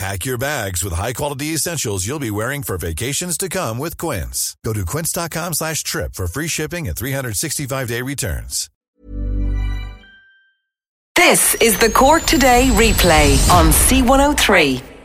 [0.00, 4.56] Pack your bags with high-quality essentials you'll be wearing for vacations to come with Quince.
[4.64, 8.70] Go to quince.com slash trip for free shipping and 365-day returns.
[11.14, 14.99] This is the Cork Today replay on C103.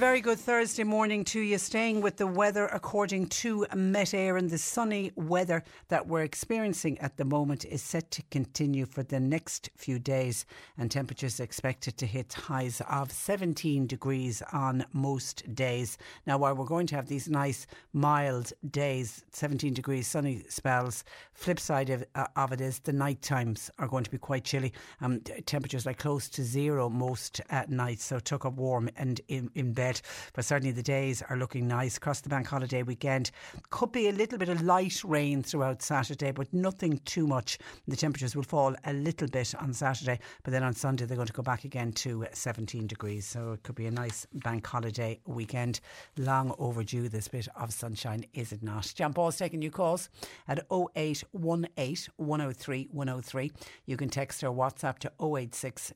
[0.00, 1.58] Very good Thursday morning to you.
[1.58, 6.98] Staying with the weather according to Met Éireann and the sunny weather that we're experiencing
[7.00, 10.46] at the moment is set to continue for the next few days
[10.78, 15.98] and temperatures expected to hit highs of 17 degrees on most days.
[16.26, 21.60] Now while we're going to have these nice mild days, 17 degrees sunny spells, flip
[21.60, 24.72] side of, uh, of it is the night times are going to be quite chilly.
[25.02, 29.50] Um, temperatures like close to zero most at night so tuck up warm and in,
[29.54, 29.89] in bed
[30.34, 33.30] but certainly the days are looking nice across the bank holiday weekend.
[33.70, 37.58] Could be a little bit of light rain throughout Saturday, but nothing too much.
[37.88, 41.26] The temperatures will fall a little bit on Saturday, but then on Sunday they're going
[41.26, 43.26] to go back again to 17 degrees.
[43.26, 45.80] So it could be a nice bank holiday weekend.
[46.16, 48.92] Long overdue this bit of sunshine, is it not?
[48.94, 50.08] John Paul's taking your calls
[50.48, 53.52] at 0818 103 103.
[53.86, 55.92] You can text or WhatsApp to 086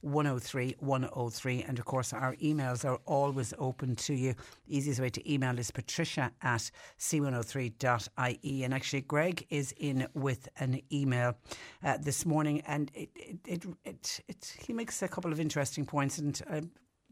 [0.00, 1.62] 103 103.
[1.62, 4.34] And of course, our emails are always open to you.
[4.68, 8.64] Easiest way to email is patricia at c103.ie.
[8.64, 11.36] And actually, Greg is in with an email
[11.84, 13.10] uh, this morning, and it,
[13.46, 16.60] it, it, it, he makes a couple of interesting points, and uh,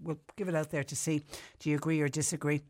[0.02, 1.22] we'll give it out there to see
[1.58, 2.62] do you agree or disagree.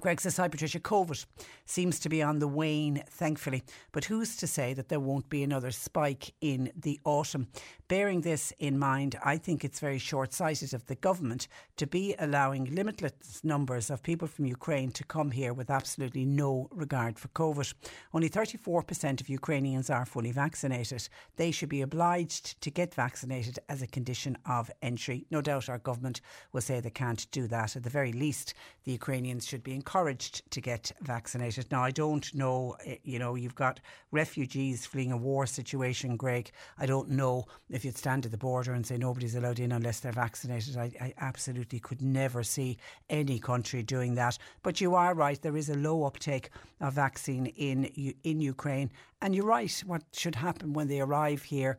[0.00, 1.24] Greg says, Hi Patricia, COVID
[1.64, 5.42] seems to be on the wane, thankfully, but who's to say that there won't be
[5.42, 7.48] another spike in the autumn?
[7.88, 12.16] Bearing this in mind, I think it's very short sighted of the government to be
[12.18, 17.28] allowing limitless numbers of people from Ukraine to come here with absolutely no regard for
[17.28, 17.72] COVID.
[18.12, 21.08] Only 34% of Ukrainians are fully vaccinated.
[21.36, 25.24] They should be obliged to get vaccinated as a condition of entry.
[25.30, 26.20] No doubt our government
[26.52, 27.76] will say they can't do that.
[27.76, 31.70] At the very least, the Ukrainians should be encouraged to get vaccinated.
[31.70, 33.78] Now, I don't know, eh, you know, you've got
[34.10, 36.50] refugees fleeing a war situation, Greg.
[36.78, 37.44] I don't know
[37.76, 40.76] if you'd stand at the border and say nobody's allowed in unless they're vaccinated.
[40.76, 42.78] I, I absolutely could never see
[43.08, 44.38] any country doing that.
[44.62, 46.50] But you are right, there is a low uptake
[46.80, 47.84] of vaccine in,
[48.24, 48.90] in Ukraine.
[49.22, 51.76] And you're right, what should happen when they arrive here,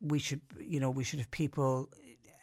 [0.00, 1.88] we should, you know, we should have people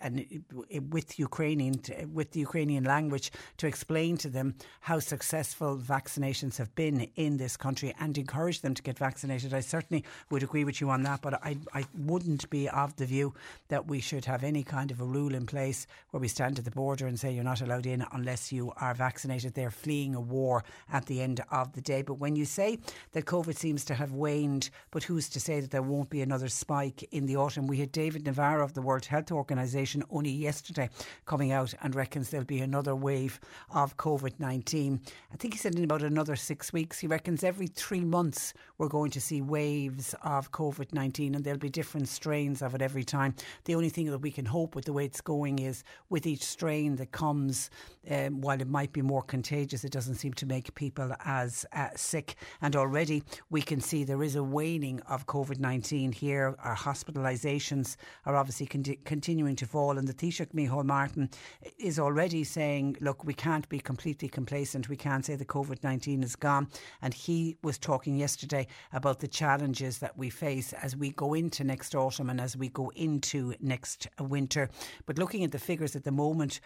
[0.02, 0.44] and
[0.90, 1.76] with Ukrainian
[2.14, 7.58] with the Ukrainian language to explain to them how successful vaccinations have been in this
[7.58, 9.54] country and encourage them to get vaccinated.
[9.54, 13.06] I certainly would agree with you on that, but I I wouldn't be of the
[13.06, 13.34] view
[13.70, 16.66] that we should have any kind of a rule in place where we stand at
[16.66, 19.54] the border and say you're not allowed in unless you are vaccinated.
[19.54, 22.02] They're fleeing a war at the end of the day.
[22.02, 22.80] But when you say
[23.14, 26.50] that COVID seems to have waned, but who's to say that there won't be another
[26.50, 27.68] spike in the autumn?
[27.68, 30.90] We had David Nabarro of the World Health Organization only yesterday
[31.26, 33.40] coming out and reckons there'll be another wave
[33.74, 35.00] of COVID 19.
[35.32, 37.00] I think he said in about another six weeks.
[37.00, 41.60] He reckons every three months we're going to see waves of COVID 19 and there'll
[41.60, 43.36] be different strains of it every time.
[43.66, 46.44] The only thing that we can hope with the way it's going is with each
[46.44, 47.70] strain that comes,
[48.10, 51.90] um, while it might be more contagious, it doesn't seem to make people as uh,
[51.96, 52.36] sick.
[52.62, 56.56] And already we can see there is a waning of COVID 19 here.
[56.64, 61.30] Our hospitalisations are obviously con- continuing to fall and the Taoiseach Micheál Martin
[61.78, 64.88] is already saying, look, we can't be completely complacent.
[64.88, 66.70] We can't say the COVID 19 is gone.
[67.02, 71.66] And he was talking yesterday about the challenges that we face as we go into
[71.66, 74.70] next autumn and as we go into next winter.
[75.06, 76.62] But looking at the figures at the moment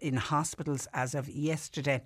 [0.00, 2.02] in hospitals as of yesterday,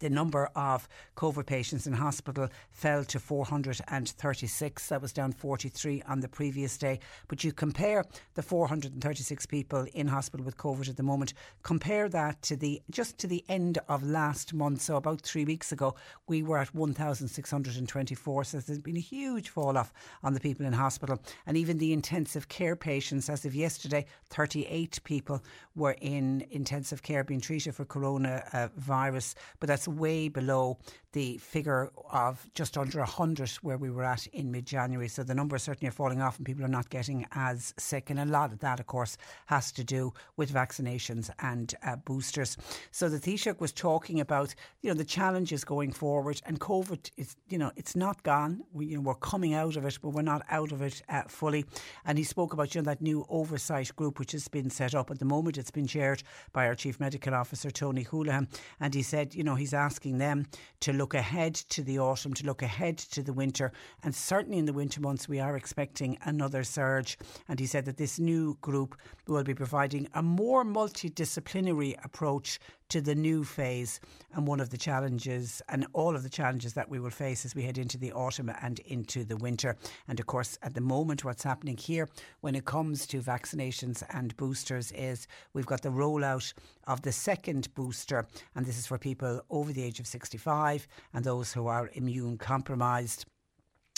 [0.00, 4.88] the number of COVID patients in hospital fell to 436.
[4.88, 7.00] That was down 43 on the previous day.
[7.28, 8.04] But you compare
[8.34, 13.18] the 436 people in hospital with COVID at the moment, compare that to the just
[13.18, 14.82] to the end of last month.
[14.82, 15.94] So about three weeks ago,
[16.26, 18.44] we were at 1,624.
[18.44, 19.92] So there's been a huge fall off
[20.22, 21.20] on the people in hospital.
[21.46, 25.42] And even the intensive care patients, as of yesterday, 38 people
[25.76, 29.34] were in intensive care being treated for coronavirus.
[29.60, 30.78] But that's way below
[31.14, 35.08] the figure of just under 100 where we were at in mid January.
[35.08, 38.10] So the numbers certainly are falling off and people are not getting as sick.
[38.10, 39.16] And a lot of that, of course,
[39.46, 42.56] has to do with vaccinations and uh, boosters.
[42.90, 47.36] So the Taoiseach was talking about, you know, the challenges going forward and COVID is,
[47.48, 48.62] you know, it's not gone.
[48.72, 51.22] We, you know, we're coming out of it, but we're not out of it uh,
[51.28, 51.64] fully.
[52.04, 55.12] And he spoke about, you know, that new oversight group which has been set up.
[55.12, 58.48] At the moment, it's been chaired by our Chief Medical Officer, Tony Holohan.
[58.80, 60.46] And he said, you know, he's asking them
[60.80, 63.72] to look ahead to the autumn, to look ahead to the winter.
[64.02, 67.18] And certainly in the winter months, we are expecting another surge.
[67.48, 68.96] And he said that this new group
[69.26, 72.58] will be providing a more multidisciplinary approach
[72.90, 74.00] to the new phase
[74.34, 77.54] and one of the challenges and all of the challenges that we will face as
[77.54, 79.76] we head into the autumn and into the winter.
[80.08, 82.08] And of course, at the moment, what's happening here
[82.40, 86.52] when it comes to vaccinations and boosters is we've got the rollout
[86.86, 91.24] of the second booster, and this is for people over the age of 65 and
[91.24, 93.26] those who are immune compromised.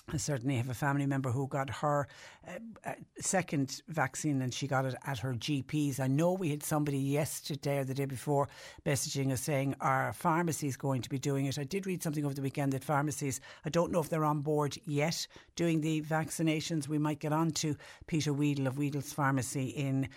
[0.09, 2.07] I certainly have a family member who got her
[2.47, 2.53] uh,
[2.85, 5.99] uh, second vaccine and she got it at her GP's.
[5.99, 8.49] I know we had somebody yesterday or the day before
[8.85, 11.59] messaging us saying our pharmacy is going to be doing it.
[11.59, 14.43] I did read something over the weekend that pharmacies, I don't know if they're on
[14.43, 15.27] board yet
[15.57, 16.87] doing the vaccinations.
[16.87, 17.75] We might get on to
[18.07, 20.09] Peter Weedle of Weedle's Pharmacy in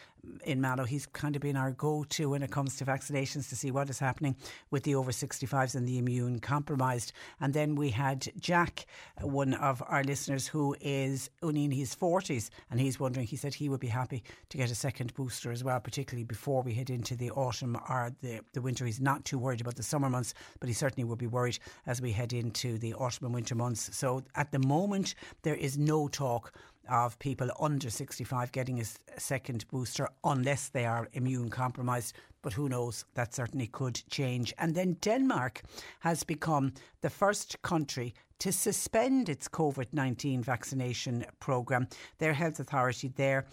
[0.43, 0.83] in Mallow.
[0.83, 3.89] He's kind of been our go to when it comes to vaccinations to see what
[3.89, 4.35] is happening
[4.71, 7.13] with the over 65s and the immune compromised.
[7.39, 8.85] And then we had Jack,
[9.21, 13.53] one of our listeners who is only in his 40s, and he's wondering, he said
[13.53, 16.89] he would be happy to get a second booster as well, particularly before we head
[16.89, 18.85] into the autumn or the, the winter.
[18.85, 22.01] He's not too worried about the summer months, but he certainly would be worried as
[22.01, 23.95] we head into the autumn and winter months.
[23.95, 26.53] So at the moment, there is no talk
[26.89, 28.85] of people under 65 getting a
[29.19, 32.15] second booster unless they are immune compromised.
[32.41, 33.05] But who knows?
[33.15, 34.53] That certainly could change.
[34.57, 35.61] And then Denmark
[35.99, 41.87] has become the first country to suspend its COVID 19 vaccination programme.
[42.17, 43.45] Their health authority there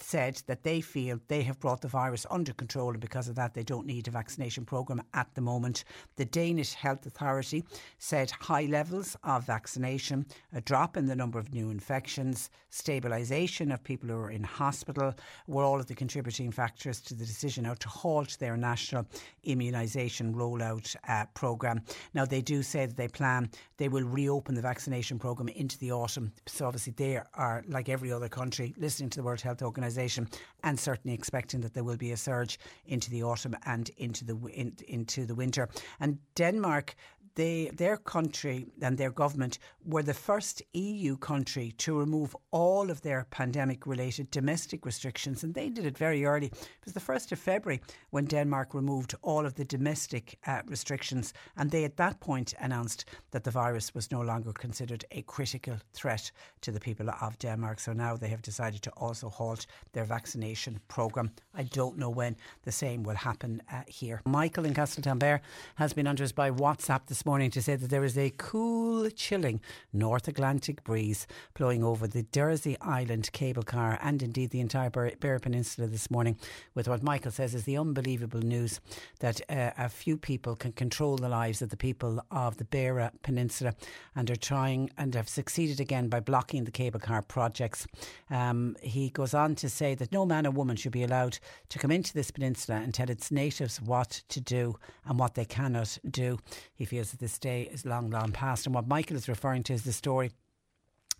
[0.00, 3.54] said that they feel they have brought the virus under control and because of that
[3.54, 5.84] they don't need a vaccination programme at the moment.
[6.16, 7.64] The Danish Health Authority
[7.98, 13.82] said high levels of vaccination, a drop in the number of new infections, stabilisation of
[13.82, 15.14] people who are in hospital
[15.46, 19.06] were all of the contributing factors to the decision now to halt their national
[19.46, 21.80] immunisation rollout uh, programme.
[22.14, 25.92] Now they do say that they plan they will reopen the vaccination programme into the
[25.92, 26.32] autumn.
[26.46, 30.28] So obviously they are like every other country listening to the World Health Organization
[30.64, 34.36] and certainly expecting that there will be a surge into the autumn and into the
[34.52, 35.68] in, into the winter.
[36.00, 36.96] And Denmark
[37.36, 43.02] they, their country and their government were the first EU country to remove all of
[43.02, 45.44] their pandemic related domestic restrictions.
[45.44, 46.46] And they did it very early.
[46.46, 47.80] It was the 1st of February
[48.10, 51.34] when Denmark removed all of the domestic uh, restrictions.
[51.56, 55.76] And they at that point announced that the virus was no longer considered a critical
[55.92, 56.30] threat
[56.62, 57.80] to the people of Denmark.
[57.80, 61.32] So now they have decided to also halt their vaccination programme.
[61.54, 64.22] I don't know when the same will happen uh, here.
[64.24, 65.40] Michael in Castletownbere
[65.74, 69.10] has been under us by WhatsApp this morning to say that there is a cool,
[69.10, 69.60] chilling
[69.92, 75.42] North Atlantic breeze blowing over the Dursey Island cable car and indeed the entire Beara
[75.42, 76.38] Peninsula this morning,
[76.76, 78.78] with what Michael says is the unbelievable news
[79.18, 83.10] that uh, a few people can control the lives of the people of the Beara
[83.22, 83.74] Peninsula
[84.14, 87.88] and are trying and have succeeded again by blocking the cable car projects.
[88.30, 91.40] Um, he goes on to say that no man or woman should be allowed
[91.70, 95.44] to come into this peninsula and tell its natives what to do and what they
[95.44, 96.38] cannot do.
[96.72, 98.66] He feels this day is long, long past.
[98.66, 100.30] And what Michael is referring to is the story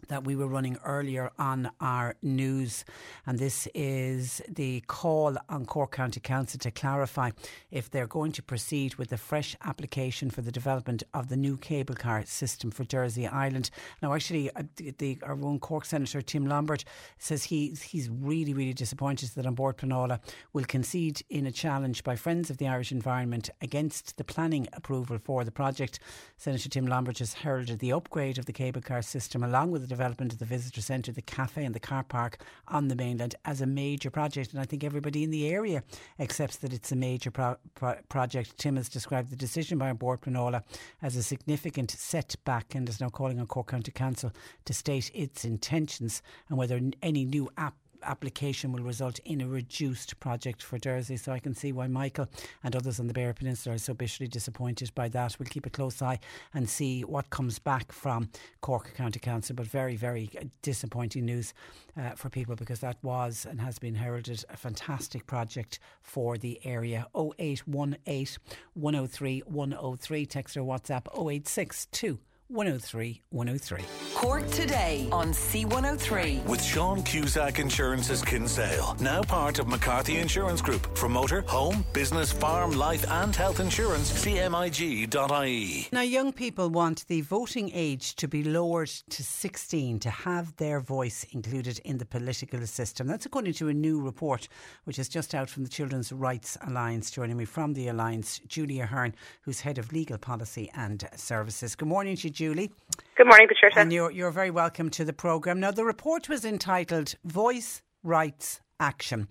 [0.08, 2.84] that we were running earlier on our news.
[3.26, 7.30] And this is the call on Cork County Council to clarify
[7.70, 11.56] if they're going to proceed with the fresh application for the development of the new
[11.56, 13.70] cable car system for Dursey Island.
[14.02, 16.84] Now, actually, uh, the, our own Cork Senator Tim Lombard
[17.18, 20.20] says he, he's really, really disappointed that An Bord Pleanála
[20.52, 25.18] will concede in a challenge by Friends of the Irish Environment against the planning approval
[25.18, 25.98] for the project.
[26.36, 29.94] Senator Tim Lombard has heralded the upgrade of the cable car system along with the
[29.94, 32.38] development of the visitor centre, the cafe, and the car park
[32.68, 34.52] on the mainland as a major project.
[34.52, 35.82] And I think everybody in the area
[36.18, 38.58] accepts that it's a major pro- pro- project.
[38.58, 40.62] Tim has described the decision by Bord Pleanála
[41.02, 44.32] as a significant setback and is now calling on Cork County Council
[44.64, 50.18] to state its intentions and whether any new app application will result in a reduced
[50.20, 51.18] project for Dursey.
[51.18, 52.28] So I can see why Michael
[52.62, 55.36] and others on the Beara Peninsula are so bitterly disappointed by that.
[55.38, 56.18] We'll keep a close eye
[56.54, 59.56] and see what comes back from Cork County Council.
[59.56, 60.30] But very, very
[60.62, 61.54] disappointing news
[61.96, 66.60] uh, for people because that was and has been heralded a fantastic project for the
[66.64, 67.06] area.
[67.14, 68.38] 0818
[68.74, 70.26] 103 103.
[70.26, 73.84] Text or WhatsApp 0862 103 103.
[74.14, 76.44] Cork today on C103.
[76.46, 80.96] With Sean Cusack Insurance's Kinsale, now part of McCarthy Insurance Group.
[80.96, 85.88] For motor, home, business, farm, life, and health insurance, cmig.ie.
[85.90, 90.78] Now, young people want the voting age to be lowered to 16 to have their
[90.80, 93.08] voice included in the political system.
[93.08, 94.48] That's according to a new report
[94.84, 97.10] which is just out from the Children's Rights Alliance.
[97.10, 101.74] Joining me from the Alliance, Julie Ahern, who's head of legal policy and services.
[101.74, 102.70] Good morning to you, Julie.
[103.16, 103.80] Good morning, Patricia.
[103.80, 105.58] And you're, you're very welcome to the programme.
[105.58, 109.28] Now, the report was entitled Voice, Rights, Action.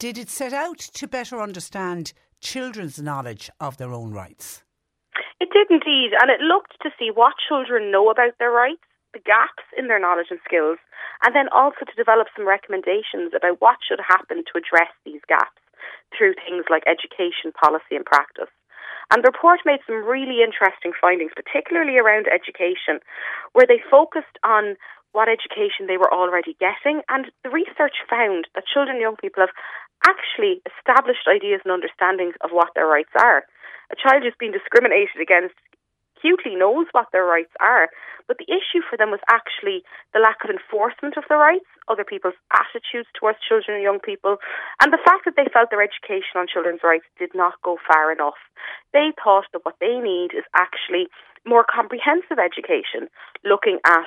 [0.00, 4.64] Did it set out to better understand children's knowledge of their own rights?
[5.38, 8.82] It did indeed, and it looked to see what children know about their rights,
[9.14, 10.78] the gaps in their knowledge and skills,
[11.22, 15.62] and then also to develop some recommendations about what should happen to address these gaps
[16.18, 18.50] through things like education, policy, and practice.
[19.10, 23.02] And the report made some really interesting findings, particularly around education,
[23.52, 24.76] where they focused on
[25.12, 27.02] what education they were already getting.
[27.10, 29.54] And the research found that children and young people have
[30.06, 33.42] actually established ideas and understandings of what their rights are.
[33.90, 35.58] A child who's been discriminated against
[36.20, 37.88] acutely knows what their rights are.
[38.28, 42.04] But the issue for them was actually the lack of enforcement of the rights, other
[42.04, 44.36] people's attitudes towards children and young people,
[44.80, 48.12] and the fact that they felt their education on children's rights did not go far
[48.12, 48.38] enough.
[48.92, 51.08] They thought that what they need is actually
[51.42, 53.08] more comprehensive education,
[53.42, 54.06] looking at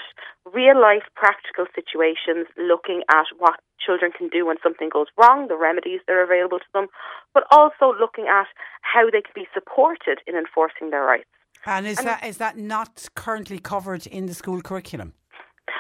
[0.54, 5.58] real life practical situations, looking at what children can do when something goes wrong, the
[5.58, 6.88] remedies that are available to them,
[7.34, 8.48] but also looking at
[8.86, 11.28] how they can be supported in enforcing their rights.
[11.66, 15.14] And is and that is that not currently covered in the school curriculum?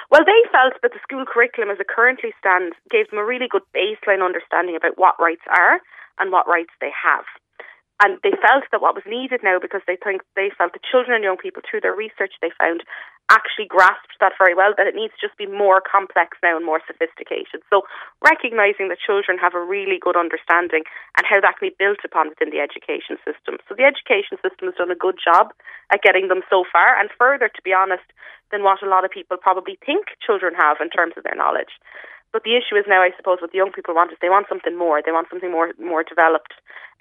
[0.09, 3.47] Well, they felt that the school curriculum, as it currently stands, gave them a really
[3.49, 5.81] good baseline understanding about what rights are
[6.19, 7.25] and what rights they have
[8.01, 11.15] and they felt that what was needed now because they think they felt the children
[11.15, 12.81] and young people through their research they found
[13.31, 16.65] actually grasped that very well that it needs to just be more complex now and
[16.65, 17.63] more sophisticated.
[17.71, 17.87] So
[18.19, 20.83] recognizing that children have a really good understanding
[21.15, 23.63] and how that can be built upon within the education system.
[23.69, 25.55] So the education system has done a good job
[25.87, 28.05] at getting them so far and further to be honest
[28.51, 31.79] than what a lot of people probably think children have in terms of their knowledge
[32.33, 34.47] but the issue is now, I suppose, what the young people want is they want
[34.49, 35.01] something more.
[35.05, 36.53] They want something more more developed,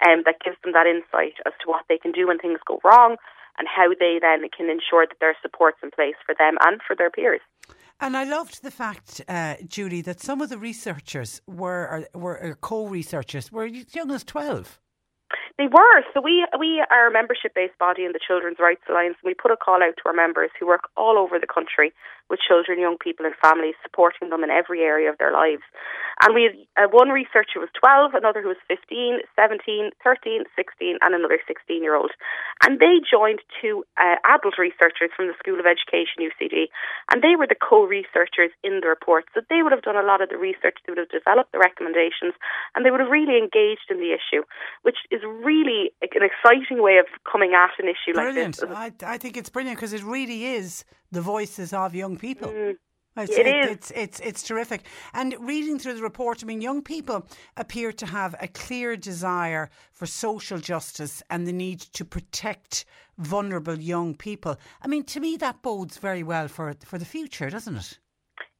[0.05, 2.79] um, that gives them that insight as to what they can do when things go
[2.85, 3.17] wrong,
[3.57, 6.79] and how they then can ensure that there are supports in place for them and
[6.85, 7.41] for their peers.
[7.99, 13.51] And I loved the fact, uh, Judy, that some of the researchers were were co-researchers
[13.51, 14.79] were as young as twelve.
[15.57, 16.01] They were.
[16.13, 19.17] So we we are a membership based body in the Children's Rights Alliance.
[19.21, 21.93] And we put a call out to our members who work all over the country
[22.29, 25.63] with children, young people, and families, supporting them in every area of their lives.
[26.21, 30.97] And we had uh, one researcher was 12, another who was 15, 17, 13, 16,
[31.01, 32.11] and another 16 year old.
[32.63, 36.69] And they joined two uh, adult researchers from the School of Education, UCD,
[37.11, 39.25] and they were the co researchers in the report.
[39.33, 41.59] So they would have done a lot of the research, they would have developed the
[41.59, 42.37] recommendations,
[42.73, 44.45] and they would have really engaged in the issue,
[44.83, 48.61] which is really an exciting way of coming at an issue brilliant.
[48.61, 49.07] like this.
[49.07, 52.49] I, I think it's brilliant because it really is the voices of young people.
[52.49, 52.75] Mm.
[53.15, 53.71] It's, it is.
[53.71, 54.81] It's, it's, it's terrific.
[55.13, 59.69] And reading through the report, I mean, young people appear to have a clear desire
[59.91, 62.85] for social justice and the need to protect
[63.19, 64.57] vulnerable young people.
[64.81, 67.99] I mean, to me, that bodes very well for, for the future, doesn't it?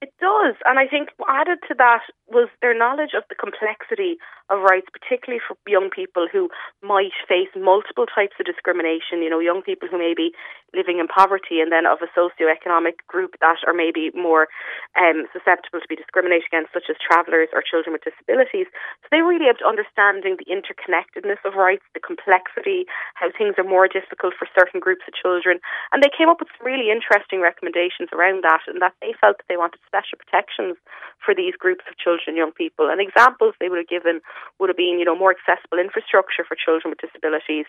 [0.01, 0.55] It does.
[0.65, 4.17] And I think added to that was their knowledge of the complexity
[4.49, 6.49] of rights, particularly for young people who
[6.81, 9.23] might face multiple types of discrimination.
[9.23, 10.31] You know, young people who may be
[10.73, 14.49] living in poverty and then of a socio-economic group that are maybe more
[14.97, 18.65] um, susceptible to be discriminated against, such as travellers or children with disabilities.
[19.05, 23.67] So they really have to understanding the interconnectedness of rights, the complexity, how things are
[23.67, 25.61] more difficult for certain groups of children.
[25.93, 29.37] And they came up with some really interesting recommendations around that and that they felt
[29.37, 30.75] that they wanted special protections
[31.21, 32.89] for these groups of children young people.
[32.89, 34.25] And examples they would have given
[34.59, 37.65] would have been, you know, more accessible infrastructure for children with disabilities,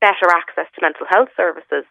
[0.00, 1.84] better access to mental health services,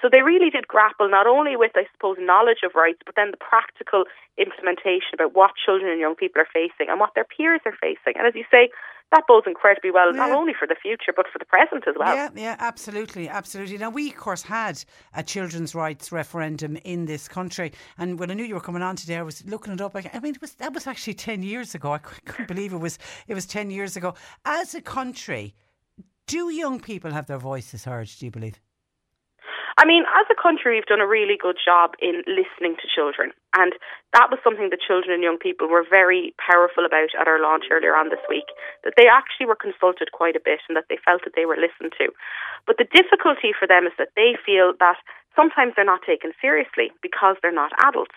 [0.00, 3.30] So they really did grapple not only with, I suppose, knowledge of rights, but then
[3.30, 4.04] the practical
[4.38, 8.16] implementation about what children and young people are facing and what their peers are facing.
[8.16, 8.70] And as you say,
[9.12, 10.18] that bodes incredibly well, yeah.
[10.18, 12.14] not only for the future, but for the present as well.
[12.14, 13.76] Yeah, yeah, absolutely, absolutely.
[13.76, 14.82] Now, we, of course, had
[15.14, 17.72] a children's rights referendum in this country.
[17.98, 19.96] And when I knew you were coming on today, I was looking it up.
[19.96, 21.92] I mean, it was, that was actually 10 years ago.
[21.92, 24.14] I couldn't believe it was, it was 10 years ago.
[24.44, 25.54] As a country,
[26.26, 28.60] do young people have their voices heard, do you believe?
[29.78, 33.30] I mean, as a country, we've done a really good job in listening to children.
[33.54, 33.72] And
[34.12, 37.64] that was something that children and young people were very powerful about at our launch
[37.70, 38.50] earlier on this week,
[38.84, 41.58] that they actually were consulted quite a bit and that they felt that they were
[41.58, 42.10] listened to.
[42.66, 44.98] But the difficulty for them is that they feel that
[45.36, 48.16] sometimes they're not taken seriously because they're not adults.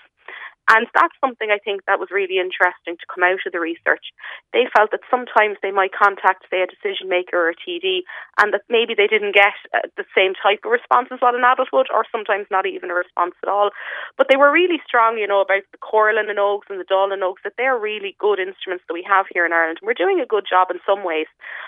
[0.72, 4.16] And that's something I think that was really interesting to come out of the research.
[4.56, 8.08] They felt that sometimes they might contact, say, a decision maker or a TD,
[8.40, 11.44] and that maybe they didn't get uh, the same type of response as what an
[11.44, 13.76] adult would, or sometimes not even a response at all.
[14.16, 17.20] But they were really strong, you know, about the Comhairle na nÓgs and the na
[17.20, 19.84] nÓgs, that they're really good instruments that we have here in Ireland.
[19.84, 21.28] We're doing a good job in some ways.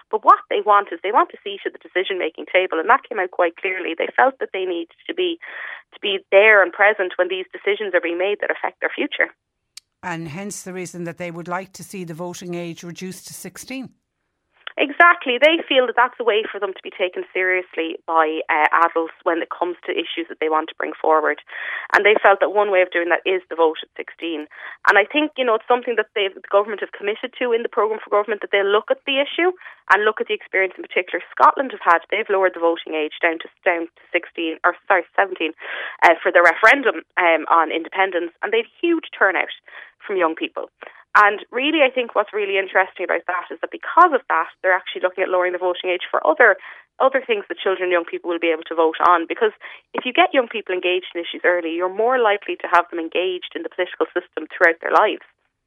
[0.10, 2.88] But what they want is they want a seat at the decision making table, and
[2.88, 3.92] that came out quite clearly.
[3.92, 5.38] They felt that they need to be
[5.94, 9.34] to be there and present when these decisions are being made that affect their future.
[10.04, 13.34] And hence the reason that they would like to see the voting age reduced to
[13.34, 13.90] 16.
[14.76, 15.40] Exactly.
[15.40, 19.16] They feel that that's a way for them to be taken seriously by uh, adults
[19.24, 21.40] when it comes to issues that they want to bring forward.
[21.96, 24.44] And they felt that one way of doing that is the vote at 16.
[24.92, 27.72] And I think, you know, it's something that the government have committed to in the
[27.72, 29.56] programme for government that they'll look at the issue
[29.96, 32.04] and look at the experience in particular Scotland have had.
[32.12, 35.56] They've lowered the voting age down to down to 16 or sorry 17
[36.04, 39.56] uh, for the referendum um, on independence, and they had huge turnout
[40.04, 40.68] from young people.
[41.16, 44.76] And really, I think what's really interesting about that is that because of that, they're
[44.76, 46.58] actually looking at lowering the voting age for other
[47.00, 49.26] other things that children and young people will be able to vote on.
[49.28, 49.52] Because
[49.94, 53.00] if you get young people engaged in issues early, you're more likely to have them
[53.00, 55.24] engaged in the political system throughout their lives.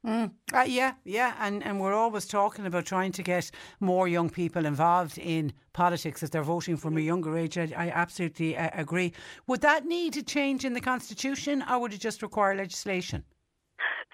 [0.06, 0.30] Mm.
[0.54, 3.50] Uh, yeah, yeah, and and we're always talking about trying to get
[3.80, 7.58] more young people involved in politics if they're voting from a younger age.
[7.58, 9.12] I, I absolutely uh, agree.
[9.48, 13.24] Would that need to change in the constitution, or would it just require legislation?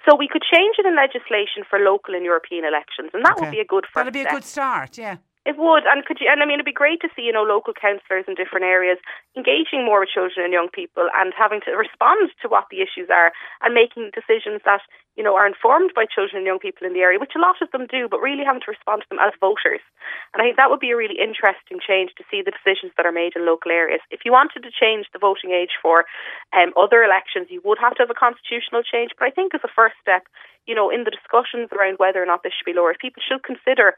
[0.08, 3.46] So we could change it in legislation for local and European elections, and that okay.
[3.46, 4.34] would be a good first That'd be a step.
[4.34, 5.16] good start, yeah.
[5.44, 6.28] It would, and could you?
[6.32, 8.96] And I mean, it'd be great to see you know local councillors in different areas
[9.36, 13.12] engaging more with children and young people, and having to respond to what the issues
[13.12, 13.28] are,
[13.60, 14.80] and making decisions that
[15.20, 17.60] you know are informed by children and young people in the area, which a lot
[17.60, 19.84] of them do, but really having to respond to them as voters.
[20.32, 23.04] And I think that would be a really interesting change to see the decisions that
[23.04, 24.00] are made in local areas.
[24.08, 26.08] If you wanted to change the voting age for
[26.56, 29.12] um, other elections, you would have to have a constitutional change.
[29.20, 30.24] But I think as a first step,
[30.64, 33.44] you know, in the discussions around whether or not this should be lowered, people should
[33.44, 33.92] consider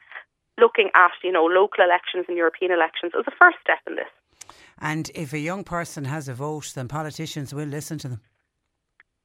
[0.57, 4.11] looking at, you know, local elections and European elections as a first step in this.
[4.79, 8.21] And if a young person has a vote, then politicians will listen to them.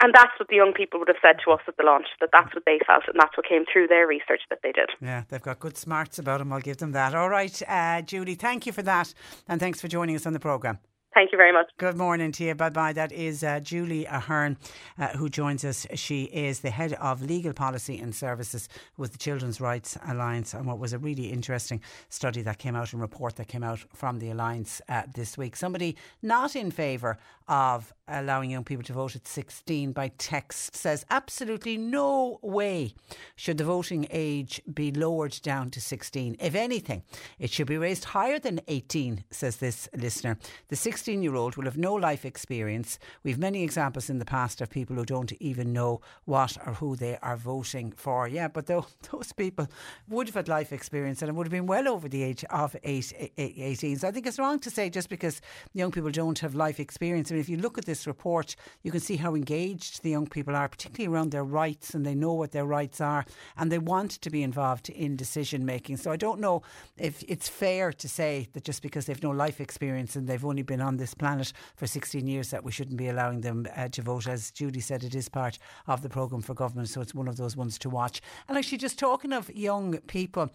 [0.02, 2.30] And that's what the young people would have said to us at the launch, that
[2.32, 4.90] that's what they felt, and that's what came through their research that they did.
[5.00, 7.14] Yeah, they've got good smarts about them, I'll give them that.
[7.14, 9.14] All right, uh, Julie, thank you for that,
[9.46, 10.80] and thanks for joining us on the programme.
[11.14, 11.66] Thank you very much.
[11.76, 12.54] Good morning to you.
[12.54, 12.94] Bye bye.
[12.94, 14.56] That is uh, Julie Ahern
[14.98, 15.86] uh, who joins us.
[15.94, 20.66] She is the head of legal policy and services with the Children's Rights Alliance, and
[20.66, 24.20] what was a really interesting study that came out and report that came out from
[24.20, 25.54] the Alliance uh, this week.
[25.54, 27.18] Somebody not in favour
[27.52, 32.94] of allowing young people to vote at 16 by text says absolutely no way
[33.36, 36.36] should the voting age be lowered down to 16.
[36.40, 37.02] If anything,
[37.38, 40.38] it should be raised higher than 18, says this listener.
[40.68, 42.98] The 16 year old will have no life experience.
[43.22, 46.96] We've many examples in the past of people who don't even know what or who
[46.96, 48.28] they are voting for.
[48.28, 49.68] Yeah, but those people
[50.08, 53.12] would have had life experience and would have been well over the age of eight,
[53.36, 53.98] 18.
[53.98, 55.42] So I think it's wrong to say just because
[55.74, 57.30] young people don't have life experience.
[57.30, 60.26] I mean, if you look at this report, you can see how engaged the young
[60.26, 63.26] people are, particularly around their rights, and they know what their rights are,
[63.56, 65.96] and they want to be involved in decision making.
[65.96, 66.62] So I don't know
[66.96, 70.62] if it's fair to say that just because they've no life experience and they've only
[70.62, 74.02] been on this planet for 16 years, that we shouldn't be allowing them uh, to
[74.02, 74.28] vote.
[74.28, 77.36] As Judy said, it is part of the programme for government, so it's one of
[77.36, 78.22] those ones to watch.
[78.48, 80.50] And actually, just talking of young people,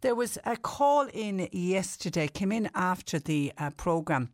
[0.00, 4.30] there was a call in yesterday, came in after the uh, programme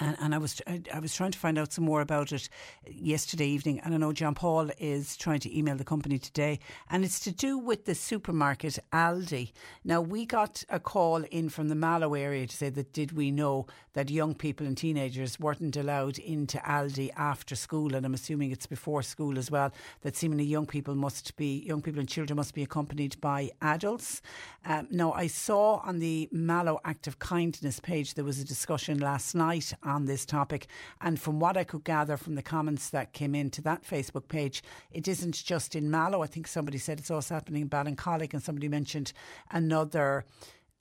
[0.00, 0.60] and, and, I was
[0.92, 2.48] I was trying to find out some more about it
[2.86, 7.04] yesterday evening, and I know John Paul is trying to email the company today, and
[7.04, 9.52] it's to do with the supermarket Aldi.
[9.84, 13.30] Now we got a call in from the Mallow area to say that did we
[13.30, 18.52] know that young people and teenagers weren't allowed into Aldi after school, and I'm assuming
[18.52, 19.72] it's before school as well.
[20.02, 24.22] That seemingly young people must be young people and children must be accompanied by adults.
[24.64, 28.98] Um, now I saw on the Mallow Act of Kindness page there was a discussion
[28.98, 30.66] last night on this topic.
[31.00, 34.62] And from what I could gather from the comments that came into that Facebook page,
[34.90, 36.22] it isn't just in Mallow.
[36.22, 39.12] I think somebody said it's also happening in Ballincollig, and somebody mentioned
[39.50, 40.24] another.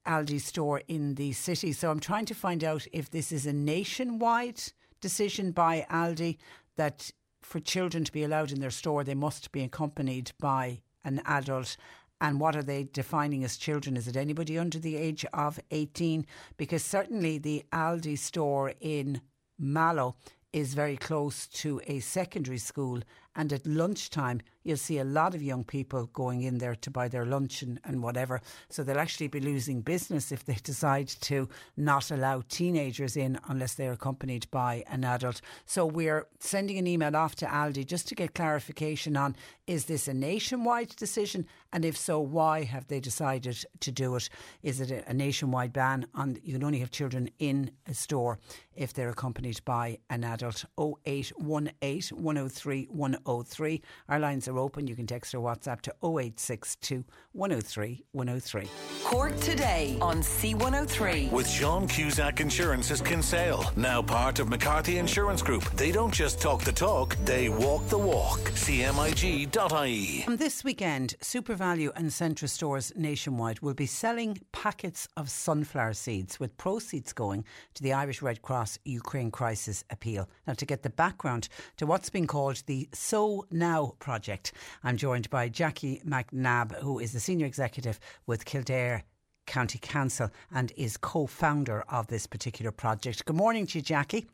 [0.05, 1.73] Aldi store in the city.
[1.73, 4.61] So I'm trying to find out if this is a nationwide
[5.01, 6.37] decision by Aldi
[6.77, 11.21] that for children to be allowed in their store, they must be accompanied by an
[11.25, 11.75] adult
[12.19, 13.95] and what are they defining as children?
[13.95, 16.25] Is it anybody under the age of 18?
[16.57, 19.21] Because certainly the Aldi store in
[19.59, 20.15] Mallow
[20.53, 23.01] is very close to a secondary school,
[23.35, 27.07] and at lunchtime, you'll see a lot of young people going in there to buy
[27.07, 28.41] their luncheon and, whatever.
[28.69, 33.75] So they'll actually be losing business if they decide to not allow teenagers in unless
[33.75, 35.41] they're accompanied by an adult.
[35.65, 39.35] So we're sending an email off to Aldi just to get clarification on
[39.67, 41.45] is this a nationwide decision?
[41.73, 44.29] And if so, why have they decided to do it?
[44.63, 48.39] Is it a nationwide ban on you can only have children in a store
[48.75, 50.65] if they're accompanied by an adult?
[50.79, 53.81] 0818 103 103.
[54.07, 54.87] Our lines are open.
[54.87, 58.69] You can text or WhatsApp to 0862 103 103.
[59.03, 61.31] Cork today on C103.
[61.31, 65.63] With Sean Cusack Insurance's Kinsale, now part of McCarthy Insurance Group.
[65.71, 68.39] They don't just talk the talk, they walk the walk.
[68.39, 70.23] CMIG.ie.
[70.27, 76.39] And this weekend, SuperValu and Centra stores nationwide will be selling packets of sunflower seeds
[76.39, 80.29] with proceeds going to the Irish Red Cross Ukraine Crisis Appeal.
[80.45, 84.36] Now, to get the background to what's been called the Sow Now project,
[84.83, 89.03] I'm joined by Jackie McNabb, who is the Senior Executive with Kildare
[89.45, 93.25] County Council and is co founder of this particular project.
[93.25, 94.27] Good morning to you, Jackie.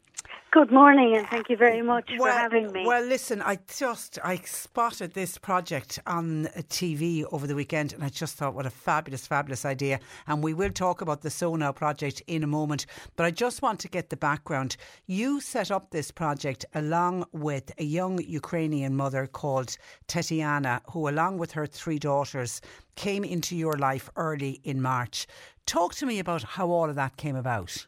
[0.53, 2.85] Good morning, and thank you very much well, for having me.
[2.85, 8.09] Well, listen, I just I spotted this project on TV over the weekend, and I
[8.09, 9.99] just thought, what a fabulous, fabulous idea.
[10.27, 13.63] And we will talk about the Sow Now project in a moment, but I just
[13.63, 14.77] want to get the background.
[15.07, 19.75] You set up this project along with a young Ukrainian mother called
[20.07, 22.61] Tetiana, who, along with her three daughters,
[22.95, 25.25] came into your life early in March.
[25.65, 27.87] Talk to me about how all of that came about.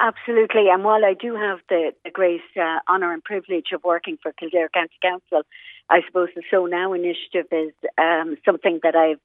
[0.00, 0.68] Absolutely.
[0.72, 4.32] And while I do have the, the great uh, honour and privilege of working for
[4.32, 5.42] Kildare County Council,
[5.90, 9.20] I suppose the Sow Now initiative is um, something that I've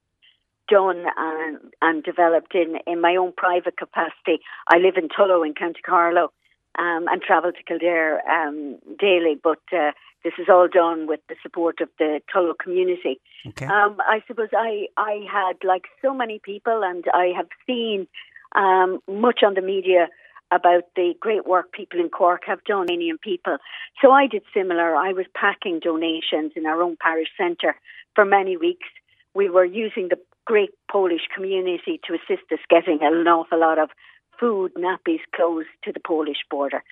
[0.68, 4.40] done and, and developed in, in my own private capacity.
[4.68, 6.32] I live in Tullow in County Carlow
[6.76, 9.92] um, and travel to Kildare um, daily, but uh,
[10.24, 13.20] this is all done with the support of the Tullow community.
[13.46, 13.66] Okay.
[13.66, 18.08] Um, I suppose I, I had, like so many people, and I have seen
[18.56, 20.08] um, much on the media
[20.54, 23.58] about the great work people in Cork have done, Indian people.
[24.00, 24.94] So I did similar.
[24.96, 27.74] I was packing donations in our own parish centre
[28.14, 28.86] for many weeks.
[29.34, 33.90] We were using the great Polish community to assist us getting an awful lot of
[34.38, 36.82] food, nappies, clothes to the Polish border.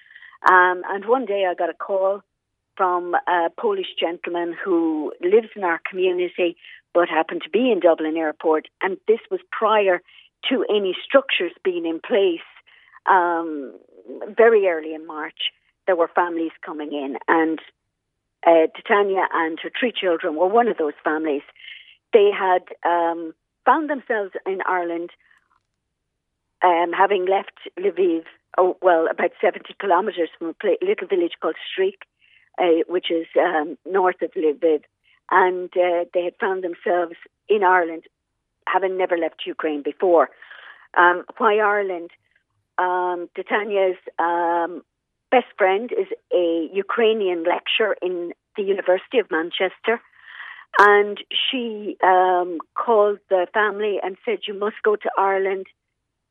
[0.51, 2.23] Um, and one day I got a call
[2.77, 6.57] from a Polish gentleman who lives in our community
[6.95, 8.69] but happened to be in Dublin Airport.
[8.83, 10.03] And this was prior
[10.49, 12.41] to any structures being in place
[13.07, 13.75] um,
[14.37, 15.51] very early in March,
[15.87, 17.59] there were families coming in, and
[18.47, 21.43] uh, Tetiana and her three children were one of those families.
[22.13, 23.35] They had um,
[23.65, 25.11] found themselves in Ireland,
[26.63, 28.25] um, having left Lviv,
[28.59, 32.03] oh, well, about 70 kilometres from a pla- little village called Stryk,
[32.59, 34.83] uh, which is um, north of Lviv.
[35.31, 37.15] And uh, they had found themselves
[37.49, 38.05] in Ireland,
[38.67, 40.29] having never left Ukraine before.
[40.97, 42.11] Um, why Ireland?
[42.79, 44.83] Um, Tetiana's um,
[45.31, 50.01] best friend is a Ukrainian lecturer in the University of Manchester.
[50.79, 55.67] And she um, called the family and said, You must go to Ireland.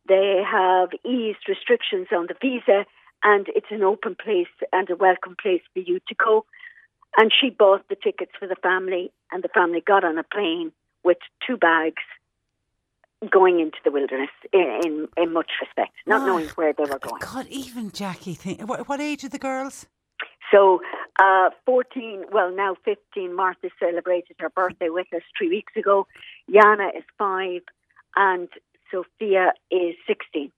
[0.07, 2.85] They have eased restrictions on the visa,
[3.23, 6.45] and it's an open place and a welcome place for you to go.
[7.17, 10.71] And she bought the tickets for the family, and the family got on a plane
[11.03, 12.03] with two bags
[13.29, 16.99] going into the wilderness in, in, in much respect, not oh, knowing where they were
[16.99, 17.21] going.
[17.21, 19.85] God, even Jackie, think, what, what age are the girls?
[20.51, 20.81] So,
[21.21, 26.07] uh, 14, well, now 15, Martha celebrated her birthday with us three weeks ago.
[26.49, 27.61] Yana is five,
[28.15, 28.49] and
[28.91, 30.51] Sophia is 16.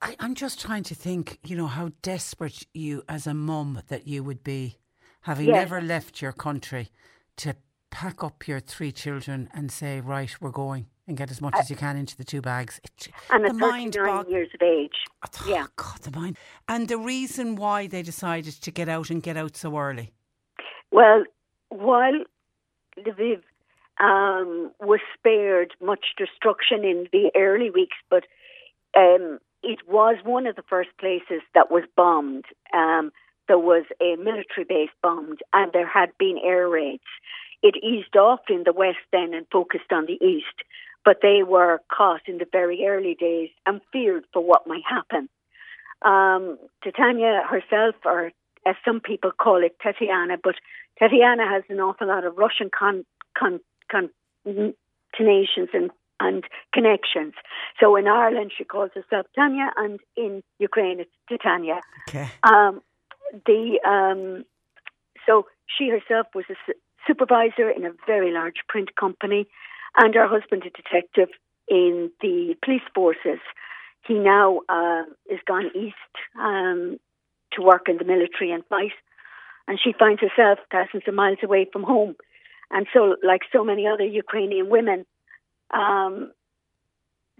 [0.00, 4.06] I, I'm just trying to think, you know, how desperate you, as a mum, that
[4.06, 4.76] you would be,
[5.22, 5.56] having yes.
[5.56, 6.90] never left your country,
[7.38, 7.56] to
[7.90, 11.58] pack up your three children and say, right, we're going and get as much uh,
[11.58, 12.80] as you can into the two bags.
[12.84, 14.94] It, and at 39 bog- years of age.
[15.24, 15.66] Oh, yeah.
[15.76, 16.36] God, the mind.
[16.68, 20.12] And the reason why they decided to get out and get out so early?
[20.92, 21.24] Well,
[21.68, 22.24] while
[22.98, 23.42] Lviv
[24.00, 28.24] um, was spared much destruction in the early weeks, but
[28.96, 32.44] um, it was one of the first places that was bombed.
[32.72, 33.12] Um,
[33.46, 37.02] there was a military base bombed, and there had been air raids.
[37.62, 40.64] It eased off in the west then and focused on the east,
[41.04, 45.28] but they were caught in the very early days and feared for what might happen.
[46.02, 48.32] Um, Tetiana herself, or
[48.66, 50.54] as some people call it, Tatiana, but
[50.98, 53.04] Tatiana has an awful lot of Russian con,
[53.38, 54.10] con, con,
[54.44, 55.90] connotations and
[56.22, 56.44] and
[56.74, 57.32] connections.
[57.80, 61.80] So in Ireland, she calls herself Tanya, and in Ukraine, it's Tetiana.
[62.08, 62.28] Okay.
[62.42, 62.82] Um,
[63.46, 64.44] the um,
[65.26, 66.54] so she herself was a
[67.06, 69.46] supervisor in a very large print company,
[69.96, 71.28] and her husband a detective
[71.68, 73.40] in the police forces.
[74.06, 76.98] He now uh, is gone east um,
[77.52, 78.92] to work in the military and fight,
[79.68, 82.16] and she finds herself thousands of miles away from home.
[82.70, 85.04] And so, like so many other Ukrainian women,
[85.72, 86.32] um,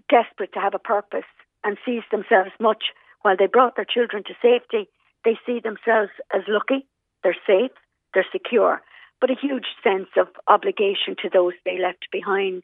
[0.09, 1.29] desperate to have a purpose
[1.63, 2.85] and sees themselves much
[3.21, 4.89] while they brought their children to safety,
[5.23, 6.85] they see themselves as lucky,
[7.23, 7.71] they're safe,
[8.13, 8.81] they're secure,
[9.21, 12.63] but a huge sense of obligation to those they left behind.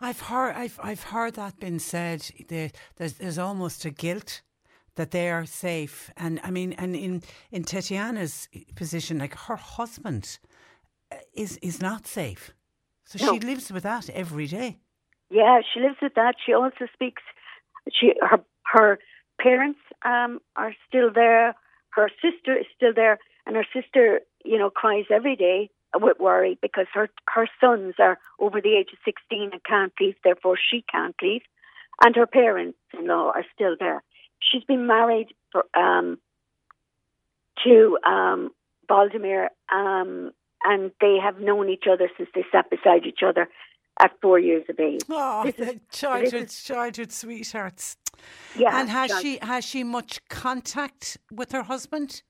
[0.00, 2.30] I've heard, I've, I've heard that been said.
[2.48, 4.42] There's, there's almost a guilt
[4.96, 10.38] that they are safe, and I mean, and in in Tatiana's position, like her husband
[11.12, 12.52] uh, is is not safe,
[13.04, 13.32] so No.
[13.32, 14.78] she lives with that every day.
[15.30, 16.34] Yeah, she lives with that.
[16.44, 17.22] She also speaks.
[17.92, 18.40] She her
[18.74, 18.98] her
[19.38, 21.54] parents um, are still there.
[21.90, 26.58] Her sister is still there, and her sister, you know, cries every day with worry
[26.62, 30.14] because her her sons are over the age of sixteen and can't leave.
[30.22, 31.42] Therefore, she can't leave,
[32.02, 34.02] and her parents-in-law are still there.
[34.40, 36.18] She's been married for, um,
[37.64, 38.50] to um,
[38.88, 40.32] Valdemir, um,
[40.64, 43.48] and they have known each other since they sat beside each other
[44.00, 45.02] at four years of age.
[45.10, 47.96] Oh, is- the childhood, childhood sweethearts.
[48.56, 52.22] Yeah, and has she has she much contact with her husband?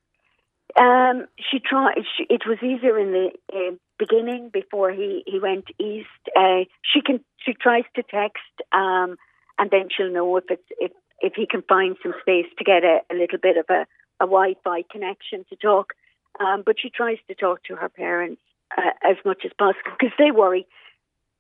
[0.78, 2.04] Um, she tried.
[2.16, 6.08] She, it was easier in the uh, beginning before he, he went east.
[6.36, 7.20] Uh, she can.
[7.38, 9.16] She tries to text, um,
[9.58, 12.84] and then she'll know if it's if if he can find some space to get
[12.84, 13.86] a, a little bit of a,
[14.20, 15.94] a Wi-Fi connection to talk.
[16.38, 18.40] Um, but she tries to talk to her parents
[18.76, 20.66] uh, as much as possible because they worry.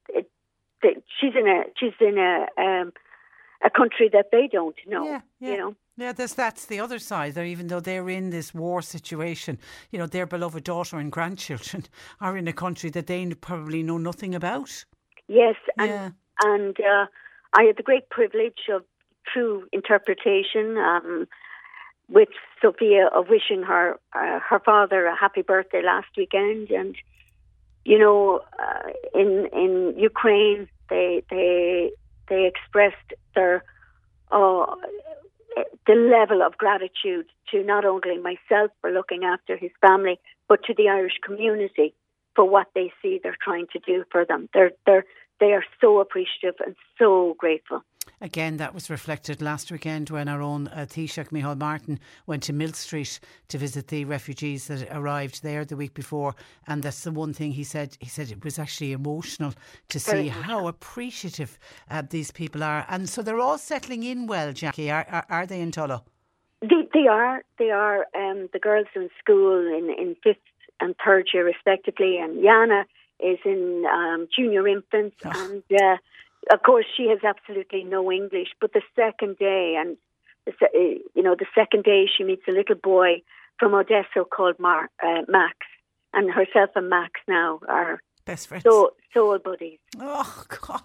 [0.08, 0.28] It,
[0.82, 2.92] that she's in a she's in a um,
[3.64, 5.04] a country that they don't know.
[5.04, 5.50] Yeah, yeah.
[5.50, 5.76] You know.
[6.00, 7.36] Yeah, that's that's the other side.
[7.36, 9.58] Even though they're in this war situation,
[9.90, 11.84] you know, their beloved daughter and grandchildren
[12.22, 14.86] are in a country that they probably know nothing about.
[15.28, 16.10] Yes, and Yeah.
[16.42, 17.06] and uh,
[17.52, 18.82] I had the great privilege of
[19.30, 21.28] true interpretation um,
[22.08, 22.30] with
[22.62, 26.96] Sophia of wishing her uh, her father a happy birthday last weekend, and
[27.84, 31.90] you know, uh, in in Ukraine they they
[32.30, 33.62] they expressed their
[34.32, 34.64] uh,
[35.86, 40.74] the level of gratitude to not only myself for looking after his family, but to
[40.74, 41.94] the Irish community
[42.34, 44.48] for what they see they're trying to do for them.
[44.54, 45.04] They're they're
[45.40, 47.82] they are so appreciative and so grateful.
[48.22, 52.52] Again, that was reflected last weekend when our own uh, Taoiseach Micheál Martin went to
[52.52, 56.34] Millstreet to visit the refugees that arrived there the week before.
[56.66, 57.96] And that's the one thing he said.
[57.98, 59.54] He said it was actually emotional
[59.88, 61.58] to see how appreciative
[61.90, 62.84] uh, these people are.
[62.90, 64.90] And so they're all settling in well, Jackie.
[64.90, 66.02] Are, are, are they in Tullow?
[66.60, 67.42] They, they are.
[67.58, 68.06] They are.
[68.14, 70.38] Um, the girls are in school in, in fifth
[70.80, 72.84] and third year, respectively, and Yana
[73.18, 75.16] is in um, junior infants.
[75.24, 75.96] And uh,
[76.52, 78.48] of course, she has absolutely no English.
[78.60, 79.96] But the second day, and
[80.48, 80.66] uh,
[81.14, 83.22] you know, the second day, she meets a little boy
[83.58, 85.56] from Odessa called Mar- uh, Max,
[86.12, 88.64] and herself and Max now are Best friends.
[88.64, 89.78] so soul buddies.
[89.98, 90.82] Oh God,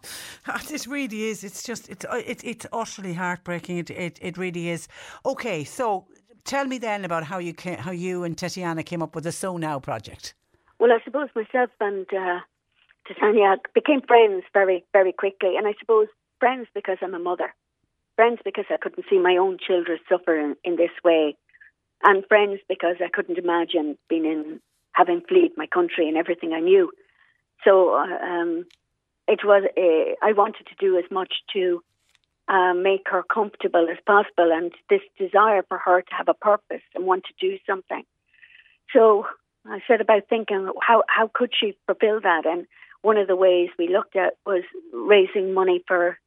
[0.70, 1.44] it really is.
[1.44, 3.78] It's just it's uh, it, it's utterly heartbreaking.
[3.78, 4.88] It, it it really is.
[5.26, 6.08] Okay, so
[6.44, 9.32] tell me then about how you ca how you and Tatiana came up with the
[9.32, 10.34] Sow Now project.
[10.80, 12.40] Well, I suppose myself and uh,
[13.08, 15.58] Tetiana became friends very, very quickly.
[15.58, 16.08] And I suppose
[16.40, 17.54] friends because I'm a mother,
[18.16, 21.36] friends because I couldn't see my own children suffer in, in this way,
[22.04, 24.60] and friends because I couldn't imagine being in,
[24.92, 26.92] having fled my country and everything I knew.
[27.64, 28.66] So uh, um,
[29.28, 31.82] it was, uh, I wanted to do as much to
[32.48, 36.84] uh, make her comfortable as possible and this desire for her to have a purpose
[36.94, 38.04] and want to do something.
[38.94, 39.26] So
[39.68, 42.68] I set about thinking how how could she fulfill that, and
[43.06, 46.18] one of the ways we looked at was raising money for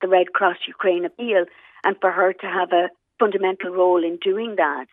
[0.00, 1.44] the Red Cross Ukraine appeal,
[1.82, 4.86] and for her to have a fundamental role in doing that.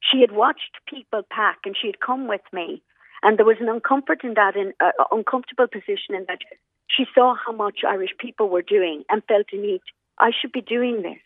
[0.00, 2.82] She had watched people pack, and she had come with me,
[3.22, 6.40] and there was an uncomfort in that, in uh, uncomfortable position in that
[6.88, 9.80] she saw how much Irish people were doing and felt a need.
[10.18, 11.22] I should be doing this.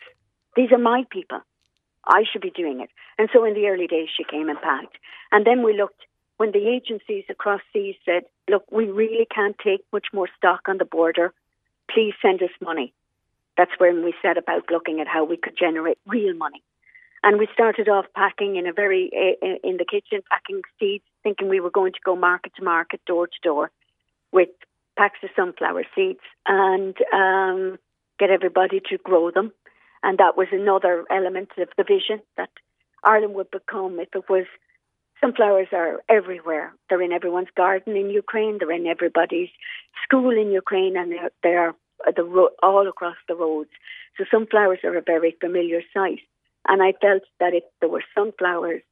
[0.57, 1.41] These are my people.
[2.07, 2.91] I should be doing it.
[3.19, 4.97] And so in the early days, she came and packed.
[5.33, 6.03] And then we looked
[6.39, 10.79] when the agencies across seas said, look, we really can't take much more stock on
[10.79, 11.35] the border.
[11.91, 12.93] Please send us money.
[13.57, 16.63] That's when we set about looking at how we could generate real money.
[17.25, 19.11] And we started off packing in a very,
[19.65, 23.27] in the kitchen, packing seeds, thinking we were going to go market to market, door
[23.27, 23.73] to door
[24.31, 24.51] with
[24.97, 27.79] packs of sunflower seeds and um,
[28.21, 29.53] get everybody to grow them.
[30.05, 32.51] And that was another element of the vision that
[33.03, 34.47] Ireland would become if it was
[35.21, 36.73] Sunflowers are everywhere.
[36.89, 38.59] They're in everyone's garden in Ukraine.
[38.59, 39.49] They're in everybody's
[40.05, 41.75] school in Ukraine, and they're,
[42.15, 43.71] the ro- all across the roads.
[44.17, 46.21] So sunflowers are a very familiar sight.
[46.69, 48.83] And I felt that if there were sunflowers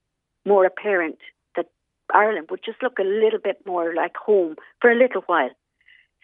[0.45, 1.19] more apparent,
[1.55, 1.67] that
[2.13, 5.51] Ireland would just look a little bit more like home for a little while.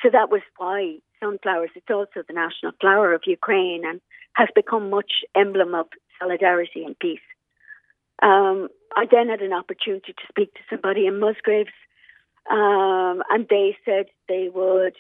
[0.03, 1.71] So that was why sunflowers.
[1.77, 4.01] It's also the national flower of Ukraine and
[4.35, 5.87] has become much emblem of
[6.19, 7.21] solidarity and peace.
[8.23, 11.71] Um, I then had an opportunity to speak to somebody in Musgraves,
[12.51, 14.95] um, and they said they would,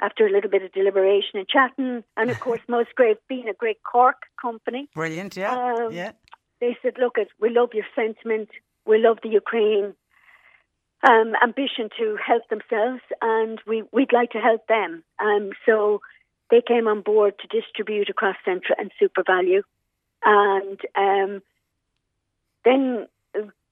[0.00, 3.82] after a little bit of deliberation and chatting, and of course Musgraves being a great
[3.82, 6.12] Cork company, brilliant, yeah, um, yeah.
[6.60, 8.50] They said, "Look, we love your sentiment.
[8.84, 9.94] We love the Ukraine
[11.08, 16.02] um, ambition to help themselves, and we we'd like to help them." Um, so
[16.50, 19.62] they came on board to distribute across Centra and SuperValu,
[20.24, 21.42] and um,
[22.64, 23.06] then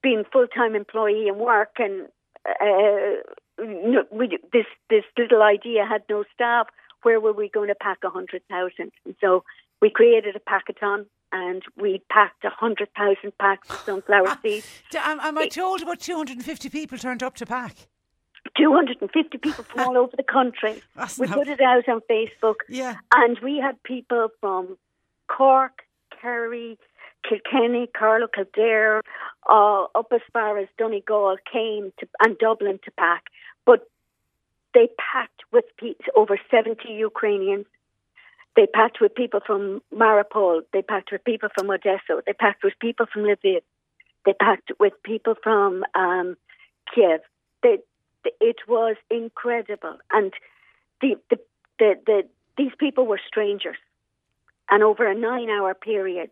[0.03, 2.09] being full time employee and work and
[2.47, 3.21] uh,
[4.11, 6.69] we, this this little idea had no staff.
[7.03, 8.93] Where were we going to pack a hundred thousand?
[9.05, 9.45] And so
[9.81, 14.67] we created a packathon and we packed a hundred thousand packs of sunflower seeds.
[14.95, 17.77] Am, am I told about two hundred and fifty people turned up to pack?
[18.57, 20.81] 250 people from all over the country.
[20.97, 21.37] That's we not...
[21.37, 22.57] put it out on Facebook.
[22.69, 22.97] Yeah.
[23.15, 24.79] And we had people from
[25.27, 25.83] Cork,
[26.21, 26.79] Kerry,
[27.27, 29.03] Kilkenny, Carlow, Kildare,
[29.49, 33.25] uh, up as far as Donegal came to, and Dublin to pack.
[33.67, 33.89] But
[34.75, 35.65] they packed with
[36.15, 37.67] over 70 Ukrainians.
[38.57, 40.63] They packed with people from Mariupol.
[40.73, 42.23] They packed with people from Odessa.
[42.27, 43.63] They packed with people from Lviv.
[44.25, 46.37] They packed with people from um,
[46.93, 47.21] Kiev.
[47.63, 47.79] They,
[48.41, 49.99] it was incredible.
[50.11, 50.33] And
[51.01, 51.39] the, the,
[51.79, 52.23] the, the,
[52.57, 53.77] these people were strangers.
[54.71, 56.31] And over a nine hour period,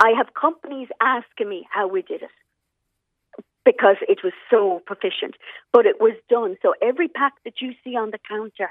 [0.00, 2.30] I have companies asking me how we did it
[3.64, 5.34] because it was so proficient,
[5.72, 6.56] but it was done.
[6.62, 8.70] So every pack that you see on the counter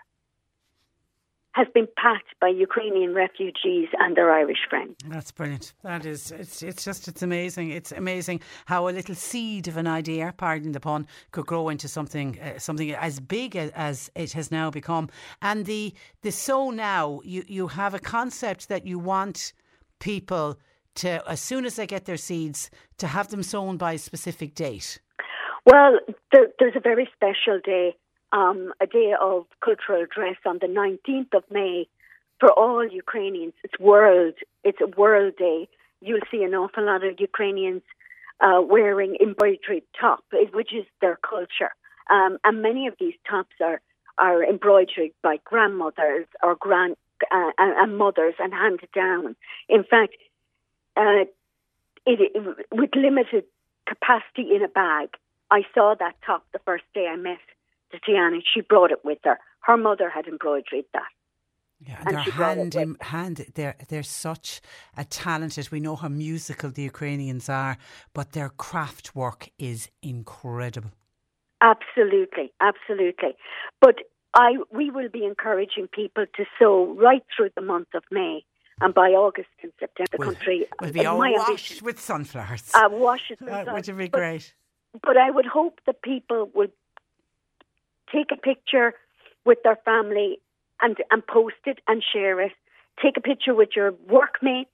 [1.52, 4.96] has been packed by Ukrainian refugees and their Irish friends.
[5.08, 5.74] That's brilliant.
[5.84, 7.70] That is, it's, it's just, it's amazing.
[7.70, 11.88] It's amazing how a little seed of an idea, pardon the pun, could grow into
[11.88, 15.10] something, uh, something as big as, as, it has now become.
[15.42, 19.54] And the, the so now, you, you have a concept that you want
[20.00, 20.60] people
[20.96, 24.56] to, as soon as they get their seeds, to have them sown by a specific
[24.56, 25.00] date?
[25.66, 26.00] Well,
[26.32, 27.96] there, there's a very special day,
[28.32, 31.88] um, a day of cultural dress on the 19th of May
[32.40, 33.54] for all Ukrainians.
[33.64, 34.36] It's world.
[34.64, 35.68] It's a world day.
[36.02, 37.82] You'll see an awful lot of Ukrainians
[38.42, 41.72] uh, wearing embroidered top, which is their culture.
[42.12, 43.82] Um, and many of these tops are
[44.18, 46.96] are embroidered by grandmothers or grand
[47.32, 49.36] uh, and mothers and handed down.
[49.70, 50.16] In fact,
[50.96, 51.26] uh,
[52.06, 53.46] it, it, with limited
[53.88, 55.10] capacity in a bag.
[55.52, 57.38] I saw that top the first day I met
[57.94, 58.40] Tetiana.
[58.54, 59.38] She brought it with her.
[59.60, 61.04] Her mother had embroidered that.
[61.80, 63.46] Yeah, and, and they're hand in hand.
[63.54, 64.62] They're they're such
[64.98, 65.72] a talented.
[65.72, 67.78] We know how musical the Ukrainians are,
[68.14, 70.92] but their craft work is incredible.
[71.62, 73.36] Absolutely, absolutely.
[73.82, 73.96] But
[74.34, 78.46] I we will be encouraging people to sow right through the month of May
[78.82, 82.72] and by August and September, the country will be all washed with sunflowers.
[82.74, 83.72] Uh, wash it with uh.
[83.74, 84.54] Which would be great.
[85.02, 86.68] But I would hope that people will
[88.12, 88.94] take a picture
[89.46, 90.40] with their family
[90.82, 92.52] and and post it and share it.
[93.02, 94.70] Take a picture with your workmates.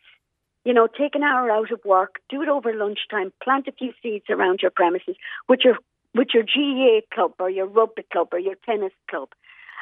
[0.63, 3.93] You know, take an hour out of work, do it over lunchtime, plant a few
[4.03, 5.15] seeds around your premises
[5.47, 5.77] with your
[6.13, 9.29] with your GAA club or your rugby club or your tennis club,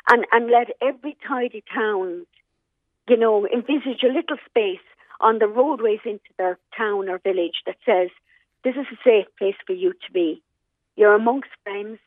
[0.09, 2.25] and and let every tidy town
[3.09, 4.85] you know, envisage a little space
[5.19, 8.09] on the roadways into their town or village that says,
[8.63, 10.41] this is a safe place for you to be.
[10.95, 11.99] You're amongst friends,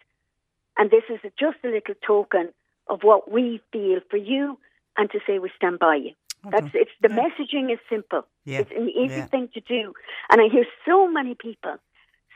[0.76, 2.50] and this is just a little token
[2.88, 4.58] of what we feel for you
[4.96, 6.12] and to say we stand by you.
[6.46, 6.60] Okay.
[6.60, 7.22] That's it's the yeah.
[7.22, 8.26] messaging is simple.
[8.44, 8.60] Yeah.
[8.60, 9.26] It's an easy yeah.
[9.26, 9.94] thing to do.
[10.30, 11.76] And I hear so many people,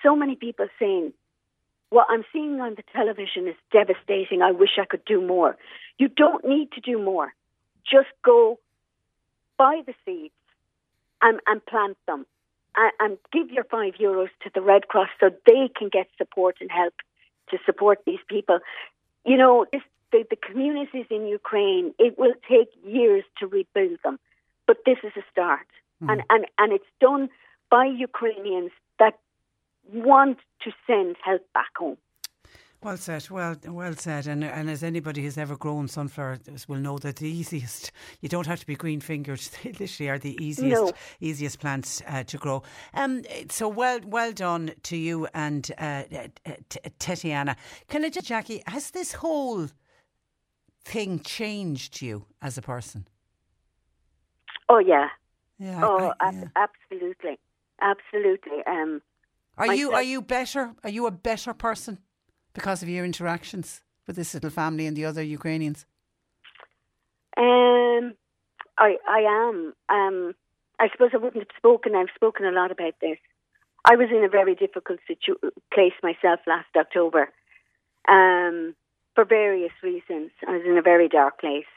[0.02, 1.12] so many people saying,
[1.90, 4.42] What I'm seeing on the television is devastating.
[4.42, 5.56] I wish I could do more.
[5.98, 7.34] You don't need to do more
[7.90, 8.58] just go
[9.58, 10.34] buy the seeds
[11.22, 12.26] and, and plant them
[12.76, 16.56] and, and give your five euros to the Red Cross so they can get support
[16.60, 16.94] and help
[17.50, 18.58] to support these people.
[19.24, 19.82] You know, this,
[20.12, 24.18] the, the communities in Ukraine, it will take years to rebuild them,
[24.66, 25.66] but this is a start.
[26.02, 26.12] Mm.
[26.12, 27.28] And, and, and it's done
[27.70, 29.18] by Ukrainians that
[29.92, 31.98] want to send help back home.
[32.86, 34.28] Well said, well, well said.
[34.28, 38.46] And and as anybody who's ever grown sunflowers will know that the easiest, you don't
[38.46, 39.40] have to be green fingered.
[39.64, 40.92] They literally are the easiest, no.
[41.18, 42.62] easiest plants uh, to grow.
[42.94, 46.04] Um, so well, well done to you and uh,
[47.00, 47.56] Tetiana.
[47.88, 49.66] Can I just, Jackie, has this whole
[50.84, 53.08] thing changed you as a person?
[54.68, 55.08] Oh yeah,
[55.58, 55.80] yeah.
[55.82, 56.44] Oh, I, yeah.
[56.54, 57.40] absolutely,
[57.82, 58.64] absolutely.
[58.64, 59.02] Um,
[59.58, 60.72] are you are you better?
[60.84, 61.98] Are you a better person?
[62.56, 65.86] Because of your interactions with this little family and the other Ukrainians?
[67.36, 68.14] Um,
[68.78, 69.74] I I am.
[69.88, 70.34] Um,
[70.80, 71.94] I suppose I wouldn't have spoken.
[71.94, 73.18] I've spoken a lot about this.
[73.84, 77.30] I was in a very difficult situ- place myself last October,
[78.08, 78.74] um,
[79.14, 80.30] for various reasons.
[80.48, 81.70] I was in a very dark place,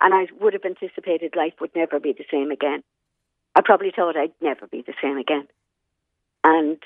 [0.00, 2.82] and I would have anticipated life would never be the same again.
[3.54, 5.46] I probably thought I'd never be the same again,
[6.44, 6.80] and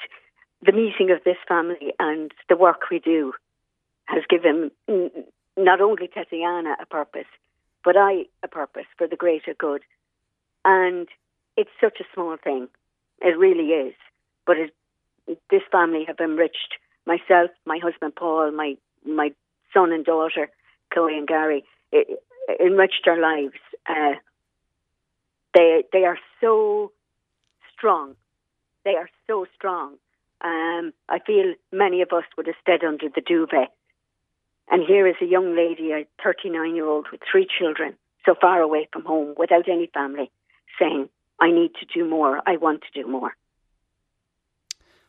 [0.63, 3.33] the meeting of this family and the work we do
[4.07, 4.71] has given
[5.57, 7.27] not only Tetiana a purpose,
[7.85, 9.83] but I a purpose for the greater good.
[10.65, 11.09] And
[11.57, 12.69] it's such a small thing.
[13.21, 13.95] It really is.
[14.47, 16.75] But it, this family have enriched
[17.07, 19.33] myself, my husband Paul, my my
[19.73, 20.51] son and daughter,
[20.93, 23.59] Chloe and Gary, it, it enriched our lives.
[23.89, 24.15] Uh,
[25.55, 26.93] they they are so
[27.77, 28.15] strong.
[28.85, 29.97] They are so strong
[30.43, 33.73] um, I feel many of us would have stayed under the duvet.
[34.69, 38.61] And here is a young lady, a 39 year old with three children, so far
[38.61, 40.31] away from home, without any family,
[40.79, 41.09] saying,
[41.41, 42.43] I need to do more.
[42.47, 43.37] I want to do more.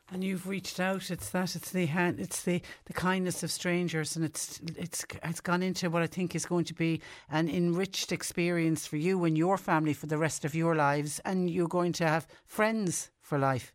[0.10, 1.12] And you've reached out.
[1.12, 1.56] It's that.
[1.56, 2.20] It's the hand.
[2.20, 6.34] It's the, the kindness of strangers, and it's it's it's gone into what I think
[6.34, 10.46] is going to be an enriched experience for you and your family for the rest
[10.46, 13.74] of your lives, and you're going to have friends for life.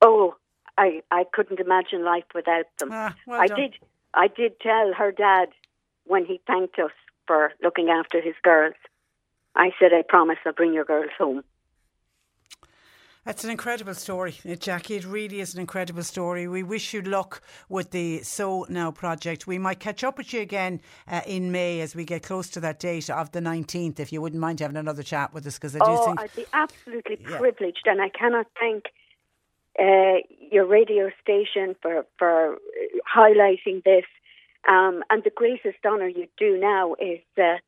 [0.00, 0.36] Oh,
[0.78, 2.90] I, I couldn't imagine life without them.
[2.92, 3.60] Ah, well I done.
[3.60, 3.74] did
[4.14, 5.48] I did tell her dad
[6.04, 6.92] when he thanked us
[7.26, 8.74] for looking after his girls.
[9.54, 11.42] I said, I promise I'll bring your girls home.
[13.24, 14.94] That's an incredible story, Jackie.
[14.94, 16.46] It really is an incredible story.
[16.46, 19.48] We wish you luck with the Sow Now project.
[19.48, 22.60] We might catch up with you again uh, in May as we get close to
[22.60, 25.74] that date of the 19th, if you wouldn't mind having another chat with us, because
[25.74, 26.20] I do oh, think.
[26.20, 27.38] I'd be absolutely yeah.
[27.38, 28.84] privileged, and I cannot thank
[29.78, 30.18] uh,
[30.50, 32.56] your radio station for for
[33.16, 34.04] highlighting this.
[34.68, 37.58] Um, and the greatest honour you do now is uh,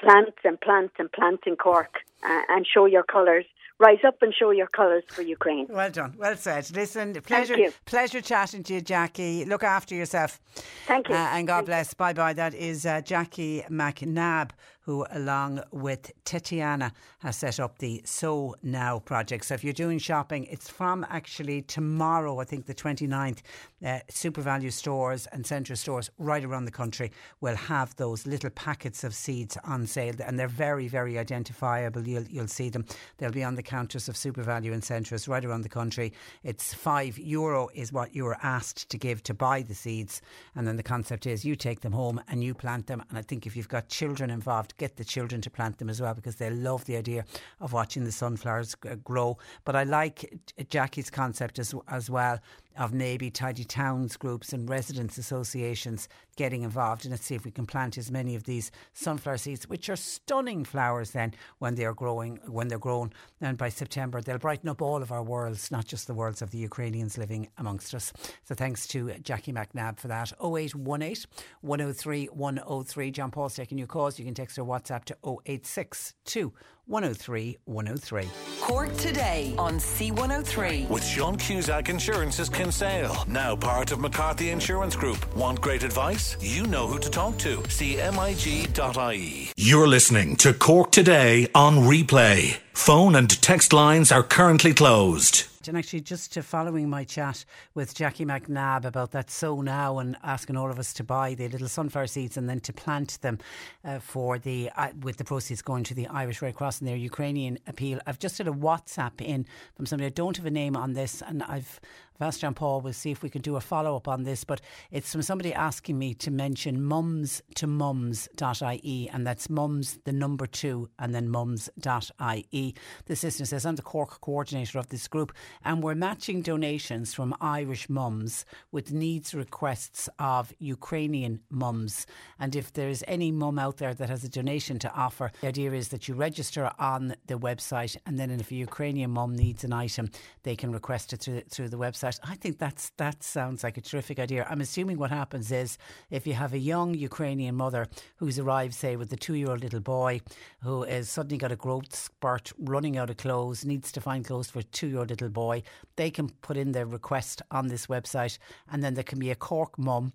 [0.00, 1.94] plant and plant and plant in Cork
[2.24, 3.44] uh, and show your colours.
[3.80, 5.66] Rise up and show your colours for Ukraine.
[5.68, 6.14] Well done.
[6.16, 6.70] Well said.
[6.74, 9.44] Listen, pleasure, pleasure chatting to you, Jackie.
[9.44, 10.40] Look after yourself.
[10.86, 11.14] Thank you.
[11.14, 11.94] Uh, and God Thank bless.
[11.94, 12.32] Bye bye.
[12.34, 14.50] That is uh, Jackie McNabb
[14.84, 19.46] who, along with Tetiana, has set up the Sow Now project.
[19.46, 23.40] So if you're doing shopping, it's from actually tomorrow, I think the 29th.
[23.84, 29.04] Uh, SuperValu stores and Centra stores right around the country will have those little packets
[29.04, 32.06] of seeds on sale, and they're very, very identifiable.
[32.06, 32.84] You'll, you'll see them.
[33.18, 36.12] They'll be on the counters of SuperValu and Centras right around the country.
[36.42, 40.20] It's five euro is what you are asked to give to buy the seeds,
[40.54, 43.02] and then the concept is you take them home and you plant them.
[43.08, 46.00] And I think if you've got children involved, get the children to plant them as
[46.00, 47.24] well because they love the idea
[47.60, 49.38] of watching the sunflowers grow.
[49.64, 52.40] But I like Jackie's concept as, as well
[52.76, 57.04] of maybe tidy towns groups and residents associations getting involved.
[57.04, 59.96] And let's see if we can plant as many of these sunflower seeds, which are
[59.96, 63.12] stunning flowers then when they are growing, when they're grown.
[63.40, 66.50] And by September, they'll brighten up all of our worlds, not just the worlds of
[66.50, 68.12] the Ukrainians living amongst us.
[68.44, 70.32] So thanks to Jackie McNabb for that.
[70.42, 71.24] 0818
[71.60, 73.10] 103 103.
[73.10, 74.18] John Paul's taking your calls.
[74.18, 76.52] You can text or WhatsApp to 0862
[76.86, 78.28] 103 103.
[78.60, 80.88] Cork today on C103.
[80.88, 85.34] With Sean Cusack Insurance's Kinsale, now part of McCarthy Insurance Group.
[85.36, 86.36] Want great advice?
[86.40, 87.58] You know who to talk to.
[87.58, 89.52] CMIG.ie.
[89.56, 92.58] You're listening to Cork Today on replay.
[92.72, 95.44] Phone and text lines are currently closed.
[95.68, 97.44] And actually, just to following my chat
[97.74, 101.48] with Jackie McNabb about that sow now and asking all of us to buy the
[101.48, 103.38] little sunflower seeds and then to plant them
[103.84, 106.96] uh, for the uh, with the proceeds going to the Irish Red Cross and their
[106.96, 108.00] Ukrainian appeal.
[108.06, 110.06] I've just had a WhatsApp in from somebody.
[110.06, 111.80] I don't have a name on this, and I've
[112.20, 112.80] I've Paul.
[112.80, 114.60] We'll see if we can do a follow up on this, but
[114.92, 120.46] it's from somebody asking me to mention mums to mums.ie, and that's mums the number
[120.46, 122.74] two and then mums.ie.
[123.06, 125.32] The sister says I'm the Cork coordinator of this group,
[125.64, 132.06] and we're matching donations from Irish mums with needs requests of Ukrainian mums.
[132.38, 135.72] And if there's any mum out there that has a donation to offer, the idea
[135.72, 139.72] is that you register on the website, and then if a Ukrainian mum needs an
[139.72, 140.10] item,
[140.44, 142.03] they can request it through, through the website.
[142.04, 144.46] I think that's that sounds like a terrific idea.
[144.48, 145.78] I'm assuming what happens is
[146.10, 147.86] if you have a young Ukrainian mother
[148.16, 150.20] who's arrived, say, with a two year old little boy
[150.62, 154.50] who has suddenly got a growth spurt, running out of clothes, needs to find clothes
[154.50, 155.62] for a two year old little boy,
[155.96, 158.38] they can put in their request on this website,
[158.70, 160.12] and then there can be a Cork mum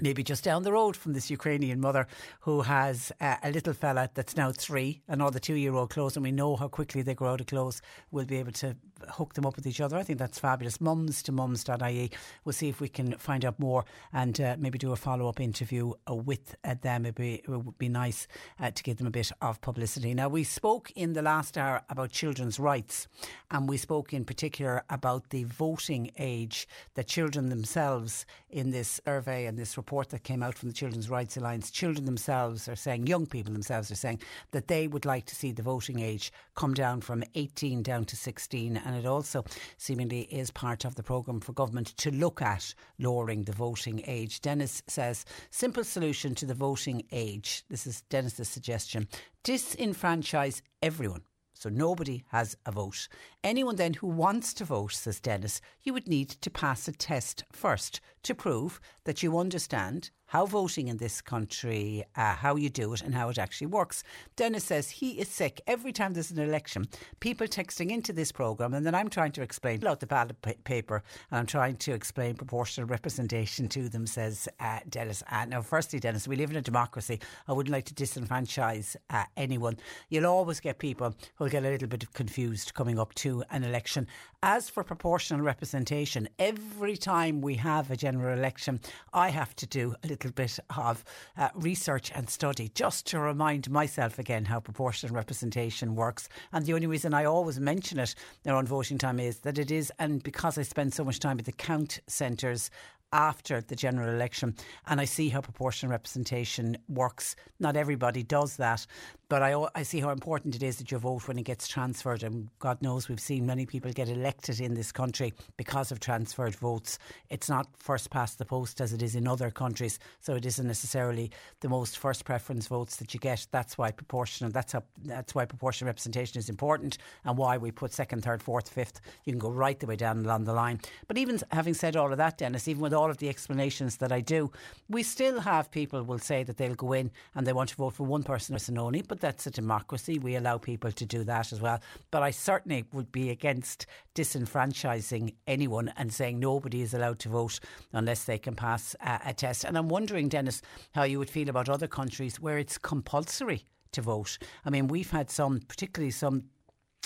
[0.00, 2.06] maybe just down the road from this Ukrainian mother
[2.40, 5.90] who has uh, a little fella that's now three and all the two year old
[5.90, 8.76] clothes, and we know how quickly they grow out of clothes, we'll be able to
[9.08, 9.96] hook them up with each other.
[9.96, 10.80] I think that's fabulous.
[10.80, 12.10] Mums to mums.ie.
[12.44, 15.40] We'll see if we can find out more and uh, maybe do a follow up
[15.40, 17.06] interview with uh, them.
[17.06, 18.26] It'd be, it would be nice
[18.58, 20.14] uh, to give them a bit of publicity.
[20.14, 23.08] Now, we spoke in the last hour about children's rights,
[23.50, 29.46] and we spoke in particular about the voting age that children themselves in this survey
[29.46, 33.08] and this report that came out from the Children's Rights Alliance, children themselves are saying,
[33.08, 34.20] young people themselves are saying,
[34.52, 38.16] that they would like to see the voting age come down from 18 down to
[38.16, 39.44] 16 and it also
[39.78, 44.40] seemingly is part of the programme for government to look at lowering the voting age.
[44.40, 47.64] Dennis says, simple solution to the voting age.
[47.68, 49.08] This is Dennis's suggestion.
[49.42, 51.22] Disenfranchise everyone.
[51.60, 53.06] So nobody has a vote.
[53.44, 57.44] Anyone then who wants to vote, says Dennis, you would need to pass a test
[57.52, 62.92] first to prove that you understand how voting in this country, uh, how you do
[62.92, 64.04] it, and how it actually works.
[64.36, 66.86] Dennis says he is sick every time there's an election.
[67.18, 70.52] People texting into this programme, and then I'm trying to explain out the ballot pa-
[70.62, 71.02] paper,
[71.32, 75.24] and I'm trying to explain proportional representation to them, says uh, Denis.
[75.32, 77.18] Uh, now, firstly, Dennis, we live in a democracy.
[77.48, 79.78] I wouldn't like to disenfranchise uh, anyone.
[80.10, 84.06] You'll always get people who'll get a little bit confused coming up to an election.
[84.44, 88.80] As for proportional representation, every time we have a general election,
[89.12, 91.04] I have to do a little little bit of
[91.36, 96.28] uh, research and study just to remind myself again how proportional representation works.
[96.52, 99.70] And the only reason I always mention it there on voting time is that it
[99.70, 102.70] is, and because I spend so much time at the count centres
[103.12, 104.54] after the general election
[104.86, 107.34] and I see how proportional representation works.
[107.58, 108.86] Not everybody does that,
[109.30, 112.24] but I, I see how important it is that you vote when it gets transferred.
[112.24, 116.56] And God knows we've seen many people get elected in this country because of transferred
[116.56, 116.98] votes.
[117.30, 120.66] It's not first past the post as it is in other countries, so it isn't
[120.66, 123.46] necessarily the most first preference votes that you get.
[123.52, 124.50] That's why proportional.
[124.50, 128.68] That's how, that's why proportional representation is important, and why we put second, third, fourth,
[128.68, 129.00] fifth.
[129.24, 130.80] You can go right the way down along the line.
[131.06, 134.10] But even having said all of that, Dennis, even with all of the explanations that
[134.10, 134.50] I do,
[134.88, 137.94] we still have people will say that they'll go in and they want to vote
[137.94, 140.18] for one person or only, but that's a democracy.
[140.18, 141.80] We allow people to do that as well.
[142.10, 147.60] But I certainly would be against disenfranchising anyone and saying nobody is allowed to vote
[147.92, 149.64] unless they can pass a, a test.
[149.64, 150.62] And I'm wondering, Dennis,
[150.92, 154.38] how you would feel about other countries where it's compulsory to vote.
[154.64, 156.44] I mean, we've had some, particularly some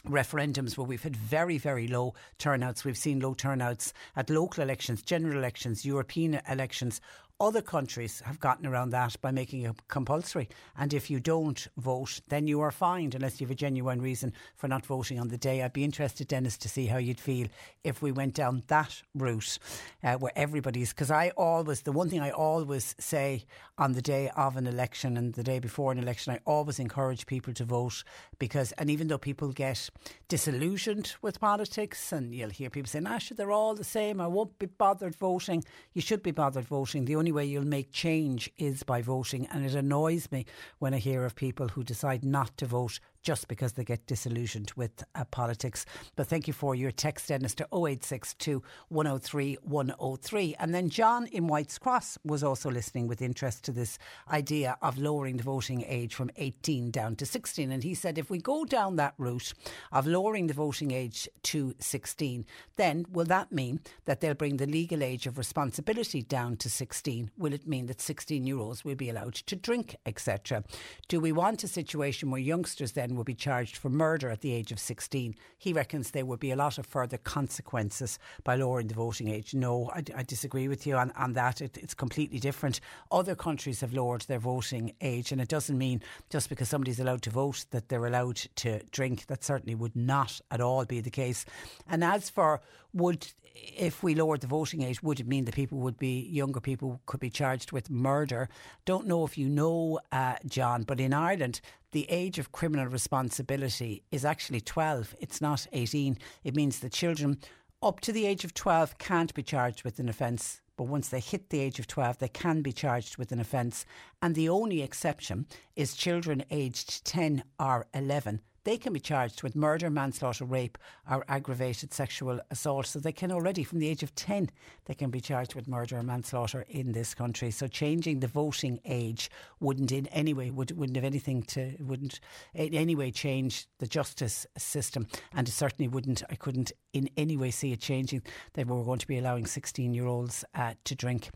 [0.08, 2.84] referendums where we've had very, very low turnouts.
[2.84, 7.00] We've seen low turnouts at local elections, general elections, European elections.
[7.40, 10.48] Other countries have gotten around that by making it compulsory.
[10.78, 14.32] And if you don't vote, then you are fined unless you have a genuine reason
[14.54, 15.60] for not voting on the day.
[15.60, 17.48] I'd be interested, Dennis, to see how you'd feel
[17.82, 19.58] if we went down that route
[20.04, 20.90] uh, where everybody's.
[20.90, 23.44] Because I always, the one thing I always say
[23.78, 27.26] on the day of an election and the day before an election, I always encourage
[27.26, 28.04] people to vote
[28.38, 29.90] because, and even though people get
[30.28, 34.56] disillusioned with politics and you'll hear people saying, ah, they're all the same, I won't
[34.60, 35.64] be bothered voting.
[35.94, 37.06] You should be bothered voting.
[37.06, 39.46] The only way you'll make change is by voting.
[39.46, 40.44] And it annoys me
[40.78, 44.70] when I hear of people who decide not to vote just because they get disillusioned
[44.76, 45.86] with uh, politics.
[46.14, 50.56] But thank you for your text, Denis, to 0862 103 103.
[50.60, 53.98] And then John in White's Cross was also listening with interest to this
[54.30, 57.72] idea of lowering the voting age from 18 down to 16.
[57.72, 59.54] And he said, if we go down that route
[59.90, 62.44] of lowering the voting age to 16,
[62.76, 67.30] then will that mean that they'll bring the legal age of responsibility down to 16?
[67.38, 70.62] Will it mean that 16 year olds will be allowed to drink, etc.?
[71.08, 74.40] Do we want a situation where youngsters then children would be charged for murder at
[74.40, 75.34] the age of 16.
[75.58, 79.54] He reckons there would be a lot of further consequences by lowering the voting age.
[79.54, 81.60] No, I, I disagree with you on, on that.
[81.60, 82.80] It, it's completely different.
[83.10, 86.00] Other countries have lowered their voting age, and it doesn't mean
[86.30, 89.26] just because somebody's allowed to vote that they're allowed to drink.
[89.26, 91.44] That certainly would not at all be the case.
[91.88, 92.60] And as for
[92.92, 96.60] would if we lowered the voting age, would it mean that people would be younger
[96.60, 98.48] people could be charged with murder?
[98.84, 101.60] Don't know if you know, uh, John, but in Ireland,
[101.92, 105.14] the age of criminal responsibility is actually 12.
[105.20, 106.18] It's not 18.
[106.42, 107.38] It means that children
[107.82, 110.60] up to the age of 12 can't be charged with an offence.
[110.76, 113.86] But once they hit the age of 12, they can be charged with an offence.
[114.20, 115.46] And the only exception
[115.76, 120.78] is children aged 10 or 11 they can be charged with murder, manslaughter, rape,
[121.10, 122.86] or aggravated sexual assault.
[122.86, 124.50] So they can already, from the age of 10,
[124.86, 127.50] they can be charged with murder or manslaughter in this country.
[127.50, 132.20] So changing the voting age wouldn't in any way, would, wouldn't have anything to, wouldn't
[132.54, 135.06] in any way change the justice system.
[135.34, 138.22] And it certainly wouldn't, I couldn't in any way see it changing
[138.54, 141.30] that we're going to be allowing 16 year olds uh, to drink.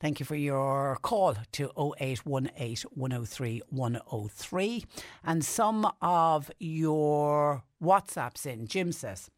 [0.00, 4.84] Thank you for your call to 0818 103 103.
[5.24, 8.66] And some of your WhatsApps in.
[8.66, 9.30] Jim says,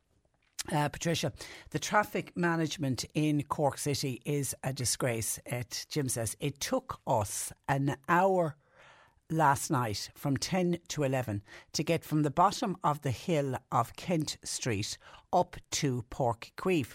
[0.71, 1.33] uh, Patricia,
[1.71, 5.41] the traffic management in Cork City is a disgrace.
[5.45, 8.57] It, Jim says, it took us an hour
[9.29, 13.97] last night from 10 to 11 to get from the bottom of the hill of
[13.97, 14.99] Kent Street
[15.33, 16.87] up to Páirc Uí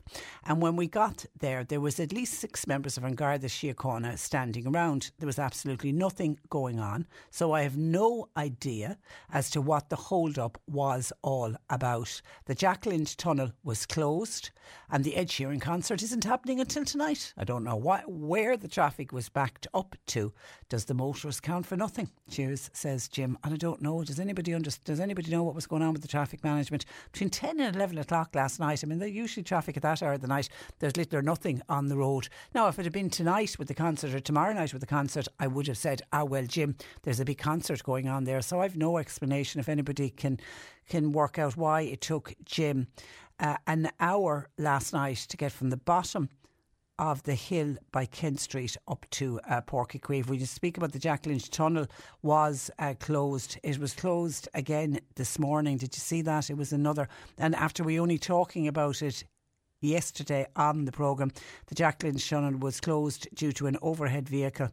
[0.46, 4.18] And when we got there, there was at least six members of An Garda Síochána
[4.18, 5.12] standing around.
[5.20, 7.08] There was absolutely nothing going on.
[7.32, 8.98] So I have no idea
[9.32, 12.22] as to what the hold-up was all about.
[12.46, 14.52] The Lynch tunnel was closed
[14.90, 17.34] and the Ed Sheeran concert isn't happening until tonight.
[17.38, 20.34] I don't know what, where the traffic was backed up to.
[20.70, 22.10] Does the motorist count for nothing?
[22.30, 23.38] Cheers, says Jim.
[23.44, 24.04] And I don't know.
[24.04, 27.30] Does anybody under, does anybody know what was going on with the traffic management between
[27.30, 28.84] 10 and 11 o'clock o'clock last night.
[28.84, 30.50] I mean, there's usually traffic at that hour of the night.
[30.80, 32.30] There's little or nothing on the road.
[32.54, 35.28] Now, if it had been tonight with the concert or tomorrow night with the concert,
[35.40, 38.42] I would have said, ah, well, Jim, there's a big concert going on there.
[38.42, 40.40] So I've no explanation if anybody can
[40.90, 42.88] can work out why it took Jim
[43.42, 46.30] uh, an hour last night to get from the bottom
[47.00, 50.28] of the hill by Kent Street up to uh, Uí Chaoimh.
[50.28, 51.88] We just speak about the Jack Lynch Tunnel
[52.22, 53.60] was uh, closed.
[53.64, 55.78] It was closed again this morning.
[55.78, 56.50] Did you see that?
[56.50, 57.08] It was another.
[57.38, 59.24] And after we only talking about it
[59.82, 61.32] yesterday on the programme.
[61.68, 64.70] The Jack Lynch tunnel was closed due to an overhead vehicle.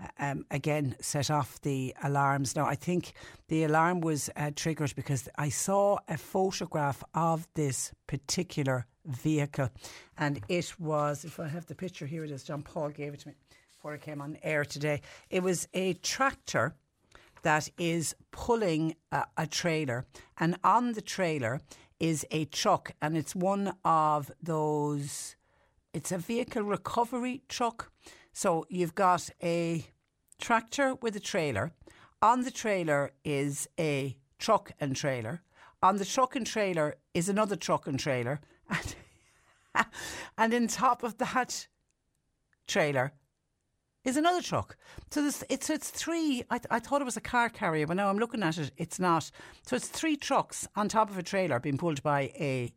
[0.00, 2.56] Uh, um, again, set off the alarms.
[2.56, 3.12] Now, I think
[3.48, 9.70] the alarm was uh, triggered because I saw a photograph of this particular vehicle.
[10.18, 12.44] And it was, if I have the picture here, it is.
[12.44, 13.34] John Paul gave it to me
[13.72, 15.00] before I came on air today.
[15.30, 16.74] It was a tractor
[17.42, 20.06] that is pulling a, a trailer,
[20.38, 21.60] and on the trailer
[22.00, 25.36] is a truck, and it's one of those.
[25.92, 27.92] It's a vehicle recovery truck.
[28.32, 29.86] So you've got a
[30.40, 31.72] tractor with a trailer.
[32.20, 35.42] On the trailer is a truck and trailer.
[35.82, 38.40] On the truck and trailer is another truck and trailer.
[38.68, 38.94] And,
[40.38, 41.68] and in top of that
[42.66, 43.12] trailer
[44.04, 44.76] is another truck.
[45.10, 46.44] So this, it's it's three.
[46.50, 48.70] I, th- I thought it was a car carrier, but now I'm looking at it.
[48.76, 49.30] It's not.
[49.66, 52.72] So it's three trucks on top of a trailer being pulled by a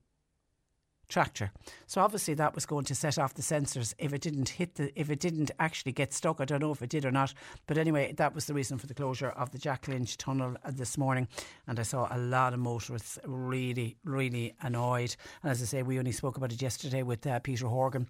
[1.07, 1.51] tractor.
[1.85, 4.91] So obviously that was going to set off the sensors if it didn't hit the
[4.99, 6.41] if it didn't actually get stuck.
[6.41, 7.33] I don't know if it did or not.
[7.65, 10.71] But anyway, that was the reason for the closure of the Jack Lynch tunnel uh,
[10.71, 11.27] this morning.
[11.67, 15.15] And I saw a lot of motorists really, really annoyed.
[15.43, 18.07] And as I say, we only spoke about it yesterday with uh, Peter Horgan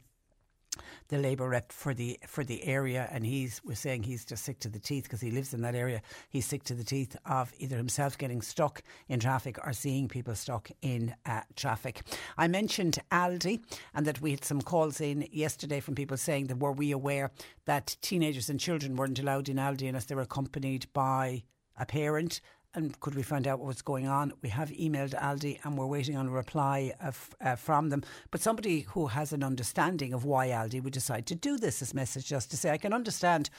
[1.09, 4.59] the Labour rep for the for the area, and he's was saying he's just sick
[4.59, 6.01] to the teeth because he lives in that area.
[6.29, 10.35] He's sick to the teeth of either himself getting stuck in traffic or seeing people
[10.35, 12.01] stuck in uh, traffic.
[12.37, 13.61] I mentioned Aldi,
[13.93, 17.31] and that we had some calls in yesterday from people saying that were we aware
[17.65, 21.43] that teenagers and children weren't allowed in Aldi unless they were accompanied by
[21.77, 22.41] a parent
[22.73, 24.33] and could we find out what was going on?
[24.41, 28.03] We have emailed Aldi and we're waiting on a reply of, uh, from them.
[28.29, 31.93] But somebody who has an understanding of why Aldi would decide to do this, this
[31.93, 33.49] message just to say, I can understand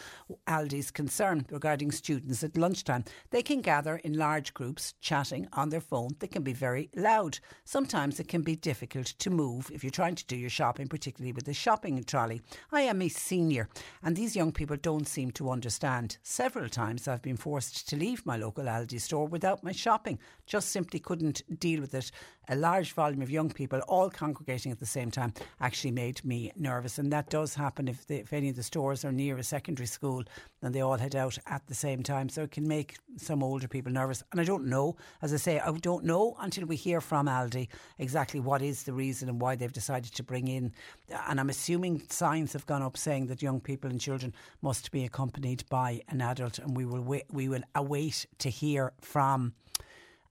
[0.46, 3.04] Aldi's concern regarding students at lunchtime.
[3.30, 6.10] They can gather in large groups, chatting on their phone.
[6.20, 7.38] They can be very loud.
[7.64, 11.32] Sometimes it can be difficult to move if you're trying to do your shopping, particularly
[11.32, 12.40] with a shopping trolley.
[12.70, 13.68] I am a senior
[14.02, 16.18] and these young people don't seem to understand.
[16.22, 20.18] Several times I've been forced to leave my local Aldi store without my shopping.
[20.46, 22.10] Just simply couldn't deal with it.
[22.50, 26.50] A large volume of young people all congregating at the same time actually made me
[26.56, 26.98] nervous.
[26.98, 30.24] And that does happen if, if any of the stores are near a secondary school
[30.62, 32.28] and they all head out at the same time.
[32.28, 34.22] So it can make some older people nervous.
[34.32, 37.68] And I don't know, as I say, I don't know until we hear from Aldi
[37.98, 40.72] exactly what is the reason and why they've decided to bring in.
[41.28, 45.04] And I'm assuming signs have gone up saying that young people and children must be
[45.04, 46.58] accompanied by an adult.
[46.58, 49.54] And we will wait, we will await to hear from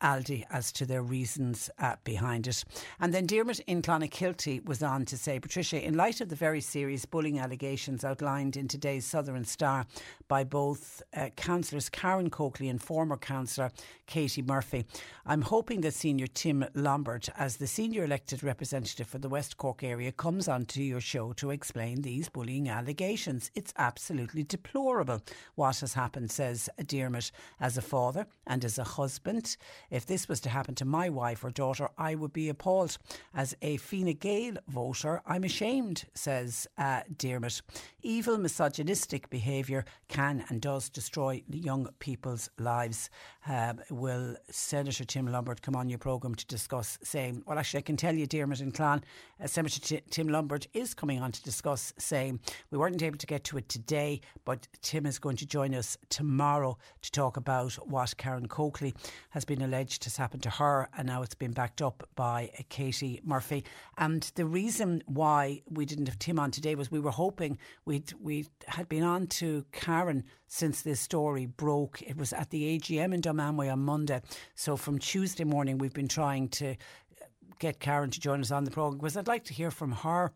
[0.01, 2.63] Aldi as to their reasons uh, behind it.
[2.99, 6.61] And then Dermot in Clonakilty was on to say, Patricia, in light of the very
[6.61, 9.85] serious bullying allegations outlined in today's Southern Star
[10.27, 13.71] by both uh, councillors Karen Coakley and former councillor
[14.05, 14.85] Katie Murphy,
[15.25, 19.83] I'm hoping that Senior Tim Lombard, as the senior elected representative for the West Cork
[19.83, 23.51] area, comes onto your show to explain these bullying allegations.
[23.53, 25.21] It's absolutely deplorable
[25.55, 29.57] what has happened, says Dermot, as a father and as a husband.
[29.89, 32.97] If this was to happen to my wife or daughter, I would be appalled.
[33.33, 37.61] As a Fine Gael voter, I'm ashamed, says uh, Dermot.
[38.01, 43.09] Evil, misogynistic behaviour can and does destroy young people's lives.
[43.47, 47.43] Uh, will Senator Tim Lombard come on your programme to discuss same?
[47.45, 49.03] Well, actually, I can tell you, Dermot and Clan,
[49.41, 52.41] uh, Senator T- Tim Lombard is coming on to discuss same.
[52.71, 55.97] We weren't able to get to it today, but Tim is going to join us
[56.09, 58.93] tomorrow to talk about what Karen Coakley
[59.29, 62.49] has been alleged alleged has happened to her, and now it's been backed up by
[62.57, 63.63] uh, Katie Murphy.
[63.97, 68.11] And the reason why we didn't have Tim on today was we were hoping we'd
[68.19, 72.01] we had been on to Karen since this story broke.
[72.01, 74.21] It was at the AGM in Dunmanway on Monday.
[74.55, 77.25] So from Tuesday morning, we've been trying to uh,
[77.59, 80.33] get Karen to join us on the programme because I'd like to hear from her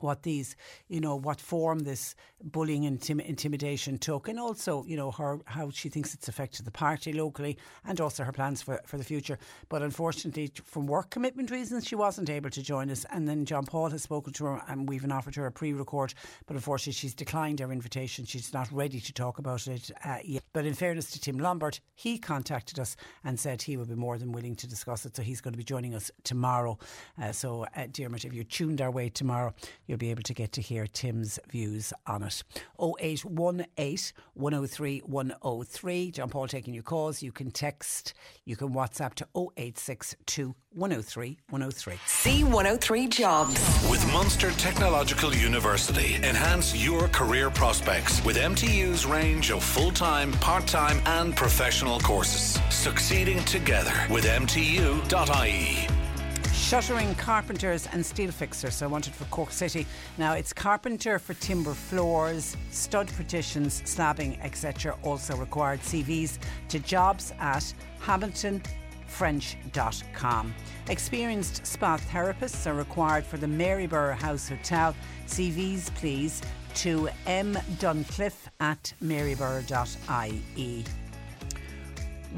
[0.00, 0.56] what these,
[0.88, 5.38] you know, what form this bullying and intim- intimidation took, and also, you know, her
[5.46, 9.04] how she thinks it's affected the party locally, and also her plans for, for the
[9.04, 9.38] future.
[9.68, 13.06] But unfortunately, from work commitment reasons, she wasn't able to join us.
[13.10, 16.14] And then John Paul has spoken to her, and we've even offered her a pre-record,
[16.46, 18.24] but unfortunately, she's declined our invitation.
[18.24, 20.42] She's not ready to talk about it uh, yet.
[20.52, 24.18] But in fairness to Tim Lombard, he contacted us and said he would be more
[24.18, 25.14] than willing to discuss it.
[25.14, 26.78] So he's going to be joining us tomorrow.
[27.22, 29.54] Uh, so, uh, Dermot, if you're tuned our way tomorrow
[29.86, 32.42] you'll be able to get to hear Tim's views on it.
[32.80, 36.10] 0818 103 103.
[36.10, 37.22] John Paul taking your calls.
[37.22, 38.14] You can text,
[38.44, 41.94] you can WhatsApp to 0862 103 103.
[41.94, 43.88] C103 Jobs.
[43.90, 50.66] With Munster Technological University, enhance your career prospects with MTU's range of full time, part
[50.66, 52.60] time, and professional courses.
[52.70, 55.95] Succeeding together with MTU.ie.
[56.56, 58.82] Shuttering carpenters and steel fixers.
[58.82, 59.86] I wanted for Cork City.
[60.18, 64.98] Now it's carpenter for timber floors, stud partitions, slabbing, etc.
[65.04, 66.38] Also required CVs
[66.70, 70.54] to jobs at hamiltonfrench.com.
[70.88, 74.92] Experienced spa therapists are required for the Maryborough House Hotel.
[75.28, 76.42] CVs, please,
[76.74, 80.84] to mduncliffe at maryborough.ie.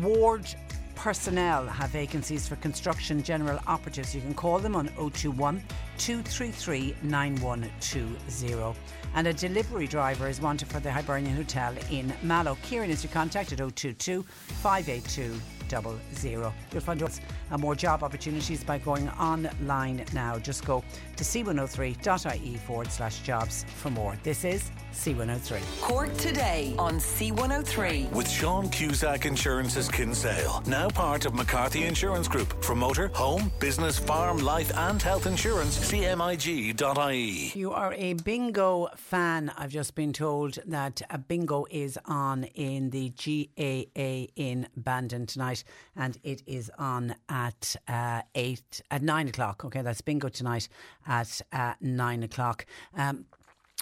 [0.03, 0.55] Ward
[0.99, 4.15] personnel have vacancies for construction general operatives.
[4.15, 5.63] You can call them on 021
[5.97, 8.79] 233 9120.
[9.15, 12.59] And a delivery driver is wanted for the Hibernian Hotel in Mallow.
[12.63, 14.25] Kieran is to contact at 022
[14.61, 15.41] 582
[15.71, 16.53] 00.
[16.73, 20.39] You'll find us and uh, more job opportunities by going online now.
[20.39, 20.85] Just go
[21.17, 24.17] to c103.ie forward slash jobs for more.
[24.23, 25.81] This is C103.
[25.81, 28.11] Cork today on C103.
[28.13, 32.63] With Sean Cusack Insurance's Kinsale, now part of McCarthy Insurance Group.
[32.65, 37.53] For motor, home, business, farm, life, and health insurance, cmig.ie.
[37.55, 39.53] You are a bingo fan.
[39.57, 45.58] I've just been told that a bingo is on in the GAA in Bandon tonight,
[45.97, 49.65] and it is on at uh, eight at nine o'clock.
[49.65, 50.69] Okay, that's bingo tonight
[51.07, 52.67] at uh, nine o'clock.
[52.97, 53.27] Um,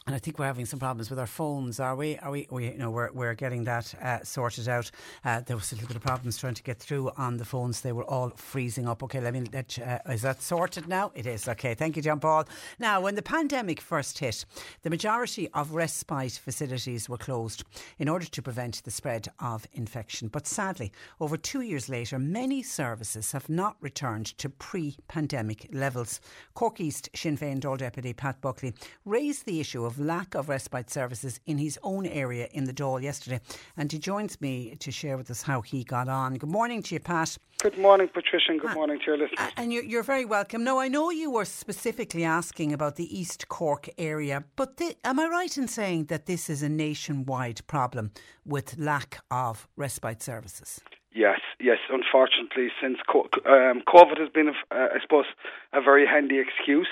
[0.07, 2.17] and I think we're having some problems with our phones, are we?
[2.19, 2.47] Are we?
[2.51, 4.89] we you know, we're, we're getting that uh, sorted out.
[5.25, 7.81] Uh, there was a little bit of problems trying to get through on the phones.
[7.81, 9.03] They were all freezing up.
[9.03, 9.77] Okay, let me let.
[9.79, 11.11] Uh, is that sorted now?
[11.17, 11.49] It is.
[11.49, 12.45] Okay, thank you, John Paul.
[12.79, 14.45] Now, when the pandemic first hit,
[14.83, 17.65] the majority of respite facilities were closed
[17.99, 20.29] in order to prevent the spread of infection.
[20.29, 26.21] But sadly, over two years later, many services have not returned to pre-pandemic levels.
[26.55, 28.73] Cork East Sinn Féin Dáil Deputy Pat Buckley
[29.05, 33.03] raised the issue of lack of respite services in his own area in the Dáil
[33.03, 33.41] yesterday.
[33.77, 36.35] And he joins me to share with us how he got on.
[36.35, 37.39] Good morning to you, Pat.
[37.63, 39.51] Good morning, Patricia, and good morning to your listeners.
[39.57, 40.63] And you're, you're very welcome.
[40.63, 45.19] Now, I know you were specifically asking about the East Cork area, but the, am
[45.19, 48.11] I right in saying that this is a nationwide problem
[48.45, 50.83] with lack of respite services?
[51.15, 51.79] Yes, yes.
[51.89, 55.25] Unfortunately, since um, COVID has been, uh, I suppose,
[55.73, 56.89] a very handy excuse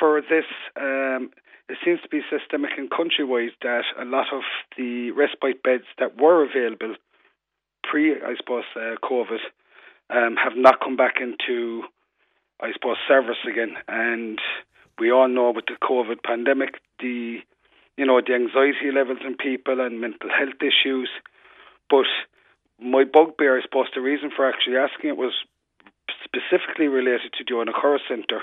[0.00, 0.46] for this.
[0.80, 1.30] Um,
[1.70, 4.42] it seems to be systemic and countrywide that a lot of
[4.76, 6.96] the respite beds that were available
[7.84, 9.38] pre, I suppose, uh, COVID
[10.10, 11.84] um, have not come back into,
[12.60, 13.76] I suppose, service again.
[13.88, 14.40] And
[14.98, 17.38] we all know with the COVID pandemic, the
[17.96, 21.10] you know the anxiety levels in people and mental health issues.
[21.88, 22.06] But
[22.80, 25.34] my bugbear, I suppose, the reason for actually asking it was
[26.24, 28.42] specifically related to the Owenacurra Centre,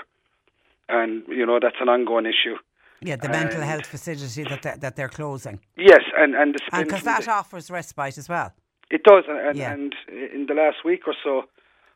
[0.88, 2.56] and you know that's an ongoing issue.
[3.00, 5.60] Yeah, the mental health facility that they're, that they're closing.
[5.76, 8.52] Yes, and and because that the, offers respite as well.
[8.90, 9.72] It does, and, and, yeah.
[9.72, 11.42] and, in the last week or so,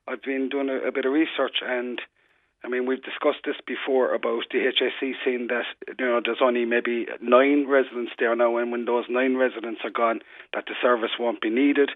[0.07, 2.00] I've been doing a, a, bit of research, and
[2.64, 5.64] I mean we've discussed this before about the HSE saying that
[5.98, 9.90] you know there's only maybe nine residents there now, and when those nine residents are
[9.90, 10.20] gone,
[10.55, 11.90] that the service won't be needed.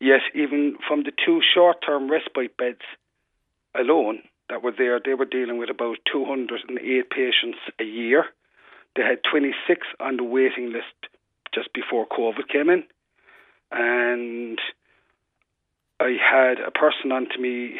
[0.00, 2.86] Yet, even from the two short-term respite beds
[3.74, 8.24] alone, that were there, they were dealing with about 208 patients a year.
[8.96, 11.12] They had 26 on the waiting list
[11.54, 12.84] just before COVID came in.
[13.70, 14.58] And
[16.00, 17.76] I had a person on to me,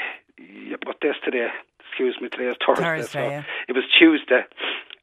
[0.85, 1.49] what day today?
[1.89, 2.85] Excuse me, today is Thursday.
[2.85, 3.43] Thursday so yeah.
[3.69, 4.43] It was Tuesday.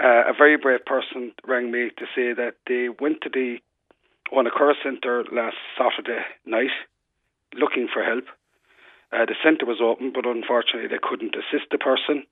[0.01, 3.57] Uh, a very brave person rang me to say that they went to the
[4.31, 6.71] Owenacurra Centre last Saturday night
[7.53, 8.25] looking for help
[9.15, 12.23] uh, the centre was open, but unfortunately they couldn't assist the person.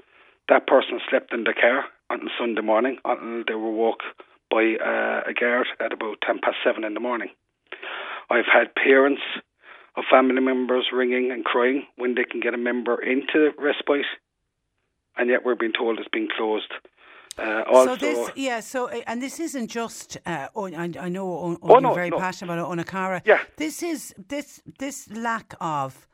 [0.50, 4.04] That person slept in the car until Sunday morning until they were woke
[4.52, 7.30] by uh, a guard at about 10 past 7 in the morning.
[8.30, 9.22] I've had parents
[9.96, 14.06] of family members ringing and crying when they can get a member into respite,
[15.18, 16.72] and yet we're being told it's been closed.
[17.38, 18.60] Uh, also, so this, yeah.
[18.60, 20.18] So, uh, and this isn't just.
[20.24, 21.28] Uh, oh, I, I know.
[21.28, 22.20] Oh, oh, you're no, very no.
[22.20, 23.22] passionate about Owenacurra.
[23.26, 23.40] Yeah.
[23.58, 26.08] This is this this lack of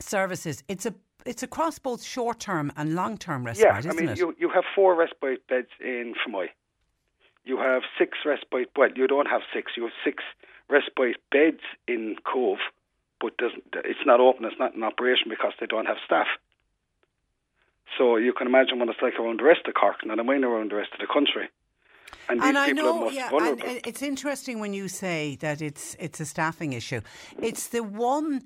[0.00, 0.62] services.
[0.68, 0.94] It's a
[1.26, 4.18] it's across both short term and long term respite, yeah, isn't I mean, it?
[4.18, 6.46] You, you have four respite beds in Fermoy.
[7.44, 10.22] You have six respite, well, you don't have six, you have six
[10.68, 12.58] respite beds in Cobh,
[13.20, 13.32] but
[13.84, 16.26] it's not open, it's not in operation because they don't have staff.
[17.96, 20.44] So you can imagine what it's like around the rest of Cork, not I mean
[20.44, 21.48] around the rest of the country.
[22.28, 23.62] And, and I know, yeah, vulnerable.
[23.66, 27.00] and it's interesting when you say that it's it's a staffing issue.
[27.40, 28.44] It's the one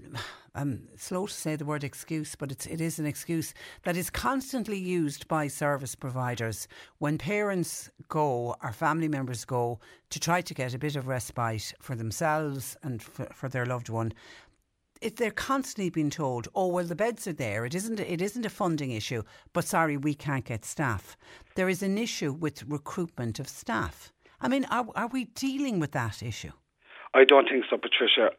[0.54, 4.10] I'm slow to say the word excuse, but it's, it is an excuse that is
[4.10, 6.68] constantly used by service providers
[6.98, 9.80] when parents go or family members go
[10.10, 13.88] to try to get a bit of respite for themselves and for, for their loved
[13.88, 14.12] one.
[15.00, 17.64] It, they're constantly being told, "Oh well, the beds are there.
[17.64, 17.98] It isn't.
[17.98, 19.24] It isn't a funding issue.
[19.52, 21.16] But sorry, we can't get staff.
[21.56, 24.12] There is an issue with recruitment of staff.
[24.40, 26.52] I mean, are, are we dealing with that issue?
[27.14, 28.30] I don't think so, Patricia.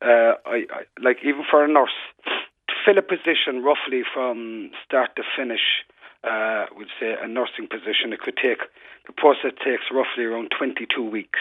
[0.00, 5.16] Uh, I, I like even for a nurse to fill a position roughly from start
[5.16, 5.84] to finish.
[6.24, 8.12] Uh, would say a nursing position.
[8.12, 8.60] It could take
[9.06, 11.40] the process takes roughly around 22 weeks,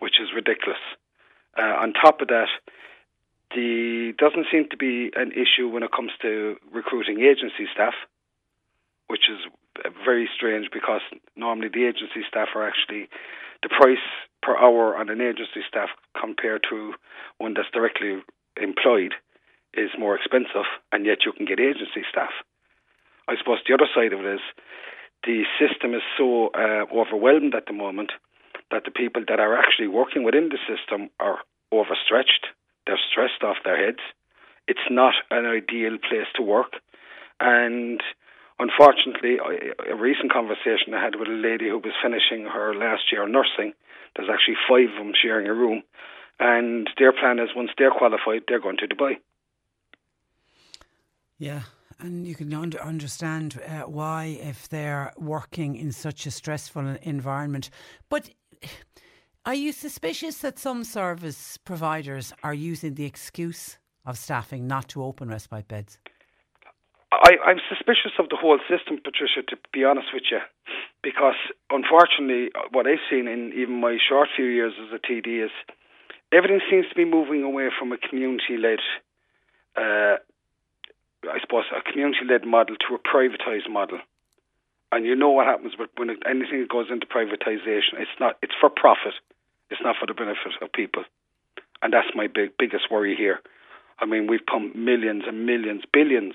[0.00, 0.78] which is ridiculous.
[1.56, 2.48] Uh, on top of that,
[3.54, 7.94] the doesn't seem to be an issue when it comes to recruiting agency staff,
[9.06, 9.38] which is
[10.04, 11.00] very strange because
[11.34, 13.08] normally the agency staff are actually
[13.66, 14.06] the price
[14.42, 15.88] per hour on an agency staff
[16.18, 16.94] compared to
[17.38, 18.22] one that's directly
[18.60, 19.14] employed
[19.74, 22.30] is more expensive, and yet you can get agency staff.
[23.26, 24.40] I suppose the other side of it is
[25.26, 28.12] the system is so uh, overwhelmed at the moment
[28.70, 31.38] that the people that are actually working within the system are
[31.72, 32.46] overstretched.
[32.86, 33.98] They're stressed off their heads.
[34.68, 36.78] It's not an ideal place to work,
[37.40, 38.00] and
[38.58, 43.28] unfortunately, a recent conversation I had with a lady who was finishing her last year
[43.28, 43.72] nursing
[44.16, 45.82] there's actually five of them sharing a room,
[46.40, 49.16] and their plan is once they're qualified, they're going to Dubai.
[51.38, 51.62] Yeah,
[52.00, 57.70] and you can under, understand uh, why if they're working in such a stressful environment.
[58.08, 58.30] But
[59.44, 65.04] are you suspicious that some service providers are using the excuse of staffing not to
[65.04, 65.98] open respite beds?
[67.12, 70.40] I, I'm suspicious of the whole system, Patricia, to be honest with you,
[71.02, 71.38] because
[71.70, 75.50] unfortunately, what I've seen in even my short few years as a TD is
[76.32, 78.80] everything seems to be moving away from a community led,
[79.76, 80.18] uh,
[81.30, 84.00] I suppose, a community led model to a privatised model.
[84.90, 87.98] And you know what happens when anything goes into privatisation.
[87.98, 88.36] It's not.
[88.42, 89.14] It's for profit.
[89.70, 91.02] It's not for the benefit of people,
[91.82, 93.40] and that's my big biggest worry here.
[93.98, 96.34] I mean, we've pumped millions and millions, billions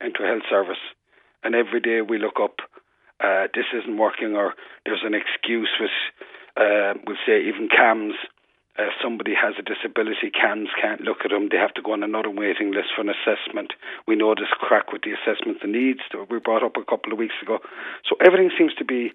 [0.00, 0.80] Into health service.
[1.42, 2.60] And every day we look up,
[3.20, 5.90] uh, this isn't working, or there's an excuse with,
[6.56, 8.16] uh, we'll say, even CAMHS.
[8.78, 11.48] Uh, somebody has a disability, CAMHS can't look at them.
[11.50, 13.74] They have to go on another waiting list for an assessment.
[14.06, 17.12] We know this crack with the assessment, the needs that we brought up a couple
[17.12, 17.58] of weeks ago.
[18.08, 19.12] So everything seems to be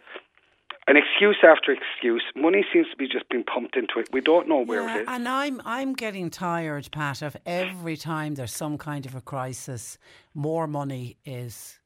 [0.87, 2.23] an excuse after excuse.
[2.35, 4.09] Money seems to be just being pumped into it.
[4.11, 5.07] We don't know where Yeah, it is.
[5.09, 9.97] And I'm I'm getting tired, Pat, of every time there's some kind of a crisis,
[10.33, 11.79] more money is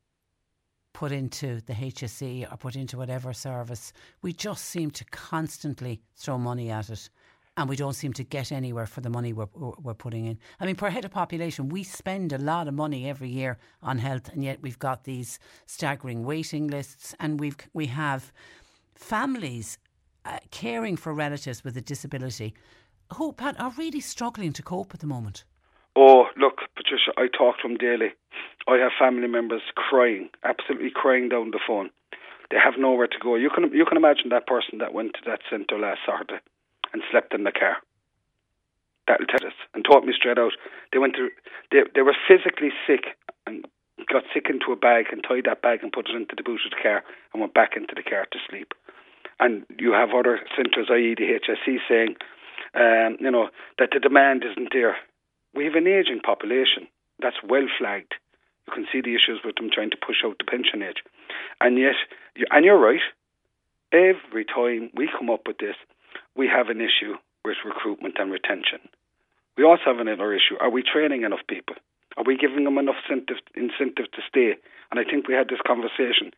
[0.93, 3.93] put into the HSE or put into whatever service.
[4.21, 7.09] We just seem to constantly throw money at it.
[7.55, 10.39] And we don't seem to get anywhere for the money we're, we're putting in.
[10.61, 13.97] I mean, per head of population, we spend a lot of money every year on
[13.97, 18.31] health, and yet we've got these staggering waiting lists, and we've we have
[18.99, 19.77] families
[20.25, 22.53] uh, caring for relatives with a disability
[23.15, 25.43] who, Pat, are really struggling to cope at the moment.
[25.95, 28.13] Oh, look, Patricia, I talk to them daily.
[28.67, 31.89] I have family members crying, absolutely crying down the phone.
[32.51, 33.35] They have nowhere to go.
[33.35, 36.41] You can you can imagine that person that went to that centre last Saturday
[36.93, 37.77] and slept in the car.
[39.07, 39.53] That'll tell us.
[39.73, 40.53] And taught me straight out.
[40.91, 41.29] They went to
[41.71, 43.65] they they were physically sick and
[44.07, 46.61] got sick into a bag and tied that bag and put it into the boot
[46.65, 48.73] of the car and went back into the car to sleep.
[49.39, 51.15] And you have other centres, i.e.
[51.15, 51.39] the
[51.87, 52.15] saying,
[52.75, 54.97] um, you know, that the demand isn't there.
[55.55, 56.87] We have an ageing population.
[57.21, 58.13] That's well flagged.
[58.67, 61.01] You can see the issues with them trying to push out the pension age.
[61.59, 61.95] And yet,
[62.51, 63.01] and you're right,
[63.91, 65.75] every time we come up with this,
[66.35, 68.79] we have an issue with recruitment and retention.
[69.57, 70.55] We also have another issue.
[70.59, 71.75] Are we training enough people?
[72.17, 74.55] Are we giving them enough incentive, incentive to stay?
[74.91, 76.31] And I think we had this conversation.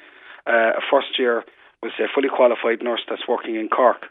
[0.47, 1.43] Uh, a first year
[1.82, 4.07] was a fully qualified nurse that's working in Cork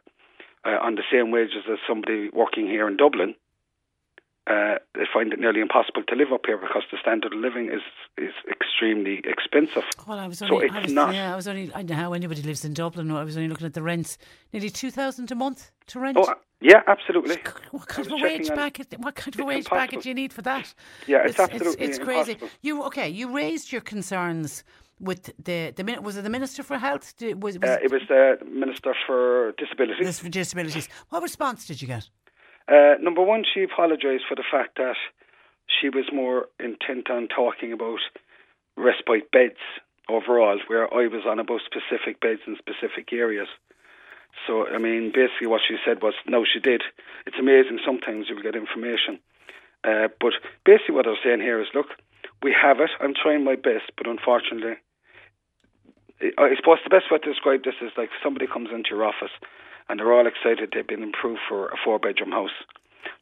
[0.65, 3.35] uh, on the same wages as somebody working here in Dublin.
[4.47, 7.67] Uh, they find it nearly impossible to live up here because the standard of living
[7.67, 7.83] is
[8.19, 9.85] is extremely expensive.
[10.09, 11.71] Well, I was So only, it's I was, not- Yeah, I was only.
[11.73, 13.11] I don't know how anybody lives in Dublin.
[13.13, 14.19] I was only looking at the rents.
[14.53, 16.17] Nearly two thousand a month to rent.
[16.19, 17.37] Oh, yeah, absolutely.
[17.71, 18.95] What kind of a wage packet?
[18.99, 19.77] What kind of a wage impossible.
[19.79, 20.75] packet do you need for that?
[21.07, 22.37] Yeah, it's absolutely it's, crazy.
[22.61, 23.09] You okay?
[23.09, 24.65] You raised your concerns
[25.01, 27.15] with the the was it the minister for health?
[27.21, 30.21] Was, was Uh, it was the Minister for Disabilities.
[30.21, 30.89] for disabilities?
[31.09, 32.09] What response did you get?
[32.69, 34.97] Uh, number one, she apologised for the fact that
[35.81, 38.01] she was more intent on talking about
[38.77, 39.63] respite beds
[40.09, 43.49] overall, where I was on about specific beds in specific areas.
[44.47, 46.83] So, I mean, basically what she said was, no, she did.
[47.27, 49.19] It's amazing sometimes you'll get information.
[49.83, 50.35] Uh, but
[50.65, 51.87] basically what I was saying here is, look,
[52.43, 52.91] we have it.
[53.01, 54.77] I'm trying my best, but unfortunately,
[56.21, 59.05] I I suppose the best way to describe this is like somebody comes into your
[59.05, 59.33] office
[59.89, 62.55] and they're all excited they've been approved for a four bedroom house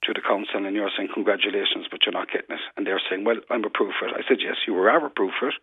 [0.05, 2.65] through the council and you're saying congratulations but you're not getting it.
[2.77, 4.15] And they're saying well I'm approved for it.
[4.15, 5.59] I said yes you were approved for it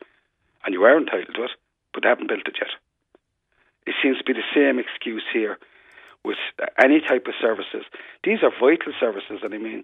[0.65, 1.51] and you are entitled to it
[1.93, 2.73] but they haven't built it yet.
[3.85, 5.57] It seems to be the same excuse here
[6.23, 6.41] with
[6.83, 7.85] any type of services.
[8.23, 9.83] These are vital services and I mean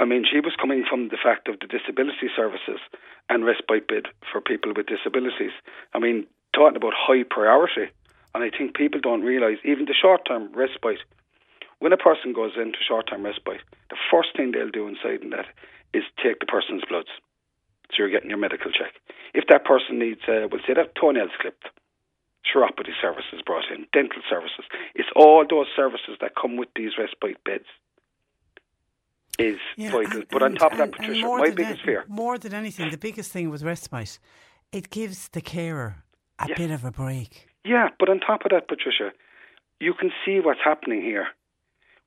[0.00, 2.80] I mean, she was coming from the fact of the disability services
[3.28, 5.52] and respite bid for people with disabilities.
[5.92, 6.26] I mean,
[6.56, 7.92] talking about high priority,
[8.34, 11.04] and I think people don't realise even the short term respite.
[11.80, 15.36] When a person goes into short term respite, the first thing they'll do inside in
[15.36, 15.52] that
[15.92, 17.12] is take the person's bloods.
[17.92, 18.96] So you're getting your medical check.
[19.34, 21.68] If that person needs, uh, we'll say that toenails clipped,
[22.48, 24.64] chiropody services brought in, dental services.
[24.94, 27.68] It's all those services that come with these respite beds
[29.40, 30.18] is Yeah, vital.
[30.20, 32.04] and- but on and- top of that, and- and Patricia, my biggest fear.
[32.08, 34.18] More than anything, the biggest thing with respite,
[34.72, 35.96] it gives the carer
[36.38, 36.58] a Yes.
[36.58, 37.48] bit of a break.
[37.64, 39.12] Yeah, but on top of that, Patricia,
[39.80, 41.28] you can see what's happening here.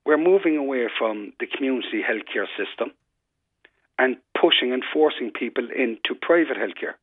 [0.04, 2.92] We're moving away from the community healthcare system
[3.98, 6.94] and pushing and forcing people into private healthcare.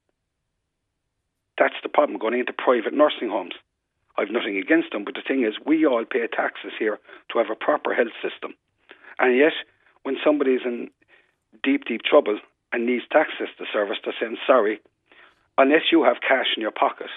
[1.58, 3.56] That's the problem, going into private nursing homes.
[4.18, 7.00] I've nothing against them, but the thing is, we all pay taxes here
[7.32, 8.56] to have a proper health system.
[9.20, 9.54] And yet,
[10.04, 10.90] when somebody's in
[11.64, 12.40] deep, deep trouble
[12.72, 14.80] and needs to access the service, they're saying, sorry,
[15.58, 17.10] unless you have cash in your pocket,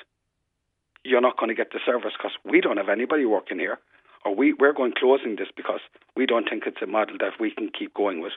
[1.05, 3.79] you're not going to get the service because we don't have anybody working here,
[4.25, 5.81] or we, we're going closing this because
[6.17, 8.33] we don't think it's a model that we can keep going with.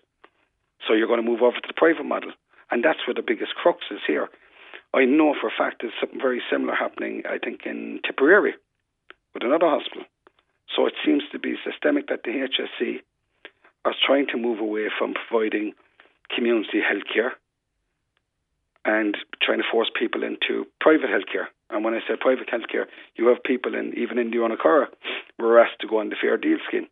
[0.86, 2.32] So you're going to move over to the private model.
[2.70, 4.28] And that's where the biggest crux is here.
[4.93, 8.56] I know for a fact there's something very similar happening, I think, in Tipperary
[9.34, 10.04] with another hospital.
[10.76, 13.00] So it seems to be systemic that the HSE
[13.88, 15.73] are trying to move away from providing
[16.35, 17.31] community healthcare
[18.83, 21.47] and trying to force people into private healthcare.
[21.69, 22.85] And when I say private healthcare,
[23.15, 24.88] you have people in even in the Owenacurra
[25.39, 26.88] were asked to go on the Fair Deal scheme.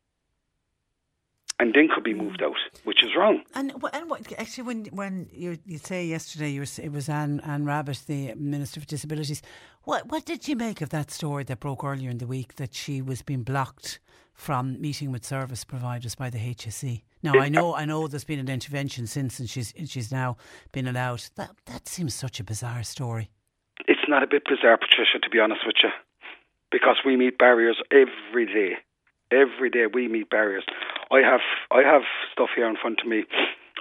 [1.58, 3.44] And then could be moved out, which is wrong.
[3.54, 7.40] And and what, actually, when when you you say yesterday you were, it was Anne
[7.46, 9.42] Anne Rabbitte, the Minister for Disabilities.
[9.84, 12.74] What what did you make of that story that broke earlier in the week that
[12.74, 14.00] she was being blocked
[14.36, 17.02] from meeting with service providers by the HSE?
[17.24, 20.38] Now I know I know there's been an intervention since, and she's and she's now
[20.72, 21.24] been allowed.
[21.36, 23.32] That that seems such a bizarre story.
[23.88, 25.90] It's not a bit bizarre, Patricia, to be honest with you,
[26.72, 28.76] because we meet barriers every day.
[29.32, 30.66] Every day we meet barriers.
[31.12, 33.24] I have I have stuff here in front of me.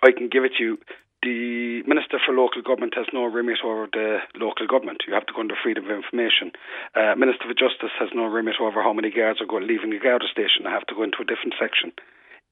[0.02, 0.78] I can give it to you.
[1.24, 5.08] The Minister for Local Government has no remit over the local government.
[5.08, 6.52] You have to go under freedom of information.
[6.92, 10.04] Uh, Minister for Justice has no remit over how many guards are going leaving the
[10.04, 10.68] Garda station.
[10.68, 11.96] I have to go into a different section.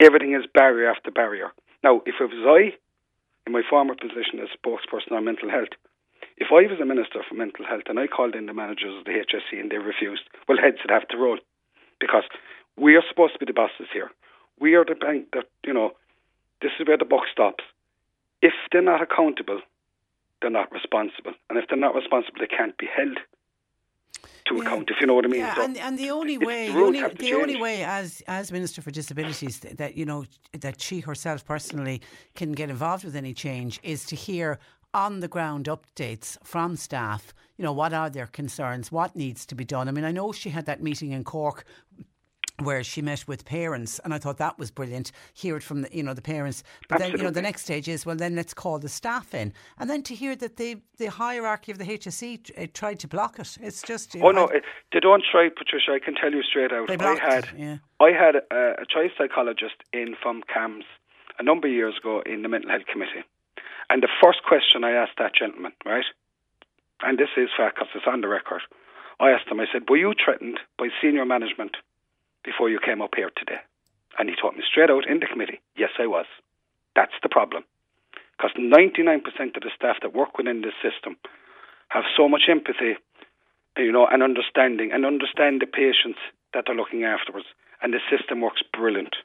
[0.01, 1.53] Everything is barrier after barrier.
[1.85, 2.73] Now, if it was I,
[3.45, 5.77] in my former position as spokesperson on mental health,
[6.41, 9.05] if I was a minister for mental health and I called in the managers of
[9.05, 11.37] the HSE and they refused, well, heads would have to roll
[12.01, 12.25] because
[12.81, 14.09] we are supposed to be the bosses here.
[14.57, 15.93] We are the bank that, you know,
[16.65, 17.65] this is where the buck stops.
[18.43, 19.61] If they're not accountable,
[20.41, 21.33] they're not responsible.
[21.49, 23.19] And if they're not responsible, they can't be held
[24.47, 24.63] to Yeah.
[24.63, 25.41] account, if you know what I mean.
[25.41, 28.83] Yeah, So and, and the only way, the only, the only way, as as Minister
[28.83, 30.25] for Disabilities, that, that you know
[30.61, 32.03] that she herself personally
[32.35, 34.59] can get involved with any change is to hear
[34.95, 37.33] on the ground updates from staff.
[37.57, 39.89] You know what are their concerns, what needs to be done.
[39.89, 41.65] I mean, I know she had that meeting in Cork
[42.61, 45.13] where she met with parents, and I thought that was brilliant.
[45.35, 47.89] Hear it from the, you know the parents, but then you know the next stage
[47.89, 51.07] is well, then let's call the staff in, and then to hear that the the
[51.07, 53.57] hierarchy of the HSE t- uh, tried to block it.
[53.61, 55.93] It's just Oh no, I- it, they don't try, Patricia.
[55.93, 56.89] I can tell you straight out.
[56.89, 57.77] They I had, it, yeah.
[58.01, 60.85] I had a, a child psychologist in from CAMHS
[61.39, 63.25] a number of years ago in the mental health committee,
[63.91, 66.05] and the first question I asked that gentleman, right,
[67.01, 68.63] and this is fact because it's on the record.
[69.21, 69.61] I asked him.
[69.61, 71.77] I said, "Were you threatened by senior management
[72.45, 73.61] before you came up here today?"
[74.19, 76.27] And he told me straight out in the committee, "Yes, I was."
[76.95, 77.65] That's the problem,
[78.37, 81.17] because ninety nine percent of the staff that work within this system
[81.89, 82.97] have so much empathy
[83.77, 86.19] you know, and understanding and understand the patients
[86.53, 87.47] that they're looking afterwards.
[87.83, 89.17] And the system works brilliant.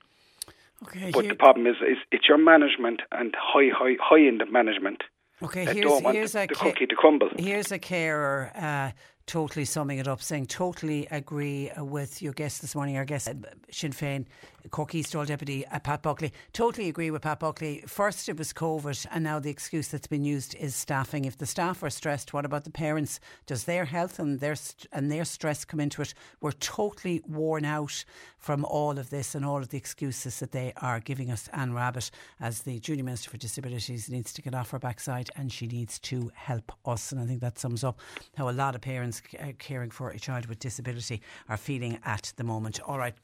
[0.83, 4.43] Okay, But here- the problem is, is it's your management and high, high, high end
[4.51, 5.03] management
[5.41, 7.29] Okay, here's, here's the, a the ca- cookie to crumble.
[7.37, 8.91] Here's a carer uh,
[9.27, 13.33] totally summing it up, saying totally agree with your guest this morning, our guest uh,
[13.69, 14.25] Sinn Féin,
[14.71, 16.33] Cork East Hall Deputy uh, Pat Buckley.
[16.53, 17.83] Totally agree with Pat Buckley.
[17.85, 21.25] First it was COVID, and now the excuse that's been used is staffing.
[21.25, 23.19] If the staff are stressed, what about the parents?
[23.45, 24.55] Does their health and their
[24.91, 26.13] and their stress come into it?
[26.39, 28.05] We're totally worn out
[28.37, 31.49] from all of this and all of the excuses that they are giving us.
[31.53, 35.51] Anne Rabbitte, as the Junior Minister for Disabilities, needs to get off her backside and
[35.51, 37.11] she needs to help us.
[37.11, 37.99] And I think that sums up
[38.37, 42.31] how a lot of parents uh, caring for a child with disability are feeling at
[42.37, 42.79] the moment.
[42.85, 43.15] All right.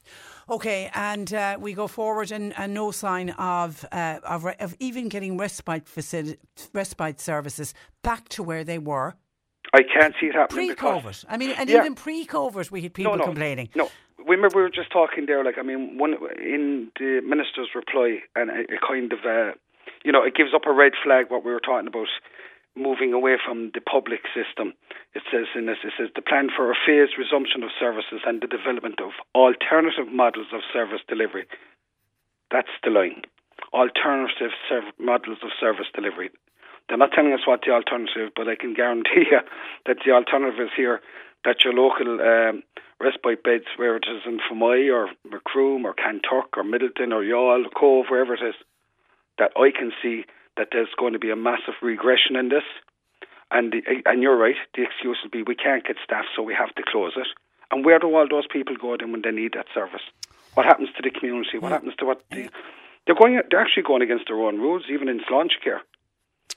[0.50, 4.74] Okay, and uh, we go forward and, and no sign of, uh, of, re- of
[4.78, 6.36] even getting respite, facil-
[6.72, 9.14] respite services back to where they were
[9.72, 10.68] I can't see it happening.
[10.68, 11.24] pre-COVID.
[11.28, 11.80] I mean, and Yeah.
[11.80, 13.70] even pre-COVID, we had people no, no, complaining.
[13.74, 13.90] No,
[14.26, 15.44] remember we were just talking there.
[15.44, 19.52] Like I mean, one in the minister's reply, and it, it kind of, uh,
[20.04, 22.08] you know, it gives up a red flag what we were talking about,
[22.76, 24.74] moving away from the public system.
[25.14, 28.42] It says in this, it says the plan for a phased resumption of services and
[28.42, 31.46] the development of alternative models of service delivery.
[32.50, 33.22] That's the line.
[33.72, 36.30] Alternative serv- models of service delivery.
[36.88, 39.40] They're not telling us what the alternative, but I can guarantee you
[39.86, 41.00] that the alternative is here
[41.44, 42.62] that your local um,
[43.00, 47.64] respite beds, whether it is in Fermoy or Macroom or Kanturk or Midleton or Youghal,
[47.74, 48.54] Cobh, wherever it is,
[49.38, 50.24] that I can see
[50.56, 52.64] that there's going to be a massive regression in this.
[53.50, 56.54] And the, and you're right, the excuse will be we can't get staff, so we
[56.54, 57.26] have to close it.
[57.70, 60.02] And where do all those people go then when they need that service?
[60.54, 61.58] What happens to the community?
[61.58, 62.48] What happens to what the,
[63.06, 63.40] they're going?
[63.50, 65.80] They're actually going against their own rules, even in Sláintecare.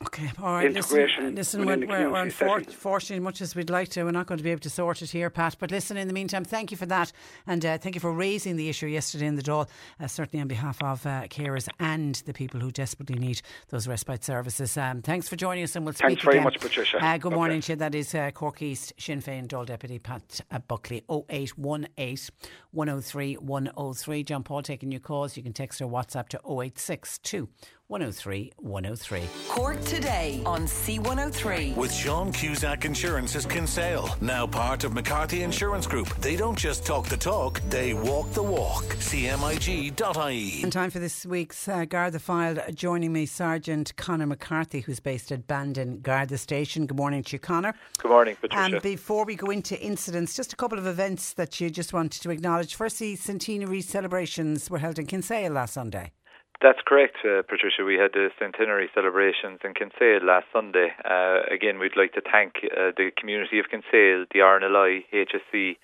[0.03, 0.67] Okay, all right.
[0.67, 4.43] Integration listen, listen we're, we're unfortunately, much as we'd like to, we're not going to
[4.43, 5.55] be able to sort it here, Pat.
[5.57, 7.11] But listen, in the meantime, thank you for that,
[7.47, 9.67] and uh, thank you for raising the issue yesterday in the Dáil,
[9.99, 14.23] uh, certainly on behalf of uh, carers and the people who desperately need those respite
[14.23, 14.77] services.
[14.77, 16.15] Um, thanks for joining us, and we'll speak to you.
[16.15, 16.43] Thanks very again.
[16.43, 17.03] much, Patricia.
[17.03, 17.75] Uh, good morning to you.
[17.77, 21.03] That is uh, Cork East Sinn Féin Dáil Deputy Pat uh, Buckley.
[21.09, 22.29] 0818
[22.69, 24.23] 103 103.
[24.23, 25.35] John Paul taking your calls.
[25.35, 27.49] You can text or WhatsApp to 0862
[27.89, 29.21] 103 103.
[29.47, 31.75] Cork today on C103.
[31.77, 36.09] With Sean Cusack Insurance's Kinsale, now part of McCarthy Insurance Group.
[36.17, 38.83] They don't just talk the talk, they walk the walk.
[38.83, 40.63] CMIG.ie.
[40.63, 45.31] In time for this week's uh, Garda File, joining me, Sergeant Conor McCarthy, who's based
[45.31, 46.87] at Bandon Garda Station.
[46.87, 47.73] Good morning to you, Conor.
[47.99, 48.75] Good morning, Patricia.
[48.75, 52.21] And before we go into incidents, just a couple of events that you just wanted
[52.21, 52.75] to acknowledge.
[52.75, 56.11] Firstly, centenary celebrations were held in Kinsale last Sunday.
[56.59, 57.85] That's correct, uh, Patricia.
[57.85, 60.89] We had the centenary celebrations in Kinsale last Sunday.
[61.05, 65.77] Uh, again, we'd like to thank uh, the community of Kinsale, the RNLI, HSE,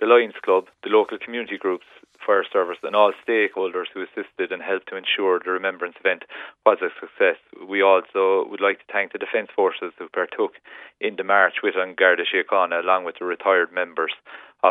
[0.00, 1.86] the Lions Club, the local community groups,
[2.26, 6.24] fire service, and all stakeholders who assisted and helped to ensure the remembrance event
[6.66, 7.38] was a success.
[7.62, 10.54] We also would like to thank the Defence Forces who partook
[11.00, 14.12] in the march with An Garda Síochána, along with the retired members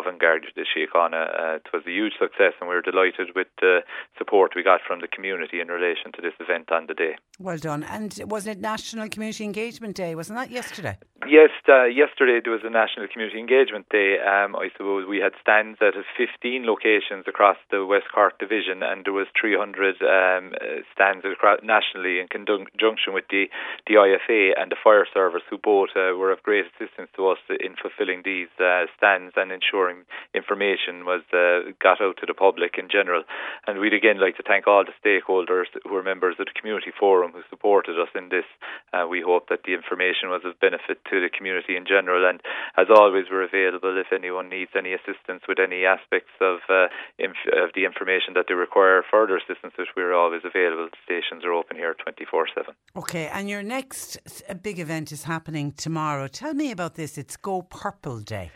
[0.05, 1.21] An Garda Síochána.
[1.27, 3.79] Uh, it was a huge success, and we were delighted with the
[4.17, 7.15] support we got from the community in relation to this event on the day.
[7.39, 7.83] Well done.
[7.83, 10.15] And wasn't it National Community Engagement Day?
[10.15, 10.97] Wasn't that yesterday?
[11.27, 14.19] Yes, uh, yesterday there was a National Community Engagement Day.
[14.19, 19.05] Um, I suppose we had stands at 15 locations across the West Cork division, and
[19.05, 20.53] there was 300 um,
[20.93, 23.45] stands across nationally in conjunction with the,
[23.87, 27.39] the IFA and the fire service, who both uh, were of great assistance to us
[27.49, 29.84] in fulfilling these uh, stands and ensuring
[30.33, 33.23] information was uh, got out to the public in general.
[33.67, 36.91] And we'd again like to thank all the stakeholders who are members of the community
[36.97, 38.45] forum who supported us in this.
[38.93, 42.27] Uh, we hope that the information was of benefit to the community in general.
[42.27, 42.41] And
[42.77, 46.87] as always, we're available if anyone needs any assistance with any aspects of, uh,
[47.19, 49.73] inf- of the information that they require further assistance.
[49.95, 50.89] We're always available.
[51.03, 52.75] Stations are open here 24 7.
[52.97, 54.17] Okay, and your next
[54.61, 56.27] big event is happening tomorrow.
[56.27, 57.17] Tell me about this.
[57.17, 58.51] It's Go Purple Day.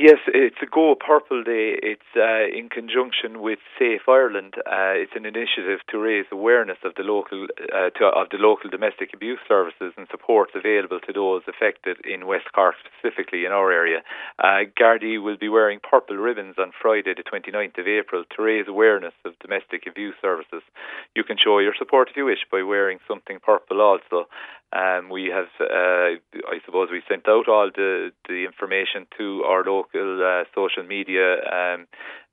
[0.00, 1.74] Yes, it's a Go Purple Day.
[1.82, 4.54] It's uh, in conjunction with Safe Ireland.
[4.58, 8.70] Uh, it's an initiative to raise awareness of the local uh, to, of the local
[8.70, 13.72] domestic abuse services and supports available to those affected in West Cork, specifically in our
[13.72, 14.06] area.
[14.38, 18.68] Uh, Gardaí will be wearing purple ribbons on Friday, the 29th of April, to raise
[18.68, 20.62] awareness of domestic abuse services.
[21.16, 24.28] You can show your support if you wish by wearing something purple also.
[24.70, 29.64] Um, we have, uh, I suppose, we sent out all the, the information to our
[29.64, 31.86] local uh, social media um,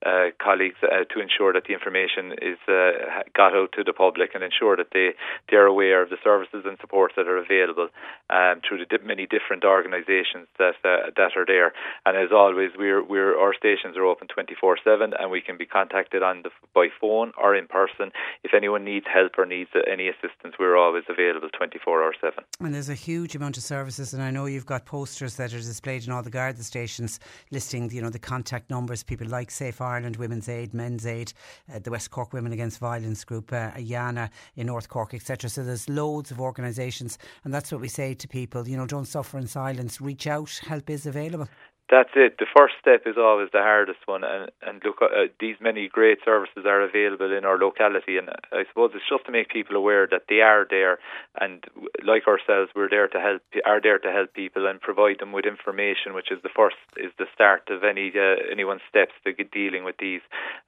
[0.05, 4.31] uh, colleagues uh, to ensure that the information is uh, got out to the public
[4.35, 5.11] and ensure that they
[5.49, 7.89] they are aware of the services and supports that are available
[8.29, 11.73] um, through the many different organisations that uh, that are there.
[12.05, 15.57] And as always, we're we're our stations are open twenty four seven, and we can
[15.57, 18.11] be contacted on the by phone or in person.
[18.43, 22.43] If anyone needs help or needs any assistance, we're always available twenty four hours seven.
[22.59, 25.57] And there's a huge amount of services, and I know you've got posters that are
[25.57, 27.19] displayed in all the Garda stations
[27.51, 29.03] listing, you know, the contact numbers.
[29.03, 31.33] People like Safe Ireland, Women's Aid, Men's Aid,
[31.73, 35.49] uh, the West Cork Women Against Violence Group, uh, in North Cork, etc.
[35.49, 38.67] So there's loads of organisations, and that's what we say to people.
[38.67, 40.01] You know, don't suffer in silence.
[40.01, 40.59] Reach out.
[40.67, 41.47] Help is available.
[41.89, 42.39] That's it.
[42.39, 46.17] The first step is always the hardest one, and and look, uh, these many great
[46.25, 50.07] services are available in our locality, and I suppose it's just to make people aware
[50.09, 50.97] that they are there,
[51.39, 51.63] and
[52.03, 55.45] like ourselves, we're there to help, are there to help people and provide them with
[55.45, 59.83] information, which is the first, is the start of any uh, anyone's steps to dealing
[59.83, 60.21] with these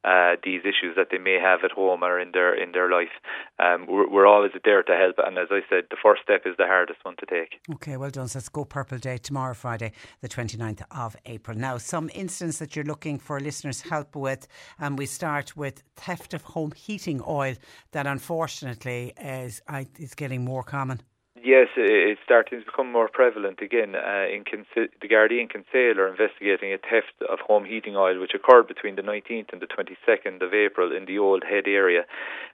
[0.04, 3.16] uh, these issues that they may have at home or in their in their life.
[3.58, 6.54] Um, we're, we're always there to help, and as I said, the first step is
[6.58, 7.58] the hardest one to take.
[7.74, 8.28] Okay, well done.
[8.28, 11.58] So let's go Purple Day tomorrow, Friday, the 29th of April.
[11.58, 14.48] Now, some instance that you're looking for listeners' help with,
[14.80, 17.56] and we start with theft of home heating oil
[17.92, 19.62] that unfortunately is,
[19.98, 21.02] is getting more common.
[21.48, 23.96] Yes, it's starting to become more prevalent again.
[23.96, 28.20] Uh, in Kinsa- the Gardaí in Kinsale are investigating a theft of home heating oil,
[28.20, 32.06] which occurred between the 19th and the 22nd of April in the Old Head area.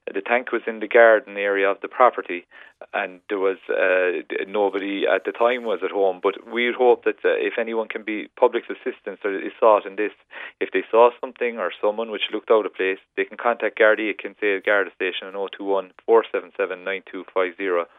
[0.06, 2.46] The tank was in the garden area of the property,
[2.94, 6.20] and there was uh, nobody at the time was at home.
[6.22, 9.96] But we hope that uh, if anyone can be public assistance or is sought in
[9.96, 10.14] this,
[10.62, 14.12] if they saw something or someone which looked out of place, they can contact Gardaí
[14.12, 17.90] at Kinsale Garda Station on 021 477 9250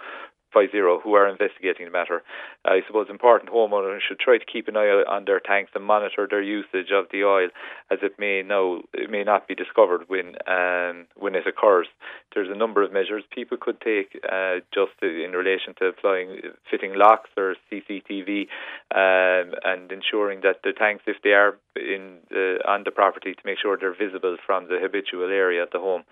[0.54, 2.22] who are investigating the matter.
[2.64, 6.26] I suppose important homeowners should try to keep an eye on their tanks and monitor
[6.28, 7.48] their usage of the oil,
[7.90, 11.86] as it may now it may not be discovered when um, when it occurs.
[12.34, 16.40] There's a number of measures people could take uh, just in relation to applying
[16.70, 18.48] fitting locks or CCTV
[18.94, 22.18] um, and ensuring that the tanks, if they are in
[22.66, 26.02] on the property, to make sure they're visible from the habitual area at the home.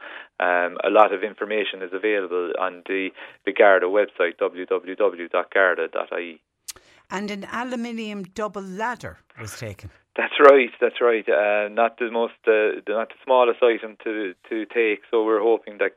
[0.41, 3.11] Um, a lot of information is available on the
[3.47, 6.41] the Garda website website www.garda.ie.
[7.11, 9.91] And an aluminium double ladder was taken.
[10.15, 10.69] That's right.
[10.79, 11.27] That's right.
[11.27, 15.01] Uh, not the most, uh, not the smallest item to to take.
[15.11, 15.93] So we're hoping that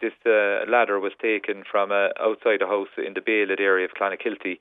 [0.00, 3.92] this uh, ladder was taken from uh, outside a house in the Bailed area of
[3.94, 4.58] Clonakilty.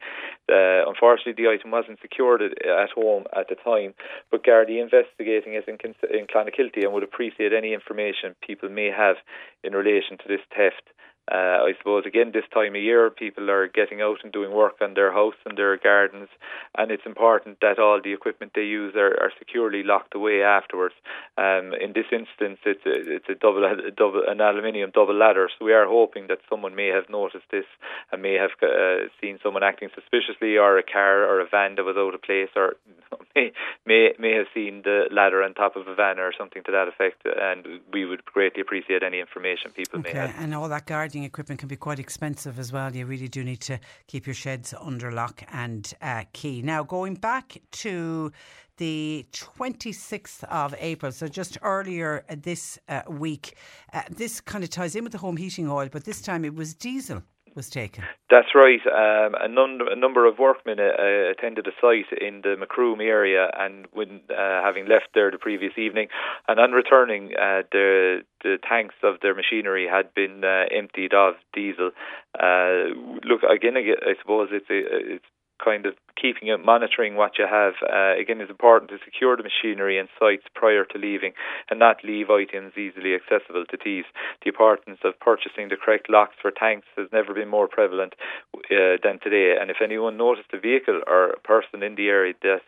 [0.47, 3.95] Uh, unfortunately, the item wasn't secured at home at the time,
[4.30, 5.77] but Gardaí investigating it in,
[6.14, 9.15] in Clonakilty and would appreciate any information people may have
[9.64, 10.85] in relation to this theft.
[11.31, 14.76] Uh, I suppose again this time of year people are getting out and doing work
[14.81, 16.30] on their house and their gardens,
[16.77, 20.95] and it's important that all the equipment they use are, are securely locked away afterwards.
[21.38, 25.49] Um, in this instance, it's a, it's a double, a double an aluminium double ladder,
[25.57, 27.65] so we are hoping that someone may have noticed this
[28.11, 31.85] and may have uh, seen someone acting suspiciously, or a car or a van that
[31.85, 32.76] was out of place, or
[33.35, 33.51] may
[33.85, 36.88] may may have seen the ladder on top of a van or something to that
[36.88, 37.26] effect.
[37.26, 40.14] And we would greatly appreciate any information people okay.
[40.14, 40.35] may have.
[40.39, 40.85] And all that
[41.20, 42.96] gardening equipment can be quite expensive as well.
[42.96, 46.62] You really do need to keep your sheds under lock and uh, key.
[46.62, 48.32] Now, going back to
[48.78, 53.56] the 26th of April, so just earlier this uh, week,
[53.94, 56.56] uh, this kind of ties in with the home heating oil, but this time it
[56.56, 57.22] was diesel
[57.55, 58.03] was taken.
[58.30, 58.80] That's right.
[58.85, 63.01] Um, a, num- a, number of workmen uh, uh, attended a site in the Macroom
[63.01, 66.07] area, and when uh, having left there the previous evening,
[66.47, 71.35] and on returning, uh, the the tanks of their machinery had been uh, emptied of
[71.53, 71.91] diesel.
[72.39, 72.93] Uh,
[73.23, 75.26] look again, I suppose it's a, it's
[75.63, 77.74] kind of keeping it, monitoring what you have.
[77.82, 81.34] Uh, again, is important to secure the machinery and sites prior to leaving
[81.70, 84.08] and not leave items easily accessible to thieves.
[84.44, 88.14] The importance of purchasing the correct locks for tanks has never been more prevalent
[88.56, 89.56] uh, than today.
[89.60, 92.62] And if anyone noticed a vehicle or a person in the area that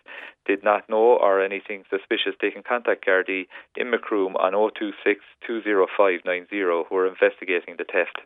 [0.46, 6.88] did not know or anything suspicious, they can contact Gardaí in Macroom on 026 20590
[6.90, 8.20] who are investigating the theft.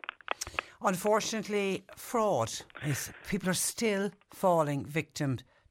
[0.82, 2.52] Unfortunately, fraud
[2.84, 5.15] is people are still falling victim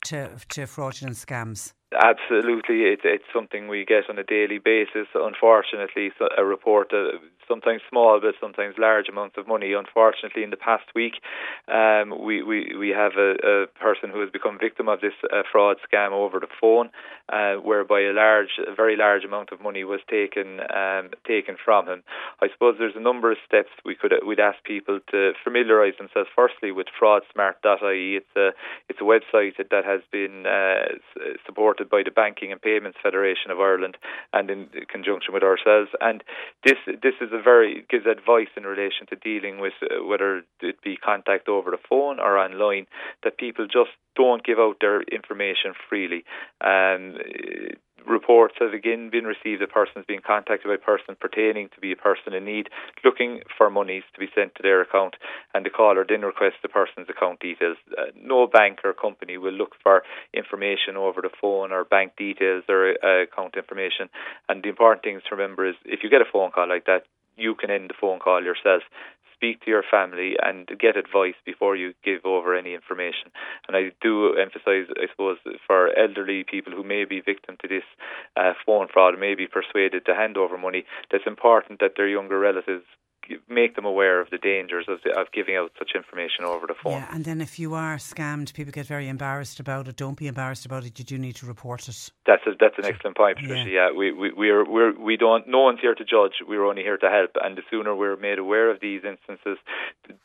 [0.05, 1.73] to to fraudulent scams.
[1.93, 5.07] Absolutely, it's it's something we get on a daily basis.
[5.13, 7.17] Unfortunately, a report, uh,
[7.47, 9.73] sometimes small but sometimes large amounts of money.
[9.73, 11.13] Unfortunately, in the past week,
[11.67, 15.43] um, we, we we have a, a, person who has become victim of this uh,
[15.51, 16.89] fraud scam over the phone,
[17.30, 21.88] uh, whereby a large, a very large amount of money was taken um, taken from
[21.88, 22.03] him.
[22.41, 26.30] I suppose there's a number of steps we could we'd ask people to familiarise themselves.
[26.35, 28.17] Firstly, with fraudsmart.ie.
[28.17, 28.49] It's a
[28.89, 30.97] it's a website that has been uh,
[31.45, 33.97] supported by the Banking and Payments Federation of Ireland
[34.34, 35.89] and in conjunction with ourselves.
[36.01, 36.23] And
[36.63, 40.81] this this is a very gives advice in relation to dealing with uh, whether it
[40.83, 42.87] be contact over the phone or online
[43.23, 46.23] that people just don't give out their information freely.
[46.61, 47.17] Um,
[48.07, 51.95] reports have again been received of persons being contacted by persons pertaining to be a
[51.95, 52.69] person in need,
[53.03, 55.15] looking for monies to be sent to their account,
[55.53, 57.77] and the caller then requests the person's account details.
[57.97, 60.03] Uh, no bank or company will look for
[60.33, 64.09] information over the phone or bank details or uh, account information.
[64.49, 67.03] And the important thing to remember is if you get a phone call like that,
[67.37, 68.83] you can end the phone call yourself
[69.35, 73.29] speak to your family and get advice before you give over any information.
[73.67, 75.37] And I do emphasise, I suppose,
[75.67, 77.83] for elderly people who may be victim to this
[78.37, 82.39] uh, phone fraud, may be persuaded to hand over money, that's important that their younger
[82.39, 82.85] relatives
[83.49, 86.76] make them aware of the dangers of, the, of giving out such information over the
[86.81, 86.93] phone.
[86.93, 89.95] Yeah, and then if you are scammed, people get very embarrassed about it.
[89.95, 90.99] Don't be embarrassed about it.
[90.99, 92.11] You do need to report it.
[92.26, 93.69] That's a, that's an excellent point, Patricia.
[93.69, 95.47] Yeah, yeah we we we're, we're we don't.
[95.47, 96.43] No one's here to judge.
[96.45, 97.31] We're only here to help.
[97.41, 99.57] And the sooner we're made aware of these instances,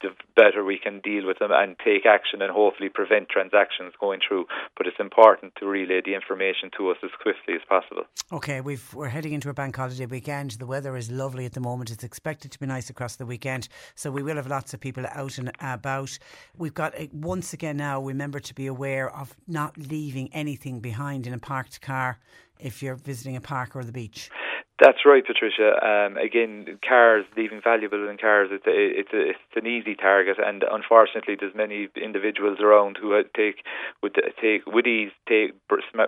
[0.02, 4.20] the better we can deal with them and take action and hopefully prevent transactions going
[4.27, 4.47] through.
[4.77, 8.05] But it's important to relay the information to us as quickly as possible.
[8.32, 10.52] Okay, we've we're heading into a bank holiday weekend.
[10.52, 11.90] The weather is lovely at the moment.
[11.90, 13.68] It's expected to be nice nice across the weekend.
[13.94, 16.18] So we will have lots of people out and about.
[16.58, 21.26] We've got, uh, once again now, remember to be aware of not leaving anything behind
[21.26, 22.18] in a parked car
[22.58, 24.30] if you're visiting a park or the beach.
[24.81, 25.77] That's right, Patricia.
[25.85, 28.48] Um, again, cars leaving valuable in cars.
[28.51, 33.12] It's a, it's a, it's an easy target, and unfortunately, there's many individuals around who
[33.36, 33.62] take
[34.02, 35.52] would take would ease take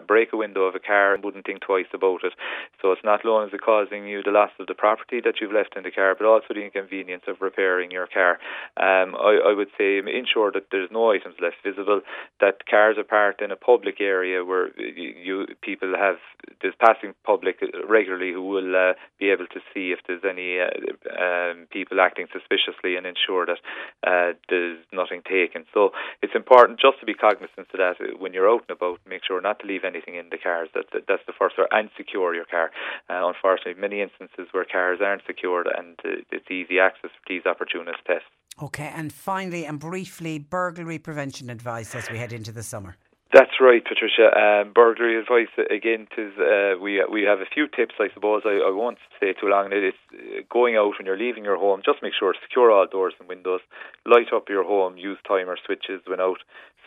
[0.06, 2.32] break a window of a car and wouldn't think twice about it.
[2.80, 5.82] So it's not only causing you the loss of the property that you've left in
[5.82, 8.38] the car, but also the inconvenience of repairing your car.
[8.78, 12.00] Um, I, I would say ensure that there's no items left visible,
[12.40, 16.16] that cars are parked in a public area where you, you people have
[16.62, 20.60] there's passing public regularly who will will uh, be able to see if there's any
[20.60, 20.70] uh,
[21.18, 23.60] um, people acting suspiciously and ensure that
[24.06, 25.64] uh, there's nothing taken.
[25.74, 25.90] So
[26.22, 29.00] it's important just to be cognizant of that when you're out and about.
[29.06, 30.68] Make sure not to leave anything in the cars.
[30.74, 32.70] That, that that's the first, and secure your car.
[33.10, 37.46] Uh, unfortunately, many instances where cars aren't secured and uh, it's easy access for these
[37.46, 38.28] opportunist tests.
[38.62, 42.96] Okay, and finally and briefly, burglary prevention advice as we head into the summer.
[43.32, 44.28] That's right, Patricia.
[44.28, 46.06] Um, burglary advice again.
[46.14, 48.42] Tis, uh, we we have a few tips, I suppose.
[48.44, 49.72] I, I won't stay too long.
[49.72, 51.80] It is uh, going out when you're leaving your home.
[51.82, 53.60] Just make sure secure all doors and windows.
[54.04, 54.98] Light up your home.
[54.98, 56.40] Use timer switches when out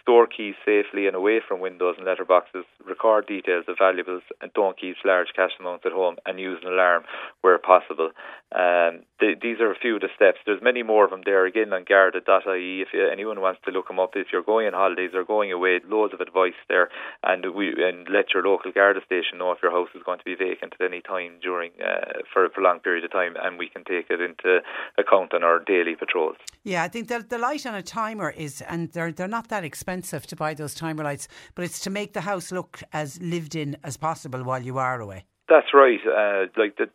[0.05, 4.79] store keys safely and away from windows and letterboxes, record details of valuables, and don't
[4.79, 7.03] keep large cash amounts at home, and use an alarm
[7.41, 8.11] where possible.
[8.51, 10.37] Um, th- these are a few of the steps.
[10.45, 12.81] There's many more of them there again on garda.ie.
[12.81, 15.81] If anyone wants to look them up, if you're going on holidays or going away,
[15.89, 16.89] loads of advice there,
[17.23, 20.25] and we and let your local Garda station know if your house is going to
[20.25, 23.69] be vacant at any time during uh, for a prolonged period of time, and we
[23.69, 24.59] can take it into
[24.99, 26.37] account on our daily patrols.
[26.63, 29.63] Yeah, I think the the light on a timer is, and they're they're not that
[29.63, 33.21] expensive expensive to buy those timer lights, but it's to make the house look as
[33.21, 35.23] lived in as possible while you are away.
[35.47, 35.99] That's right.
[36.01, 36.89] Uh, like the,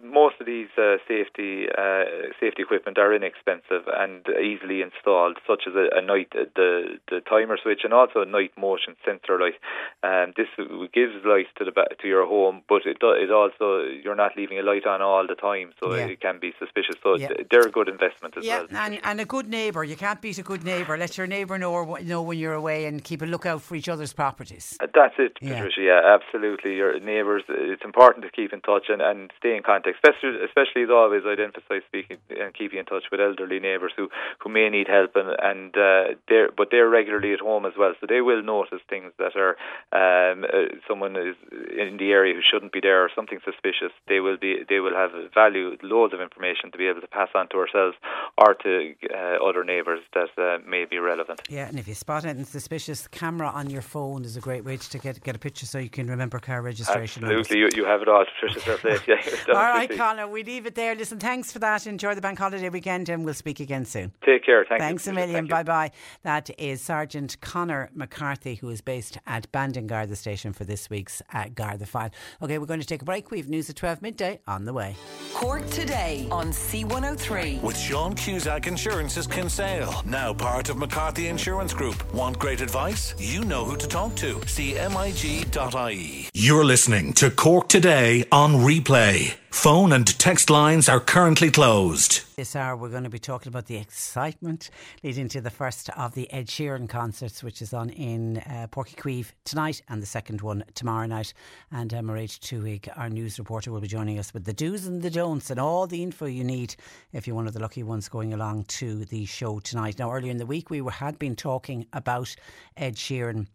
[0.00, 5.74] most of these uh, safety uh, safety equipment are inexpensive and easily installed, such as
[5.74, 9.58] a, a, night the the timer switch and also a night motion sensor light.
[10.04, 10.46] Um, this
[10.94, 14.60] gives light to the to your home, but it do, it also you're not leaving
[14.60, 16.06] a light on all the time, so yeah.
[16.06, 16.94] it can be suspicious.
[17.02, 17.30] So yeah.
[17.50, 18.80] they're a good investment as yeah, well.
[18.80, 19.82] and and a good neighbour.
[19.82, 20.96] You can't beat a good neighbour.
[20.96, 24.12] Let your neighbour know know when you're away and keep a lookout for each other's
[24.12, 24.76] properties.
[24.80, 25.80] Uh, that's it, Patricia.
[25.80, 26.76] Yeah, absolutely.
[26.76, 27.42] Your neighbours.
[27.48, 29.96] It's important to keep in touch and, and stay in contact.
[29.96, 34.08] Especially, especially as always, I'd emphasise speaking and keeping in touch with elderly neighbours who,
[34.40, 37.94] who may need help and and uh, they're but they're regularly at home as well,
[38.00, 39.56] so they will notice things that are
[39.92, 43.92] um, uh, someone is in the area who shouldn't be there or something suspicious.
[44.08, 47.28] They will be they will have value loads of information to be able to pass
[47.34, 47.96] on to ourselves
[48.36, 51.40] or to uh, other neighbours that uh, may be relevant.
[51.48, 54.64] Yeah, and if you spot anything suspicious, the camera on your phone is a great
[54.64, 57.24] way to get get a picture so you can remember car registration.
[57.24, 59.48] Absolutely, you, you have it all Patricia.
[59.48, 60.94] all right, Connor, we leave it there.
[60.94, 61.86] Listen, thanks for that.
[61.86, 64.12] Enjoy the bank holiday weekend and we'll speak again soon.
[64.26, 64.66] Take care.
[64.68, 65.12] Thank thanks you.
[65.12, 65.46] a million.
[65.46, 65.92] Bye bye.
[66.24, 71.22] That is Sergeant Connor McCarthy, who is based at Bandon Garda Station for this week's
[71.32, 72.10] uh, Garda File.
[72.42, 73.30] Okay, we're going to take a break.
[73.30, 74.96] We have news at 12 midday on the way.
[75.34, 77.62] Cork today on C103.
[77.62, 82.12] With Sean Cusack Insurance's Kinsale, now part of McCarthy Insurance Group.
[82.12, 83.14] Want great advice?
[83.18, 84.34] You know who to talk to.
[84.34, 86.28] CMIG.ie.
[86.34, 89.34] You're listening to Cork Today on replay.
[89.50, 92.22] Phone and text lines are currently closed.
[92.34, 94.70] This hour, we're going to be talking about the excitement
[95.02, 99.34] leading to the first of the Ed Sheeran concerts, which is on in uh, Queeve
[99.44, 101.34] tonight, and the second one tomorrow night.
[101.70, 105.02] And uh, Mairead Twohig, our news reporter, will be joining us with the do's and
[105.02, 106.74] the don'ts and all the info you need
[107.12, 109.98] if you're one of the lucky ones going along to the show tonight.
[109.98, 112.34] Now, earlier in the week, we had been talking about
[112.78, 113.46] Ed Sheeran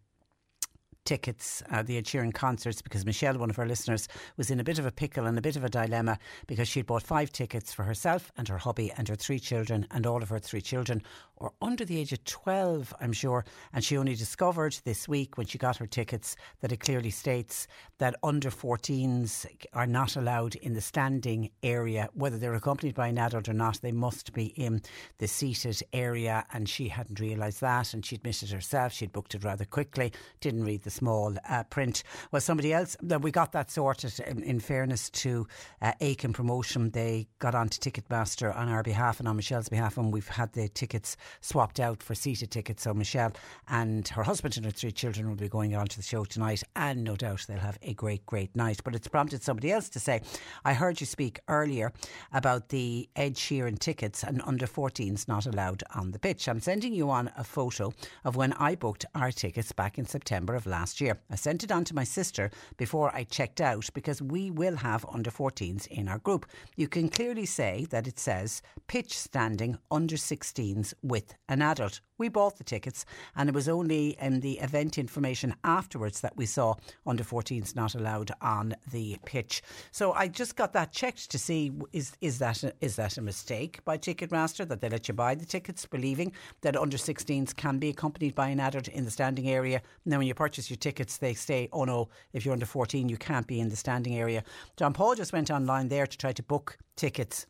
[1.06, 4.08] tickets, uh, the Ed Sheeran concerts, because Michelle, one of our listeners,
[4.38, 6.18] was in a bit of a pickle and a bit of a dilemma
[6.48, 10.06] because she'd bought five tickets for herself and her hubby and her three children, and
[10.06, 11.02] all of her three children
[11.40, 13.46] were under the age of 12, I'm sure.
[13.74, 17.68] And she only discovered this week when she got her tickets that it clearly states
[18.00, 23.18] that under 14s are not allowed in the standing area, whether they're accompanied by an
[23.18, 24.82] adult or not, they must be in
[25.18, 26.46] the seated area.
[26.54, 30.12] And she hadn't realised that, and she admitted herself she'd booked it rather quickly,
[30.42, 32.04] didn't read the small uh, print.
[32.32, 35.48] Well, somebody else, we got that sorted in, in fairness to
[35.82, 36.92] uh, Aiken Promotion.
[36.92, 40.54] They got on to Ticketmaster on our behalf and on Michelle's behalf, and we've had
[40.54, 42.84] the tickets swapped out for seated tickets.
[42.84, 43.34] So Michelle
[43.68, 46.64] and her husband and her three children will be going on to the show tonight,
[46.76, 48.82] and no doubt they'll have a great, great night.
[48.84, 50.22] But it's prompted somebody else to say,
[50.66, 51.92] I heard you speak earlier
[52.32, 56.48] about the Ed Sheeran tickets and under 14s not allowed on the pitch.
[56.48, 57.94] I'm sending you on a photo
[58.24, 61.20] of when I booked our tickets back in September of last year.
[61.30, 65.06] I sent it on to my sister before I checked out because we will have
[65.12, 66.46] under 14s in our group.
[66.76, 72.02] You can clearly say that it says pitch standing under 16s with an adult.
[72.18, 76.48] We bought the tickets, and it was only in the event information afterwards that we
[76.48, 76.74] saw
[77.06, 79.62] under 14s not allowed on the pitch.
[79.92, 83.22] So I just got that checked to see is is that a, is that a
[83.22, 86.32] mistake by Ticketmaster that they let you buy the tickets, believing
[86.62, 89.84] that under 16s can be accompanied by an adult in the standing area.
[90.06, 93.18] Now, when you purchase your tickets, they say, "Oh no, if you're under 14, you
[93.18, 94.44] can't be in the standing area."
[94.78, 97.46] John Paul just went online there to try to book tickets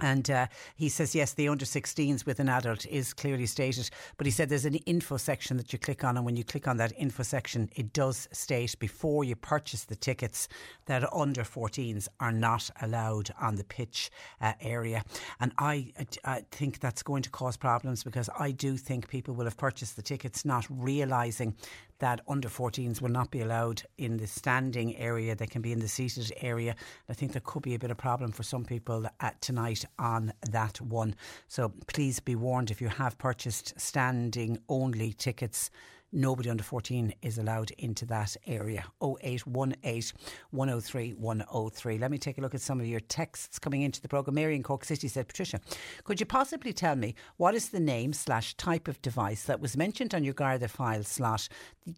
[0.00, 0.46] and uh,
[0.76, 3.90] he says, yes, the under 16s with an adult is clearly stated.
[4.16, 6.16] But he said there's an info section that you click on.
[6.16, 9.96] And when you click on that info section, it does state before you purchase the
[9.96, 10.48] tickets
[10.86, 14.10] that under 14s are not allowed on the pitch
[14.40, 15.04] uh, area.
[15.40, 15.92] And I,
[16.24, 19.96] I think that's going to cause problems because I do think people will have purchased
[19.96, 21.54] the tickets not realising
[22.00, 25.34] that under 14s will not be allowed in the standing area.
[25.34, 26.74] They can be in the seated area.
[27.08, 30.32] I think there could be a bit of problem for some people at tonight on
[30.50, 31.14] that one.
[31.48, 35.70] So please be warned if you have purchased standing only tickets
[36.12, 38.84] nobody under 14 is allowed into that area.
[39.02, 40.12] 0818
[40.50, 41.98] 103 103.
[41.98, 44.34] Let me take a look at some of your texts coming into the programme.
[44.34, 45.60] Mary in Cork City said, Patricia,
[46.04, 49.76] could you possibly tell me what is the name slash type of device that was
[49.76, 51.48] mentioned on your Garda file slot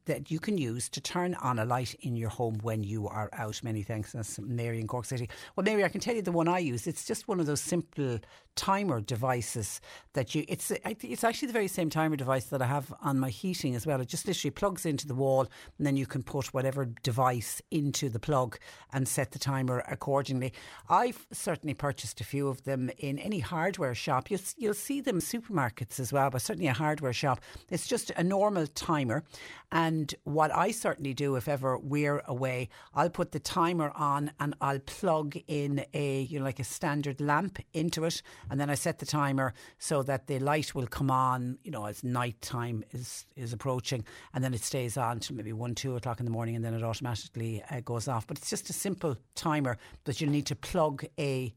[0.07, 3.31] that you can use to turn on a light in your home when you are
[3.33, 3.61] out?
[3.63, 4.13] Many thanks.
[4.13, 5.29] That's Mary in Cork City.
[5.57, 6.87] Well, Mary, I can tell you the one I use.
[6.87, 8.19] It's just one of those simple
[8.55, 9.81] timer devices
[10.13, 13.31] that you, it's, it's actually the very same timer device that I have on my
[13.31, 15.49] heating as well it just literally plugs into the wall
[15.79, 18.59] and then you can put whatever device into the plug
[18.93, 20.53] and set the timer accordingly.
[20.89, 24.31] I've certainly purchased a few of them in any hardware shop.
[24.31, 27.41] You'll, you'll see them supermarkets as well, but certainly a hardware shop.
[27.70, 29.24] It's just a normal timer.
[29.70, 34.55] And what I certainly do if ever we're away, I'll put the timer on and
[34.61, 38.23] I'll plug in a, you know, like a standard lamp into it.
[38.51, 41.87] And then I set the timer so that the light will come on, you know,
[41.87, 45.97] as night time is, is approaching and then it stays on till maybe one, two
[45.97, 48.27] o'clock in the morning, and then it automatically uh, goes off.
[48.27, 51.55] But it's just a simple timer that you'll need to plug a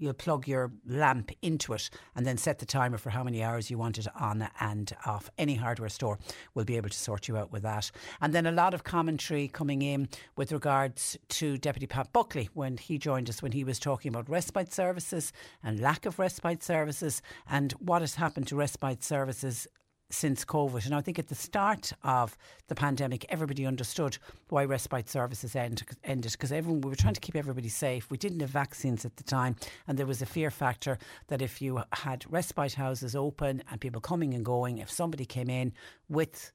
[0.00, 3.70] you'll plug your lamp into it and then set the timer for how many hours
[3.70, 5.30] you want it on and off.
[5.38, 6.18] Any hardware store
[6.54, 7.90] will be able to sort you out with that.
[8.20, 12.78] And then a lot of commentary coming in with regards to Deputy Pat Buckley when
[12.78, 17.20] he joined us when he was talking about respite services and lack of respite services
[17.48, 19.68] and what has happened to respite services
[20.10, 20.86] since COVID.
[20.86, 22.36] And I think at the start of
[22.68, 24.18] the pandemic, everybody understood
[24.48, 28.10] why respite services end, ended because everyone we were trying to keep everybody safe.
[28.10, 29.56] We didn't have vaccines at the time,
[29.86, 34.00] and there was a fear factor that if you had respite houses open and people
[34.00, 35.72] coming and going, if somebody came in
[36.08, 36.52] with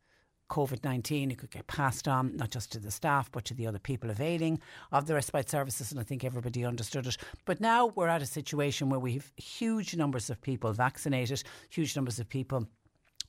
[0.50, 3.66] COVID 19, it could get passed on not just to the staff but to the
[3.66, 4.60] other people availing
[4.92, 7.18] of the respite services, and I think everybody understood it.
[7.46, 11.96] But now we're at a situation where we have huge numbers of people vaccinated, huge
[11.96, 12.68] numbers of people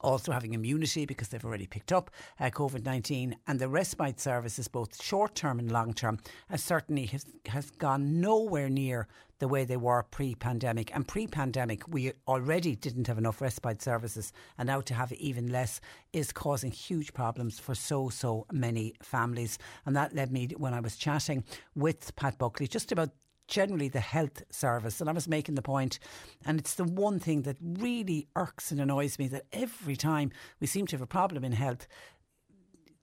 [0.01, 2.11] also having immunity because they've already picked up
[2.41, 3.37] uh, COVID 19.
[3.47, 6.19] And the respite services, both short term and long term,
[6.49, 9.09] has certainly has, has gone nowhere near
[9.39, 10.95] the way they were pre pandemic.
[10.95, 14.33] And pre pandemic, we already didn't have enough respite services.
[14.59, 15.81] And now to have even less
[16.13, 19.59] is causing huge problems for so, so many families.
[19.85, 21.45] And that led me, when I was chatting
[21.75, 23.11] with Pat Buckley, just about
[23.49, 25.01] generally the health service.
[25.01, 25.99] And I was making the point,
[26.45, 30.67] and it's the one thing that really irks and annoys me that every time we
[30.67, 31.87] seem to have a problem in health,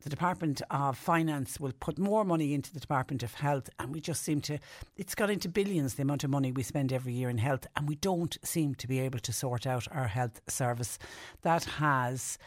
[0.03, 4.01] the Department of Finance will put more money into the Department of Health, and we
[4.01, 4.59] just seem to,
[4.97, 7.87] it's got into billions the amount of money we spend every year in health, and
[7.87, 10.99] we don't seem to be able to sort out our health service.
[11.41, 12.37] That has.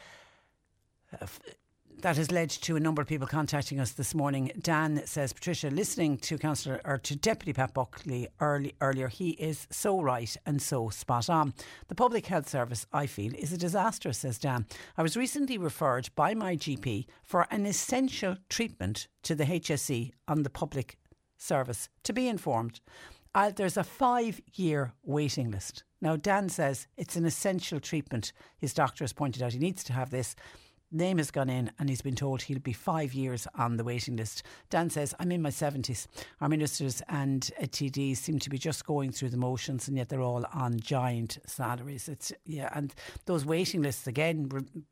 [1.18, 1.26] Uh,
[2.02, 4.52] that has led to a number of people contacting us this morning.
[4.60, 9.66] Dan says, Patricia, listening to Councillor or to Deputy Pat Buckley early, earlier, he is
[9.70, 11.54] so right and so spot on.
[11.88, 14.66] The public health service, I feel, is a disaster, says Dan.
[14.96, 20.42] I was recently referred by my GP for an essential treatment to the HSE on
[20.42, 20.98] the public
[21.38, 21.88] service.
[22.04, 22.80] To be informed,
[23.34, 25.84] uh, there's a five year waiting list.
[26.00, 28.32] Now, Dan says it's an essential treatment.
[28.58, 30.36] His doctor has pointed out he needs to have this
[30.92, 34.16] name has gone in and he's been told he'll be five years on the waiting
[34.16, 34.42] list.
[34.70, 36.06] Dan says, I'm in my 70s.
[36.40, 40.22] Our ministers and TDs seem to be just going through the motions and yet they're
[40.22, 42.08] all on giant salaries.
[42.08, 42.94] It's, yeah, and
[43.26, 44.48] those waiting lists, again,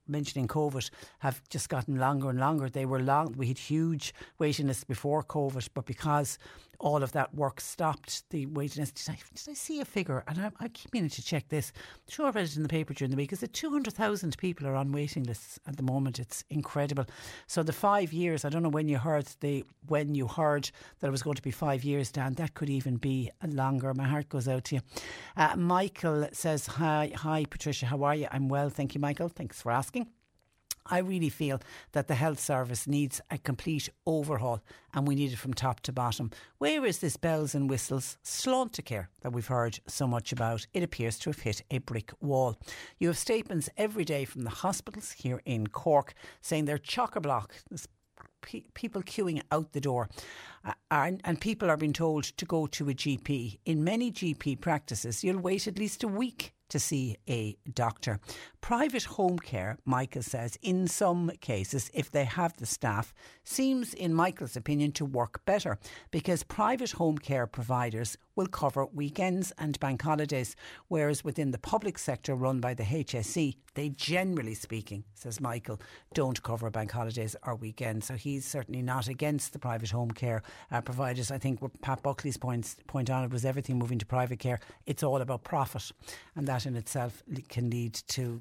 [0.09, 0.91] mentioning COVID,
[1.21, 2.69] have just gotten longer and longer.
[2.69, 6.39] They were long, we had huge waiting lists before COVID, but because
[6.85, 10.23] all of that work stopped, the waiting list, did I, did I see a figure?
[10.29, 11.73] And I, I keep meaning to check this.
[11.75, 13.33] I'm sure I read it in the paper during the week.
[13.33, 16.05] Is it 200,000 people are on waiting lists at the moment?
[16.05, 16.19] moment.
[16.19, 17.07] It's incredible.
[17.47, 21.09] So the five years, I don't know when you heard the when you heard that
[21.09, 22.35] it was going to be five years, Dan.
[22.35, 23.95] That could even be longer.
[23.95, 24.81] My heart goes out to you.
[25.37, 27.87] Uh, Michael says, "Hi, hi, Patricia.
[27.87, 28.29] How are you?
[28.31, 29.29] I'm well, thank you, Michael.
[29.29, 30.24] Thanks for asking."
[30.87, 31.61] I really feel
[31.93, 34.63] that the health service needs a complete overhaul
[34.93, 36.31] and we need it from top to bottom.
[36.59, 40.67] Where is this bells and whistles Sláintecare that we've heard so much about?
[40.75, 42.59] It appears to have hit a brick wall.
[42.99, 47.21] You have statements every day from the hospitals here in Cork saying they're chock a
[47.21, 47.55] block.
[48.75, 50.09] people queuing out the door,
[50.65, 53.59] uh, and, and people are being told to go to a GP.
[53.65, 58.19] In many GP practices, you'll wait at least a week to see a doctor.
[58.61, 63.13] Private home care, Michael says, in some cases, if they have the staff,
[63.45, 65.79] seems, in Michael's opinion, to work better
[66.11, 70.57] because private home care providers will cover weekends and bank holidays,
[70.89, 75.81] whereas within the public sector run by the HSE, they generally speaking, says Michael,
[76.13, 78.07] don't cover bank holidays or weekends.
[78.07, 81.31] So he's certainly not against the private home care uh, providers.
[81.31, 84.61] I think what Pat Buckley's point, point on it was everything moving to private care,
[84.87, 85.93] it's all about profit,
[86.37, 88.41] and that in itself can lead to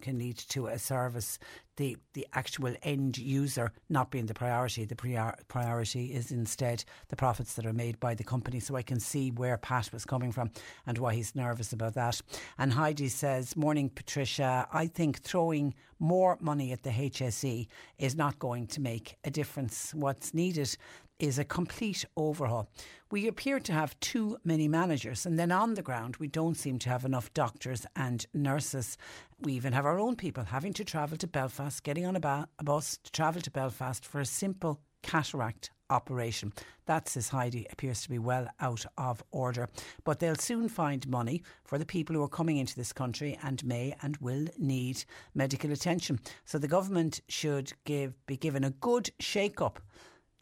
[0.00, 1.38] can lead to a service,
[1.76, 4.84] the, the actual end user not being the priority.
[4.84, 8.60] The prior, priority is instead the profits that are made by the company.
[8.60, 10.50] So I can see where Pat was coming from
[10.86, 12.20] and why he's nervous about that.
[12.58, 14.68] And Heidi says, Morning, Patricia.
[14.72, 17.66] I think throwing more money at the HSE
[17.98, 19.94] is not going to make a difference.
[19.94, 20.76] What's needed
[21.20, 22.68] is a complete overhaul.
[23.10, 26.78] We appear to have too many managers, and then on the ground, we don't seem
[26.80, 28.96] to have enough doctors and nurses.
[29.40, 32.48] We even have our own people having to travel to Belfast, getting on a, ba-
[32.58, 36.52] a bus to travel to Belfast for a simple cataract operation.
[36.86, 39.68] That, says Heidi, appears to be well out of order.
[40.04, 43.64] But they'll soon find money for the people who are coming into this country and
[43.64, 46.20] may and will need medical attention.
[46.44, 49.80] So the government should give be given a good shake up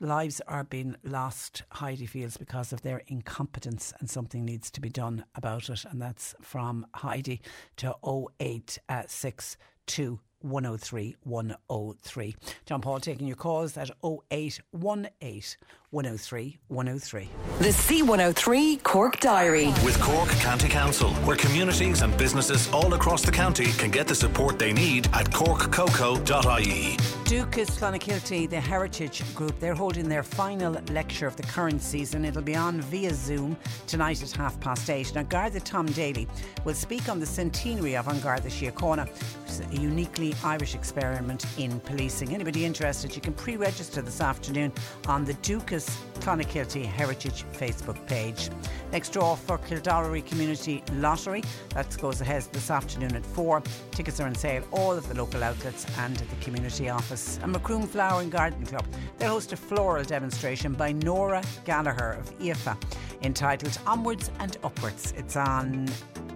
[0.01, 4.89] lives are being lost, Heidi feels, because of their incompetence, and something needs to be
[4.89, 5.85] done about it.
[5.85, 7.41] And that's from Heidi
[7.77, 12.37] to 0862 103 103.
[12.65, 15.49] John Paul taking your calls at 0818
[15.91, 17.29] 103 103.
[17.61, 19.69] The C103 Cork Diary.
[19.85, 24.15] With Cork County Council, where communities and businesses all across the county can get the
[24.15, 26.97] support they need at corkcoco.ie.
[27.29, 32.25] Dúchas Clonakilty, the Heritage Group, they're holding their final lecture of the current season.
[32.25, 33.55] It'll be on via Zoom
[33.87, 35.15] tonight at half past eight.
[35.15, 36.27] Now, Garda Tom Daly
[36.65, 41.45] will speak on the centenary of An Garda Síochána, which is a uniquely Irish experiment
[41.59, 42.35] in policing.
[42.35, 44.73] Anybody interested, you can pre register this afternoon
[45.07, 45.35] on the
[45.79, 48.51] Dúchas Clonakilty Heritage Facebook page.
[48.93, 51.43] Next draw for Kildorrery Community Lottery.
[51.71, 53.63] That goes ahead this afternoon at 4.
[53.93, 57.39] Tickets are on sale all of the local outlets and at the community office.
[57.43, 58.85] And Macroom Flower and Garden Club.
[59.19, 62.77] They'll host a floral demonstration by Nora Gallagher of IFA
[63.23, 65.15] entitled Onwards and Upwards.
[65.17, 65.89] It's on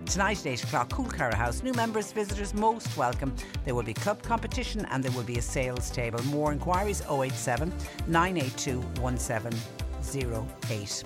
[0.07, 1.63] Tonight at 8 o'clock, Coolcower House.
[1.63, 3.35] New members, visitors most welcome.
[3.65, 6.23] There will be club competition and there will be a sales table.
[6.25, 7.73] More inquiries 087
[8.09, 11.05] 982 1708.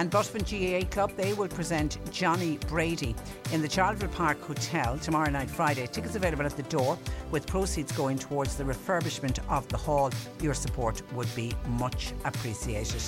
[0.00, 3.14] And Buttevant GAA Club, they will present Johnny Brady
[3.52, 5.86] in the Charleville Park Hotel tomorrow night, Friday.
[5.86, 6.96] Tickets available at the door,
[7.30, 10.10] with proceeds going towards the refurbishment of the hall.
[10.40, 13.02] Your support would be much appreciated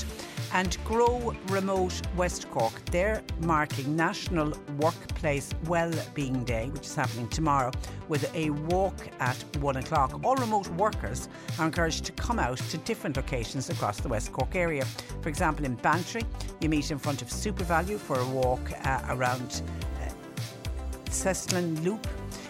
[0.53, 2.73] and Grow Remote West Cork.
[2.91, 7.73] They're marking National Workplace Wellbeing Day, which is happening tomorrow,
[8.09, 10.21] with a walk at one o'clock.
[10.25, 11.29] All remote workers
[11.59, 14.85] are encouraged to come out to different locations across the West Cork area.
[15.23, 16.23] For example, in Bantry,
[16.61, 19.63] you meet in front of SuperValu for a walk uh, around
[20.01, 22.07] uh, Loop.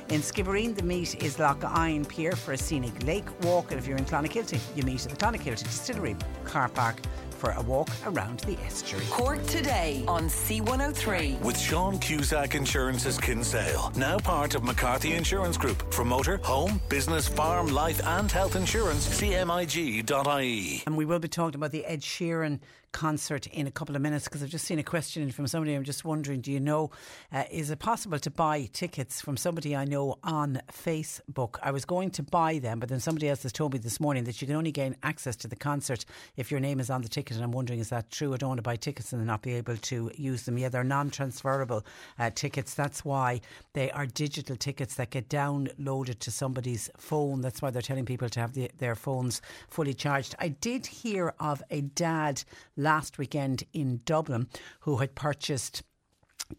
[0.09, 3.87] In Skibbereen, the meet is Lough Hyne Pier for a scenic lake walk, and if
[3.87, 7.01] you're in Clonakilty, you meet at the Clonakilty Distillery car park
[7.43, 9.05] for a walk around the estuary.
[9.11, 11.41] Cork today on C103.
[11.41, 15.93] With Sean Cusack Insurance's Kinsale, now part of McCarthy Insurance Group.
[15.93, 20.83] For motor, home, business, farm, life, and health insurance, cmig.ie.
[20.87, 22.61] And we will be talking about the Ed Sheeran
[22.93, 25.75] concert in a couple of minutes because I've just seen a question from somebody.
[25.75, 26.91] I'm just wondering, do you know,
[27.33, 31.57] uh, is it possible to buy tickets from somebody I know on Facebook?
[31.63, 34.25] I was going to buy them, but then somebody else has told me this morning
[34.25, 36.05] that you can only gain access to the concert
[36.37, 37.37] if your name is on the ticket.
[37.37, 38.35] And I'm wondering, is that true?
[38.35, 40.59] I don't want to buy tickets and not be able to use them.
[40.59, 41.85] Yeah, they're non transferable
[42.19, 42.75] uh, tickets.
[42.75, 43.41] That's why
[43.73, 47.41] they are digital tickets that get downloaded to somebody's phone.
[47.41, 50.35] That's why they're telling people to have the, their phones fully charged.
[50.39, 52.43] I did hear of a dad
[52.83, 54.49] last weekend in Dublin
[54.81, 55.83] who had purchased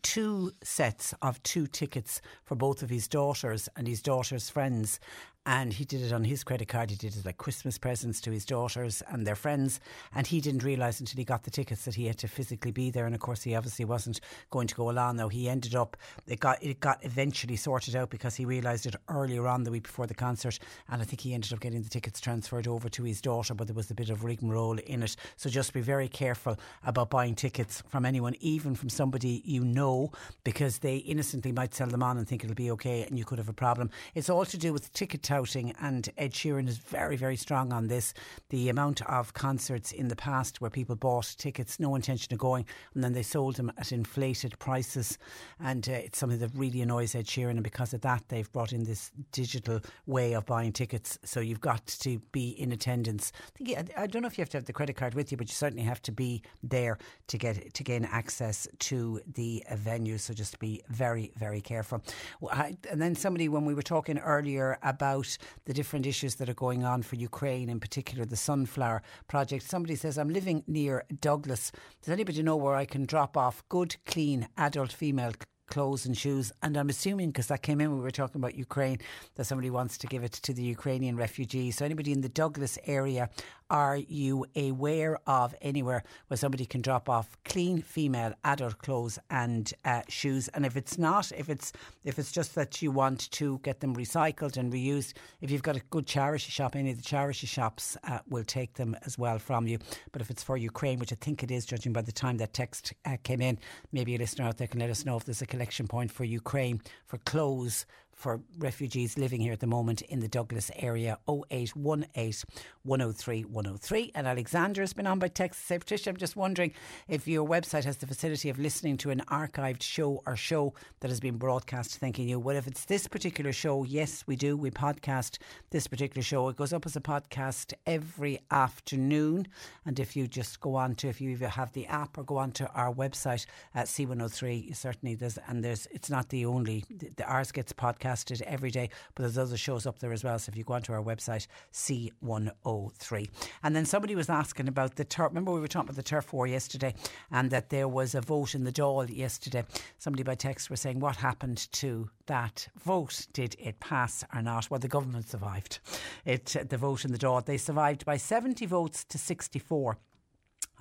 [0.01, 4.99] two sets of two tickets for both of his daughters and his daughters' friends.
[5.45, 6.89] And he did it on his credit card.
[6.89, 9.79] He did it like Christmas presents to his daughters and their friends,
[10.15, 12.91] and he didn't realise until he got the tickets that he had to physically be
[12.91, 13.05] there.
[13.05, 14.21] And of course, he obviously wasn't
[14.51, 15.17] going to go along.
[15.17, 15.97] Though he ended up,
[16.27, 19.83] it got it got eventually sorted out because he realised it earlier on the week
[19.83, 20.59] before the concert,
[20.89, 23.53] and I think he ended up getting the tickets transferred over to his daughter.
[23.53, 27.09] But there was a bit of rigmarole in it, so just be very careful about
[27.09, 30.11] buying tickets from anyone, even from somebody you know,
[30.43, 33.39] because they innocently might sell them on and think it'll be okay, and you could
[33.39, 33.89] have a problem.
[34.15, 37.87] It's all to do with ticket touting, and Ed Sheeran is very, very strong on
[37.87, 38.13] this.
[38.49, 42.65] The amount of concerts in the past where people bought tickets, no intention of going,
[42.93, 45.17] and then they sold them at inflated prices,
[45.59, 47.51] and uh, it's something that really annoys Ed Sheeran.
[47.51, 51.17] And because of that, they've brought in this digital way of buying tickets.
[51.23, 53.31] So you've got to be in attendance.
[53.59, 55.47] I, I don't know if you have to have the credit card with you, but
[55.49, 60.19] you certainly have to be there to get to gain access to the venue.
[60.19, 62.03] So just be very, very careful.
[62.51, 65.22] And then somebody, when we were talking earlier about
[65.65, 69.63] the different issues that are going on for Ukraine, in particular the Sunflower Project.
[69.63, 71.71] Somebody says, I'm living near Douglas.
[72.01, 75.33] Does anybody know where I can drop off good, clean, adult female
[75.67, 76.51] clothes and shoes.
[76.61, 78.99] And I'm assuming, because that came in we were talking about Ukraine,
[79.35, 81.77] that somebody wants to give it to the Ukrainian refugees.
[81.77, 83.29] So, anybody in the Douglas area,
[83.69, 89.73] are you aware of anywhere where somebody can drop off clean female adult clothes and
[89.85, 90.47] uh, shoes?
[90.49, 91.71] And if it's not, if it's
[92.03, 95.75] if it's just that you want to get them recycled and reused, if you've got
[95.75, 99.39] a good charity shop, any of the charity shops uh, will take them as well
[99.39, 99.79] from you.
[100.11, 102.53] But if it's for Ukraine, which I think it is, judging by the time that
[102.53, 103.57] text uh, came in,
[103.91, 106.23] maybe a listener out there can let us know if there's a collection point for
[106.23, 107.85] Ukraine for clothes
[108.23, 112.45] for refugees living here at the moment in the Douglas area 0818
[112.83, 114.11] 103 103.
[114.15, 115.67] And Alexander has been on by text.
[115.67, 116.71] Say, Patricia, I'm just wondering
[117.09, 121.09] if your website has the facility of listening to an archived show or show that
[121.09, 121.97] has been broadcast.
[121.97, 122.39] Thanking you.
[122.39, 124.55] Well, if it's this particular show, yes, we do.
[124.55, 125.39] We podcast
[125.71, 126.47] this particular show.
[126.47, 129.47] It goes up as a podcast every afternoon.
[129.85, 132.53] And if you just go on to, if you have the app or go on
[132.53, 137.25] to our website at C103, certainly there's, and there's, it's not the only, the, the
[137.25, 140.39] ours gets podcast podcasted every day, but there's other shows up there as well.
[140.39, 143.29] So if you go onto our website, C103.
[143.63, 145.29] And then somebody was asking about the turf.
[145.29, 146.93] Remember, we were talking about the turf war yesterday
[147.31, 149.65] and that there was a vote in the Dáil yesterday.
[149.97, 153.27] Somebody by text was saying, What happened to that vote?
[153.33, 154.69] Did it pass or not?
[154.69, 155.79] Well, the government survived
[156.25, 157.45] it, the vote in the Dáil.
[157.45, 159.97] They survived by 70 votes to 64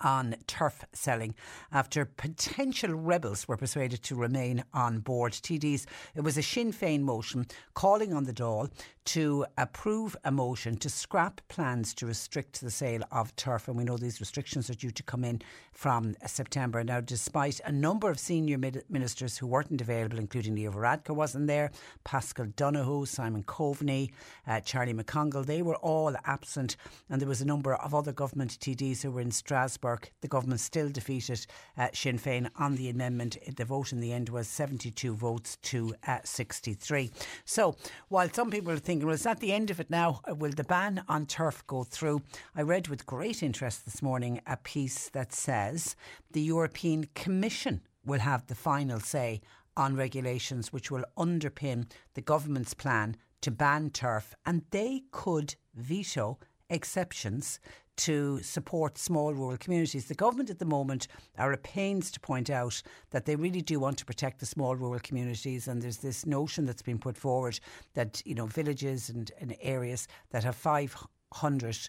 [0.02, 1.34] on turf selling
[1.72, 5.32] after potential rebels were persuaded to remain on board.
[5.32, 8.70] TDs, it was a Sinn Féin motion calling on the Dáil
[9.04, 13.66] to approve a motion to scrap plans to restrict the sale of turf.
[13.66, 15.42] And we know these restrictions are due to come in
[15.72, 16.84] from September.
[16.84, 18.58] Now, despite a number of senior
[18.88, 21.72] ministers who weren't available, including Leo Varadkar wasn't there,
[22.04, 24.12] Paschal Donohoe, Simon Coveney,
[24.46, 26.76] uh, Charlie McConalogue, they were all absent.
[27.10, 30.60] And there was a number of other government TDs who were in Strasbourg the government
[30.60, 31.46] still defeated
[31.76, 33.36] uh, Sinn Féin on the amendment.
[33.56, 37.10] The vote in the end was 72 votes to uh, 63.
[37.44, 37.76] So
[38.08, 40.20] while some people are thinking, well, is that the end of it now?
[40.28, 42.22] Uh, will the ban on turf go through?
[42.54, 45.96] I read with great interest this morning a piece that says
[46.32, 49.40] the European Commission will have the final say
[49.76, 56.38] on regulations which will underpin the government's plan to ban turf and they could veto
[56.70, 57.60] exceptions
[57.96, 60.06] to support small rural communities.
[60.06, 61.08] The government at the moment
[61.38, 64.76] are at pains to point out that they really do want to protect the small
[64.76, 67.60] rural communities, and there's this notion that's been put forward
[67.94, 71.88] that you know villages and, and areas that have 500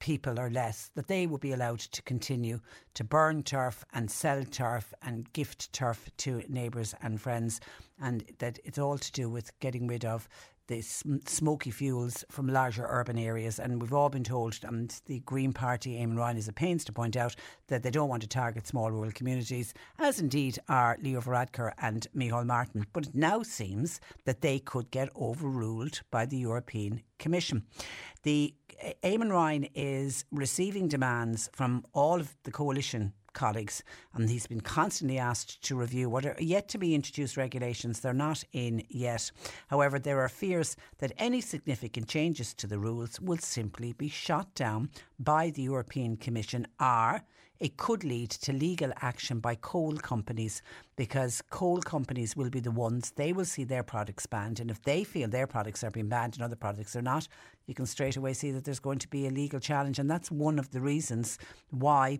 [0.00, 2.58] people or less, that they will be allowed to continue
[2.94, 7.60] to burn turf and sell turf and gift turf to neighbours and friends,
[8.00, 10.28] and that it's all to do with getting rid of
[10.70, 13.58] the smoky fuels from larger urban areas.
[13.58, 16.92] And we've all been told, and the Green Party, Eamon Ryan, is at pains to
[16.92, 17.34] point out
[17.66, 22.06] that they don't want to target small rural communities, as indeed are Leo Varadkar and
[22.16, 22.86] Micheál Martin.
[22.92, 27.64] But it now seems that they could get overruled by the European Commission.
[28.22, 28.54] The
[29.02, 33.82] Eamon Ryan is receiving demands from all of the coalition colleagues,
[34.14, 38.00] and he's been constantly asked to review what are yet to be introduced regulations.
[38.00, 39.30] They're not in yet.
[39.68, 44.54] However, there are fears that any significant changes to the rules will simply be shot
[44.54, 47.22] down by the European Commission, or
[47.60, 50.62] it could lead to legal action by coal companies
[50.96, 54.82] because coal companies will be the ones they will see their products banned, and if
[54.82, 57.28] they feel their products are being banned and other products are not,
[57.66, 60.30] you can straight away see that there's going to be a legal challenge, and that's
[60.30, 61.38] one of the reasons
[61.68, 62.18] why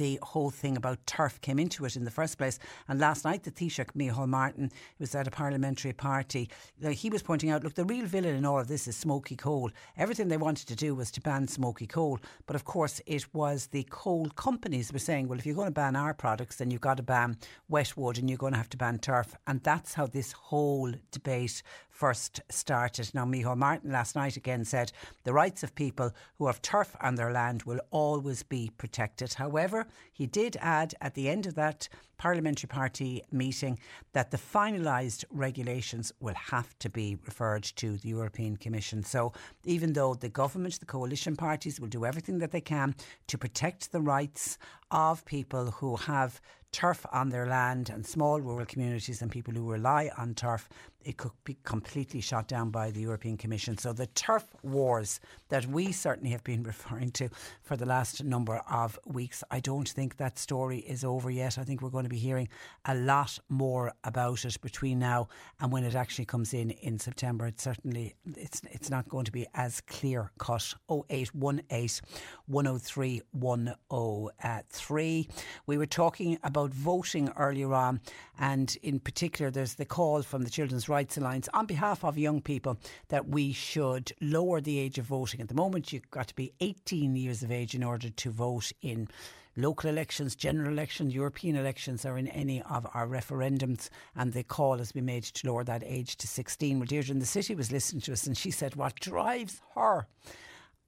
[0.00, 2.58] the whole thing about turf came into it in the first place.
[2.88, 6.48] And last night, the Taoiseach, Micheál Martin, was at a parliamentary party,
[6.90, 9.70] he was pointing out, look, the real villain in all of this is smoky coal.
[9.98, 12.18] Everything they wanted to do was to ban smoky coal.
[12.46, 15.70] But of course, it was the coal companies were saying, well, if you're going to
[15.70, 17.36] ban our products, then you've got to ban
[17.68, 19.34] wet wood and you're going to have to ban turf.
[19.46, 23.10] And that's how this whole debate first started.
[23.12, 24.92] Now, Micheál Martin last night again said
[25.24, 29.34] the rights of people who have turf on their land will always be protected.
[29.34, 31.88] However, he did add at the end of that
[32.18, 33.78] parliamentary party meeting
[34.12, 39.02] that the finalised regulations will have to be referred to the European Commission.
[39.02, 39.32] So,
[39.64, 42.94] even though the government, the coalition parties will do everything that they can
[43.28, 44.58] to protect the rights
[44.90, 46.40] of people who have
[46.72, 50.68] turf on their land and small rural communities and people who rely on turf,
[51.04, 53.78] it could be completely shot down by the European Commission.
[53.78, 57.28] So the turf wars that we certainly have been referring to
[57.62, 61.58] for the last number of weeks, I don't think that story is over yet.
[61.58, 62.48] I think we're going to be hearing
[62.84, 65.28] a lot more about it between now
[65.60, 67.46] and when it actually comes in in September.
[67.46, 70.74] It's certainly it's it's not going to be as clear cut.
[70.90, 72.00] 0818
[72.46, 75.28] 103 103.
[75.28, 75.32] Uh,
[75.66, 78.00] we were talking about voting earlier on,
[78.38, 82.42] and in particular, there's the call from the Children's Rights Alliance on behalf of young
[82.42, 82.76] people
[83.08, 85.40] that we should lower the age of voting.
[85.40, 88.72] At the moment, you've got to be 18 years of age in order to vote
[88.82, 89.08] in
[89.56, 93.88] local elections, general elections, European elections, or in any of our referendums.
[94.16, 96.78] And the call has been made to lower that age to 16.
[96.78, 100.06] Well, Deirdre in the city was listening to us and she said what drives her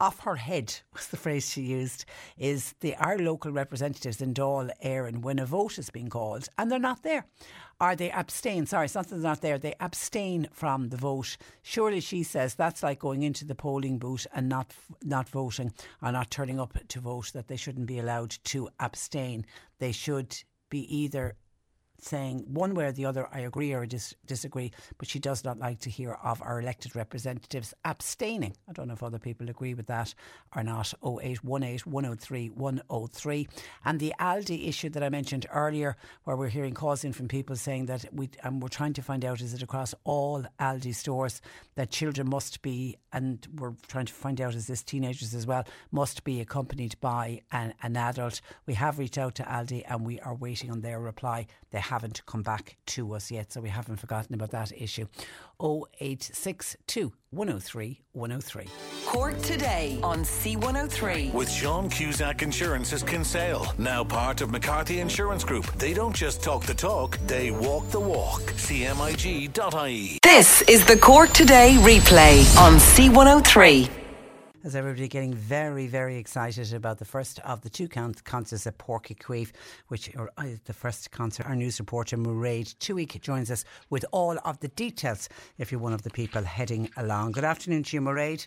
[0.02, 2.04] off her head was the phrase she used
[2.36, 6.70] is the our local representatives in Dáil Éireann when a vote is being called and
[6.70, 7.24] they're not there.
[7.80, 11.36] Are they abstain sorry something's not there they abstain from the vote.
[11.62, 14.72] Surely she says that's like going into the polling booth and not
[15.04, 15.72] not voting
[16.02, 19.46] or not turning up to vote that they shouldn't be allowed to abstain.
[19.78, 20.36] They should
[20.68, 21.36] be either
[22.04, 25.58] saying one way or the other, I agree or dis- disagree, but she does not
[25.58, 28.54] like to hear of our elected representatives abstaining.
[28.68, 30.14] I don't know if other people agree with that
[30.54, 30.92] or not.
[31.04, 33.48] 0818 103 103.
[33.84, 37.56] And the Aldi issue that I mentioned earlier, where we're hearing calls in from people
[37.56, 41.40] saying that we, and we're trying to find out is it across all Aldi stores
[41.74, 45.64] that children must be, and we're trying to find out is this teenagers as well,
[45.90, 48.40] must be accompanied by an, an adult.
[48.66, 51.46] We have reached out to Aldi and we are waiting on their reply.
[51.70, 55.06] They haven't come back to us yet, so we haven't forgotten about that issue.
[55.60, 58.66] 0862 103 103.
[59.04, 61.34] Cork today on C103.
[61.34, 65.66] With Sean Cusack Insurance's Kinsale, now part of McCarthy Insurance Group.
[65.76, 68.40] They don't just talk the talk, they walk the walk.
[68.40, 70.18] CMIG.ie.
[70.22, 74.01] This is the Cork Today replay on C103
[74.64, 79.06] as everybody getting very, very excited about the first of the two concerts at Páirc
[79.06, 79.52] Uí Chaoimh,
[79.88, 81.46] which are uh, the first concert.
[81.46, 85.28] Our news reporter Mairead Twohig joins us with all of the details
[85.58, 87.32] if you're one of the people heading along.
[87.32, 88.46] Good afternoon to you, Mairead.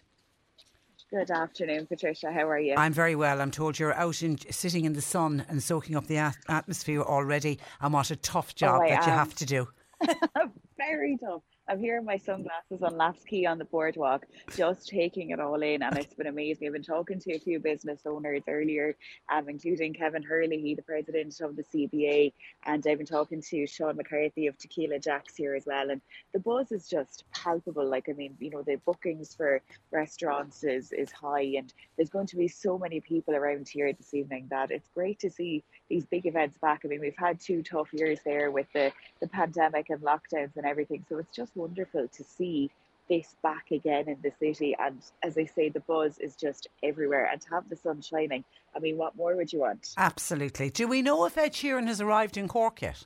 [1.11, 2.31] Good afternoon, Patricia.
[2.31, 2.75] How are you?
[2.77, 3.41] I'm very well.
[3.41, 7.01] I'm told you're out in, sitting in the sun and soaking up the at- atmosphere
[7.01, 7.59] already.
[7.81, 9.09] And what a tough job oh, that am.
[9.09, 9.67] you have to do.
[10.77, 11.41] very tough.
[11.67, 15.63] I'm here in my sunglasses on Lapps Quay on the boardwalk, just taking it all
[15.63, 16.67] in, and it's been amazing.
[16.67, 18.95] I've been talking to a few business owners earlier,
[19.33, 22.33] um, including Kevin Hurley, the president of the CBA,
[22.67, 25.89] and I've been talking to Sean McCarthy of Tequila Jacks here as well.
[25.89, 26.01] And
[26.33, 27.89] the buzz is just palpable.
[27.89, 29.59] Like, I mean, you know, the bookings for
[29.91, 34.13] restaurants is is high, and there's going to be so many people around here this
[34.13, 36.81] evening that it's great to see these big events back.
[36.85, 40.65] I mean, we've had two tough years there with the the pandemic and lockdowns and
[40.67, 42.72] everything, so it's just wonderful to see
[43.10, 44.76] this back again in the city.
[44.80, 47.30] And as I say, the buzz is just everywhere.
[47.32, 48.44] And to have the sun shining,
[48.76, 49.94] I mean, what more would you want?
[49.98, 50.69] Absolutely.
[50.69, 53.06] Do we know if Ed Sheeran has arrived in Cork yet?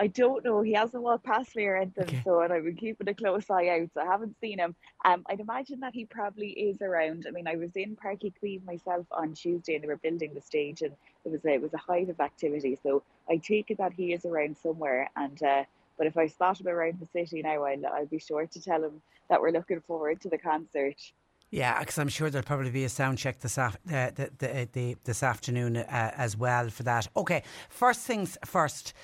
[0.00, 0.62] I don't know.
[0.62, 2.22] He hasn't walked past me or anything, okay.
[2.24, 3.90] so and I've been keeping a close eye out.
[3.92, 4.74] So I haven't seen him.
[5.04, 7.26] Um, I'd imagine that he probably is around.
[7.28, 10.32] I mean, I was in Páirc Uí Chaoimh myself on Tuesday, and they were building
[10.32, 10.92] the stage, and
[11.26, 12.78] it was a, it was a height of activity.
[12.82, 15.64] So I take it that he is around somewhere, and uh,
[16.00, 18.82] but if I spot him around the city now, I'll, I'll be sure to tell
[18.82, 20.96] him that we're looking forward to the concert.
[21.50, 24.68] Yeah, because I'm sure there'll probably be a sound check this, af- uh, the, the,
[24.72, 27.06] the, this afternoon uh, as well for that.
[27.18, 28.94] Okay, first things first.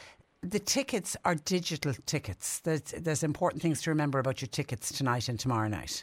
[0.41, 2.61] The tickets are digital tickets.
[2.61, 6.03] There's, there's important things to remember about your tickets tonight and tomorrow night.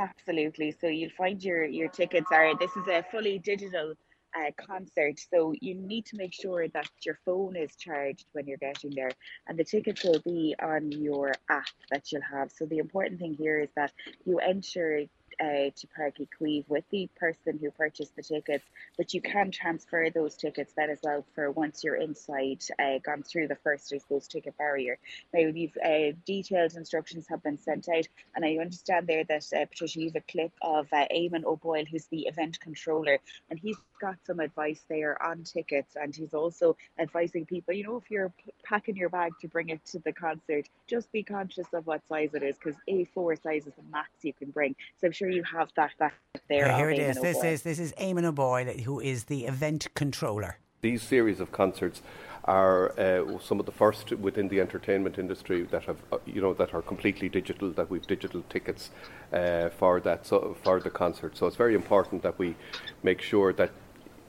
[0.00, 0.74] Absolutely.
[0.80, 3.94] So you'll find your, your tickets are, this is a fully digital
[4.34, 5.20] uh, concert.
[5.32, 9.12] So you need to make sure that your phone is charged when you're getting there,
[9.46, 12.50] and the tickets will be on your app that you'll have.
[12.52, 13.92] So the important thing here is that
[14.24, 15.06] you enter
[15.40, 18.64] uh, to Páirc Uí with the person who purchased the tickets,
[18.96, 23.22] but you can transfer those tickets then as well for once you're inside, uh, gone
[23.22, 24.98] through the first, I suppose, ticket barrier.
[25.32, 29.66] Now, these uh, detailed instructions have been sent out, and I understand there that uh,
[29.66, 33.18] Patricia, you have a clip of uh, Eamon O'Boyle, who's the event controller,
[33.50, 37.96] and he's got some advice there on tickets, and he's also advising people, you know,
[37.96, 41.66] if you're p- packing your bag to bring it to the concert, just be conscious
[41.72, 44.76] of what size it is, because A4 size is the max you can bring.
[45.00, 46.12] So I'm sure you have that back
[46.50, 46.70] there.
[46.76, 47.20] here it Eamon is.
[47.20, 50.58] This is this is Eamon O'Boyle, who is the event controller.
[50.82, 52.02] These series of concerts
[52.44, 56.52] are uh, some of the first within the entertainment industry that have, uh, you know,
[56.52, 57.70] that are completely digital.
[57.70, 58.90] That we've digital tickets
[59.32, 61.38] uh, for that so, for the concert.
[61.38, 62.54] So it's very important that we
[63.02, 63.70] make sure that,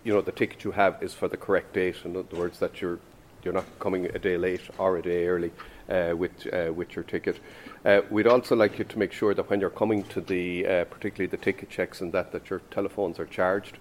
[0.06, 1.98] you know, the ticket you have is for the correct date.
[2.06, 3.00] In other words, that you're
[3.44, 5.52] you're not coming a day late or a day early
[5.90, 7.40] uh, with uh, with your ticket.
[7.84, 10.86] Uh, we'd also like you to make sure that when you're coming to the, uh,
[10.86, 13.78] particularly the ticket checks and that, that your telephones are charged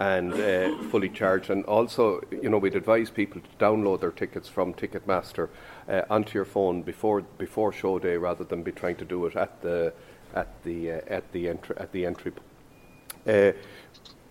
[0.00, 1.50] and uh, fully charged.
[1.50, 5.48] And also, you know, we'd advise people to download their tickets from Ticketmaster
[5.88, 9.36] uh, onto your phone before before show day, rather than be trying to do it
[9.36, 9.92] at the
[10.34, 12.32] at the at the entry at the entry.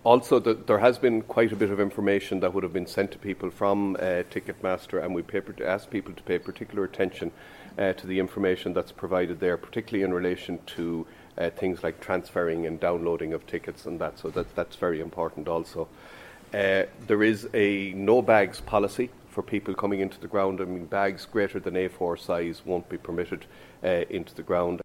[0.02, 3.10] Also, the, there has been quite a bit of information that would have been sent
[3.10, 7.30] to people from uh, Ticketmaster, and we pay, ask people to pay particular attention
[7.78, 11.06] uh, to the information that's provided there, particularly in relation to
[11.36, 14.18] uh, things like transferring and downloading of tickets and that.
[14.18, 15.86] So that, that's very important also.
[16.54, 20.62] Uh, there is a no bags policy for people coming into the ground.
[20.62, 23.44] I mean, bags greater than A4 size won't be permitted
[23.84, 24.80] uh, into the ground.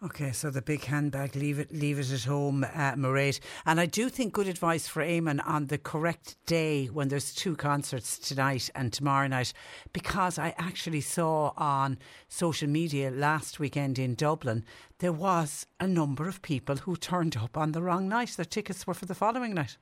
[0.00, 3.40] Okay, so the big handbag, leave it, leave it at home, uh, Mairead.
[3.66, 7.56] And I do think good advice for Eamon on the correct day when there's two
[7.56, 9.52] concerts tonight and tomorrow night,
[9.92, 11.98] because I actually saw on
[12.28, 14.64] social media last weekend in Dublin
[15.00, 18.30] there was a number of people who turned up on the wrong night.
[18.36, 19.78] Their tickets were for the following night.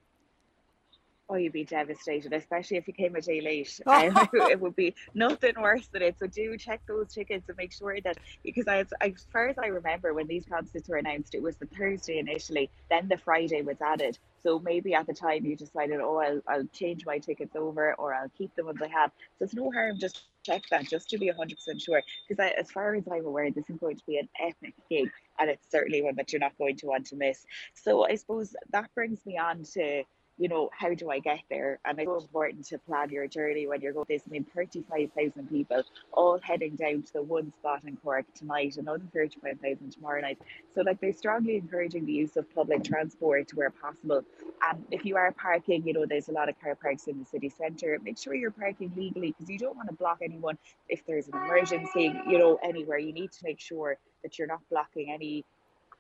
[1.29, 3.81] Oh, you'd be devastated, especially if you came a day late.
[3.87, 6.17] Um, it would be nothing worse than it.
[6.19, 9.67] So do check those tickets and make sure that because I, as far as I
[9.67, 13.81] remember, when these concerts were announced, it was the Thursday initially, then the Friday was
[13.81, 14.19] added.
[14.43, 18.15] So maybe at the time you decided, oh, I'll, I'll change my tickets over or
[18.15, 19.11] I'll keep the ones I have.
[19.39, 22.03] So it's no harm just check that just to be 100% sure.
[22.29, 25.51] Because as far as I'm aware, this is going to be an epic gig and
[25.51, 27.45] it's certainly one that you're not going to want to miss.
[27.75, 30.05] So I suppose that brings me on to
[30.39, 31.79] you know, how do I get there?
[31.85, 34.23] And it's so important to plan your journey when you're going this.
[34.27, 35.83] I mean, 35,000 people
[36.13, 40.39] all heading down to the one spot in Cork tonight, another 35,000 tomorrow night.
[40.75, 44.23] So, like, they're strongly encouraging the use of public transport where possible.
[44.69, 47.25] And if you are parking, you know, there's a lot of car parks in the
[47.25, 47.99] city centre.
[48.03, 50.59] Make sure you're parking legally because you don't want to block anyone
[50.89, 52.99] if there's an emergency, you know, anywhere.
[52.99, 55.45] You need to make sure that you're not blocking any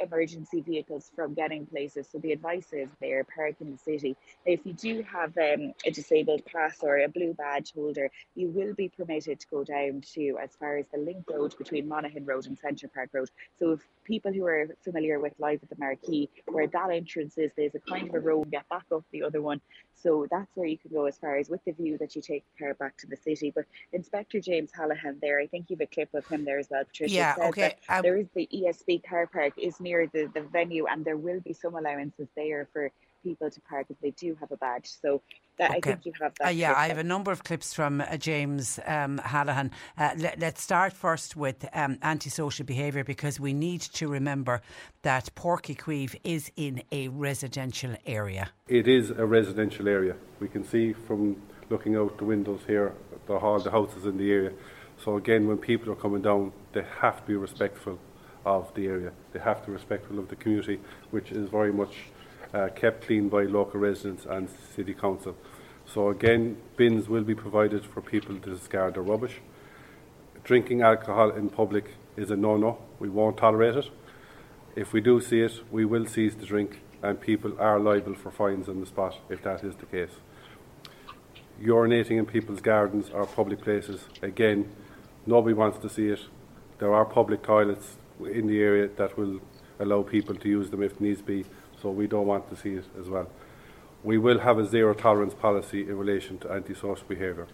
[0.01, 2.09] emergency vehicles from getting places.
[2.11, 4.17] So the advice is there, park in the city.
[4.45, 8.75] If you do have um, a disabled pass or a blue badge holder, you will
[8.75, 12.47] be permitted to go down to as far as the link road between Monahan Road
[12.47, 13.31] and Centre Park Road.
[13.59, 17.53] So if people who are familiar with Live at the Marquee, where that entrance is,
[17.57, 19.61] there's a kind of a road, get back up the other one.
[19.95, 22.45] So that's where you can go as far as with the view that you take
[22.53, 23.53] the car back to the city.
[23.55, 26.85] But Inspector James Hallahan there, I think you've a clip of him there as well,
[26.85, 27.15] Patricia.
[27.15, 31.05] Yeah, okay, um, there is the ESB car park is near the, the venue and
[31.05, 32.91] there will be some allowances there for
[33.23, 34.89] people to park if they do have a badge.
[35.03, 35.21] So
[35.59, 36.47] that I think you have that.
[36.47, 37.05] Uh, yeah, I have there.
[37.05, 39.71] a number of clips from uh, James um, Hallahan.
[39.99, 44.61] Uh, let, let's start first with um, antisocial behaviour because we need to remember
[45.03, 48.51] that Páirc Uí Chaoimh is in a residential area.
[48.69, 50.15] It is a residential area.
[50.41, 51.21] We can see from
[51.71, 52.93] looking out the windows here,
[53.27, 54.53] the hall, the houses in the area.
[55.03, 57.99] So again, when people are coming down, they have to be respectful
[58.47, 59.13] of the area.
[59.33, 61.95] They have to be respectful of the community, which is very much
[62.55, 65.37] uh, kept clean by local residents and city council.
[65.85, 69.41] So again, bins will be provided for people to discard their rubbish.
[70.45, 72.79] Drinking alcohol in public is a no-no.
[73.01, 73.91] We won't tolerate it.
[74.77, 78.31] If we do see it, we will seize the drink, and people are liable for
[78.31, 80.21] fines on the spot if that is the case.
[81.61, 84.71] Urinating in people's gardens or public places, again,
[85.25, 86.21] nobody wants to see it.
[86.79, 89.41] There are public toilets in the area that will
[89.79, 91.45] allow people to use them if needs be,
[91.81, 93.29] so we don't want to see it as well.
[94.03, 97.47] We will have a zero tolerance policy in relation to antisocial behaviour.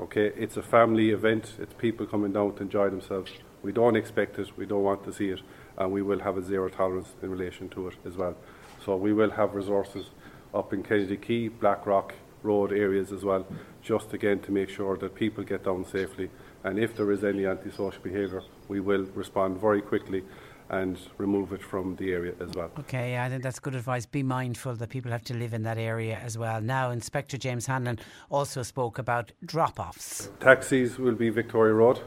[0.00, 3.30] Okay, it's a family event, it's people coming down to enjoy themselves.
[3.62, 5.40] We don't expect it, we don't want to see it,
[5.76, 8.36] and we will have a zero tolerance in relation to it as well.
[8.84, 10.06] So we will have resources
[10.54, 13.46] up in Kennedy Quay, Blackrock Road areas as well,
[13.82, 16.30] just again to make sure that people get down safely.
[16.64, 18.42] And if there is any antisocial behaviour,
[18.72, 20.22] we will respond very quickly
[20.70, 22.70] and remove it from the area as well.
[22.78, 24.06] Okay, I think that's good advice.
[24.06, 26.58] Be mindful that people have to live in that area as well.
[26.62, 27.98] Now, Inspector James Hanlon
[28.30, 30.30] also spoke about drop offs.
[30.40, 32.00] Taxis will be Victoria Road.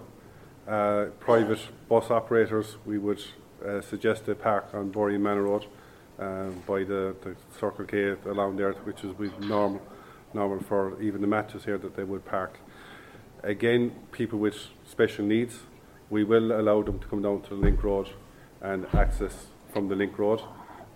[0.68, 3.24] Uh, private bus operators, we would
[3.64, 5.68] uh, suggest they park on Boreenmanna Road
[6.18, 9.82] um, by the, the Circle K along there, which is normal,
[10.34, 12.58] normal for even the matches here that they would park.
[13.44, 15.60] Again, people with special needs,
[16.10, 18.10] we will allow them to come down to the Link Road
[18.62, 20.42] and access from the Link Road,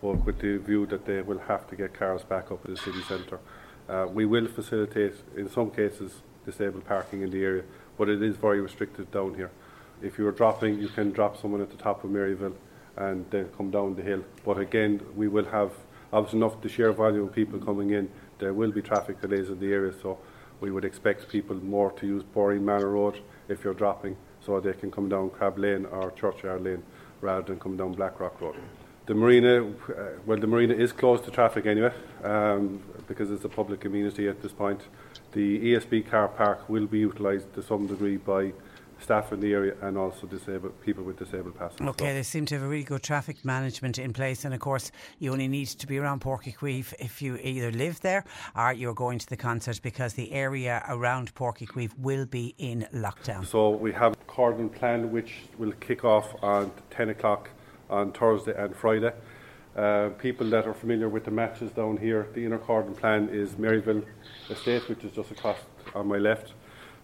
[0.01, 2.77] but with the view that they will have to get cars back up to the
[2.77, 3.39] city centre.
[3.87, 7.63] Uh, we will facilitate, in some cases, disabled parking in the area,
[7.97, 9.51] but it is very restricted down here.
[10.01, 12.55] If you are dropping, you can drop someone at the top of Maryville
[12.95, 14.23] and then come down the hill.
[14.45, 15.71] But again, we will have
[16.13, 18.09] obviously enough the sheer volume of people coming in.
[18.39, 20.19] There will be traffic delays in the area, so
[20.61, 24.15] we would expect people more to use Boreenmanna Road if you're dropping,
[24.45, 26.83] so they can come down Crab Lane or Churchyard Lane
[27.21, 28.55] rather than come down Blackrock Road.
[29.05, 31.91] The marina, uh, well, the marina is closed to traffic anyway,
[32.23, 34.81] um, because it's a public amenity at this point.
[35.31, 38.53] The ESB car park will be utilised to some degree by
[39.01, 41.87] staff in the area and also disabled people with disabled passengers.
[41.89, 44.91] Okay, they seem to have a really good traffic management in place, and of course,
[45.19, 48.23] you only need to be around Uí if you either live there
[48.55, 53.45] or you're going to the concert because the area around Uí will be in lockdown.
[53.45, 57.49] So we have a cordon plan which will kick off on 10 o'clock
[57.89, 59.13] on Thursday and Friday.
[59.75, 63.51] Uh, people that are familiar with the matches down here, the inner cordon plan is
[63.51, 64.03] Maryville
[64.49, 65.57] Estate, which is just across
[65.95, 66.53] on my left,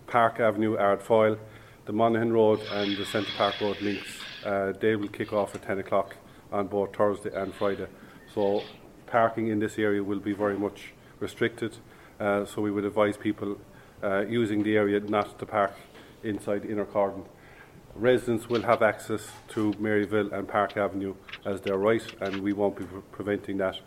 [0.07, 1.37] Park Avenue, Ardfoyle,
[1.85, 4.19] the Monahan Road and the Centre Park Road links.
[4.43, 6.15] Uh, they will kick off at 10 o'clock
[6.51, 7.87] on both Thursday and Friday.
[8.33, 8.63] So
[9.07, 11.77] parking in this area will be very much restricted.
[12.19, 13.57] Uh, so we would advise people
[14.03, 15.73] uh, using the area not to park
[16.23, 17.23] inside inner cordon
[17.95, 22.77] residents will have access to Maryville and Park Avenue as their right, and we won't
[22.77, 23.79] be preventing that.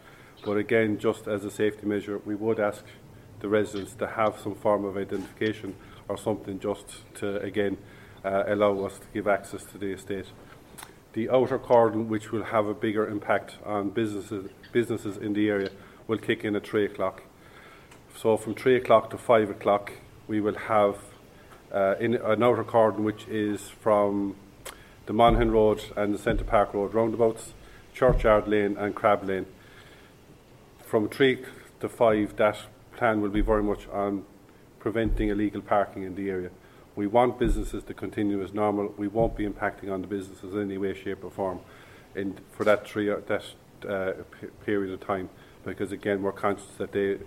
[0.45, 2.85] But again, just as a safety measure, we would ask
[3.41, 5.77] the residents to have some form of identification
[6.09, 7.77] or something just to, again,
[8.25, 10.27] uh, allow us to give access to the estate.
[11.13, 15.71] The outer cordon, which will have a bigger impact on businesses, businesses in the area,
[16.07, 17.23] will kick in at 3 o'clock.
[18.17, 19.93] So from 3 o'clock to 5 o'clock,
[20.27, 20.97] we will have
[21.73, 24.37] uh, in an outer cordon which is from
[25.07, 27.53] the Monahan Road and the Centre Park Road roundabouts,
[27.95, 29.47] Churchyard Lane and Crab Lane.
[30.85, 31.45] From 3
[31.81, 32.59] to 5, that
[32.97, 34.25] plan will be very much on
[34.79, 36.51] preventing illegal parking in the area.
[36.97, 38.95] We want businesses to continue as normal.
[38.97, 41.61] We won't be impacting on the businesses in any way, shape, or form
[42.15, 43.43] in, for that, three, that
[43.89, 44.13] uh,
[44.65, 45.31] period of time
[45.65, 47.19] because, again, we're conscious that they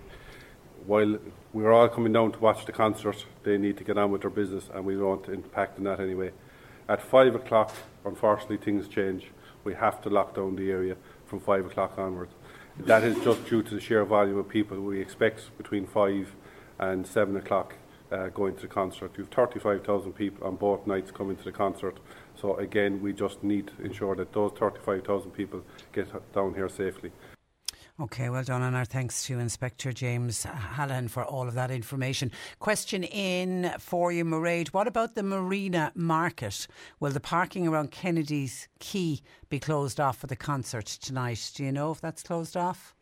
[0.86, 1.18] while
[1.52, 4.30] we're all coming down to watch the concert, they need to get on with their
[4.30, 6.32] business, and we don't impact on that anyway.
[6.88, 7.72] At five o'clock,
[8.04, 9.30] unfortunately, things change.
[9.64, 10.96] We have to lock down the area
[11.26, 12.32] from five o'clock onwards.
[12.78, 16.34] That is just due to the sheer volume of people we expect between five
[16.78, 17.74] and seven o'clock
[18.12, 19.12] uh, going to the concert.
[19.16, 21.98] You've 35,000 people on both nights coming to the concert.
[22.34, 25.62] So again, we just need to ensure that those 35,000 people
[25.92, 27.10] get down here safely.
[28.00, 32.32] Okay, well done, and our thanks to Inspector James Hallan for all of that information.
[32.58, 34.68] Question in for you, Mairead.
[34.68, 36.66] What about the Marina Market?
[37.00, 39.20] Will the parking around Kennedy's Quay
[39.50, 41.52] be closed off for the concert tonight?
[41.54, 42.94] Do you know if that's closed off?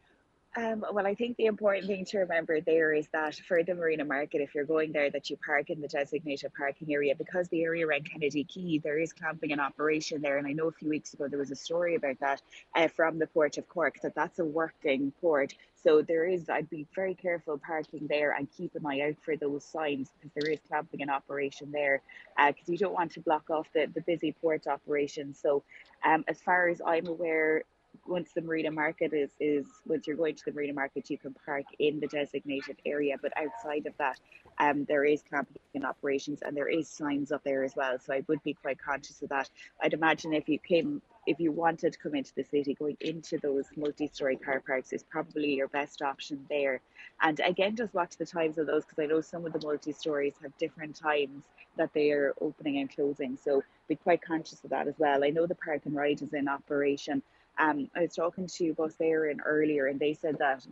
[0.57, 4.05] Um, well, I think the important thing to remember there is that for the Marina
[4.05, 7.63] Market, if you're going there, that you park in the designated parking area because the
[7.63, 10.39] area around Kennedy Quay, there is clamping in operation there.
[10.39, 12.43] And I know a few weeks ago there was a story about that
[12.75, 15.55] uh, from the Port of Cork that that's a working port.
[15.85, 19.37] So there is, I'd be very careful parking there and keep an eye out for
[19.37, 22.03] those signs because there is clamping in operation there
[22.37, 25.33] because uh, you don't want to block off the, the busy port operation.
[25.33, 25.63] So
[26.05, 27.63] um, as far as I'm aware,
[28.07, 31.35] once the marina market is is once you're going to the marina market you can
[31.45, 34.19] park in the designated area but outside of that
[34.59, 38.23] um there is camping operations and there is signs up there as well so i
[38.29, 39.49] would be quite conscious of that.
[39.83, 43.39] I'd imagine if you came if you wanted to come into the city going into
[43.39, 46.81] those multi-story car parks is probably your best option there.
[47.23, 50.35] And again just watch the times of those because i know some of the multi-stories
[50.43, 51.45] have different times
[51.77, 55.25] that they are opening and closing so be quite conscious of that as well.
[55.25, 57.23] I know the park and ride is in operation
[57.61, 60.65] um, I was talking to Bus Éireann earlier, and they said that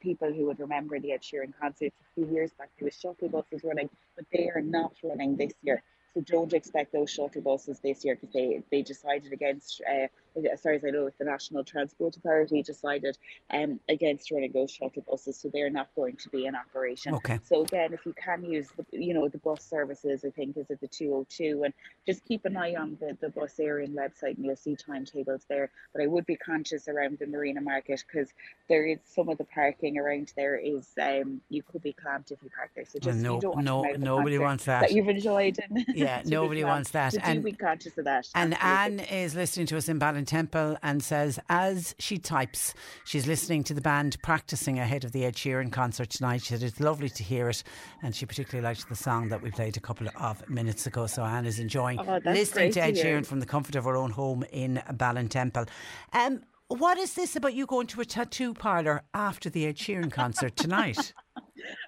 [0.00, 3.28] people who would remember the Ed Sheeran concert a few years back, there was shuttle
[3.28, 5.82] buses running, but they are not running this year.
[6.14, 10.06] So don't expect those shuttle buses this year because they, they decided against uh,
[10.52, 13.16] as far as I know, the National Transport Authority decided
[13.50, 17.14] um, against running those shuttle buses, so they're not going to be in operation.
[17.14, 17.38] Okay.
[17.44, 20.70] So again, if you can use the, you know, the bus services, I think is
[20.70, 21.74] at the 202, and
[22.06, 25.70] just keep an eye on the, the bus Éireann website, and you'll see timetables there.
[25.92, 28.30] But I would be conscious around the Marina Market because
[28.68, 32.42] there is some of the parking around there is um, you could be clamped if
[32.42, 32.84] you park there.
[32.84, 34.80] So just no, you don't want no, to come out nobody wants that.
[34.80, 35.58] that you've enjoyed.
[35.58, 37.12] And Yeah, nobody wants that.
[37.12, 38.26] So And- be conscious of that.
[38.34, 39.06] And absolutely.
[39.08, 42.74] Anne is listening to us in Ballintemple and says, as she types,
[43.04, 46.42] she's listening to the band practicing ahead of the Ed Sheeran concert tonight.
[46.42, 47.62] She said it's lovely to hear it,
[48.02, 51.06] and she particularly liked the song that we played a couple of minutes ago.
[51.06, 52.94] So Anne is enjoying Oh, listening to to Ed.
[52.94, 55.68] Sheeran from the comfort of her own home in Ballintemple.
[56.12, 60.10] Um, what is this about you going to a tattoo parlour after the Ed Sheeran
[60.10, 61.12] concert tonight?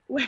[0.09, 0.27] Well,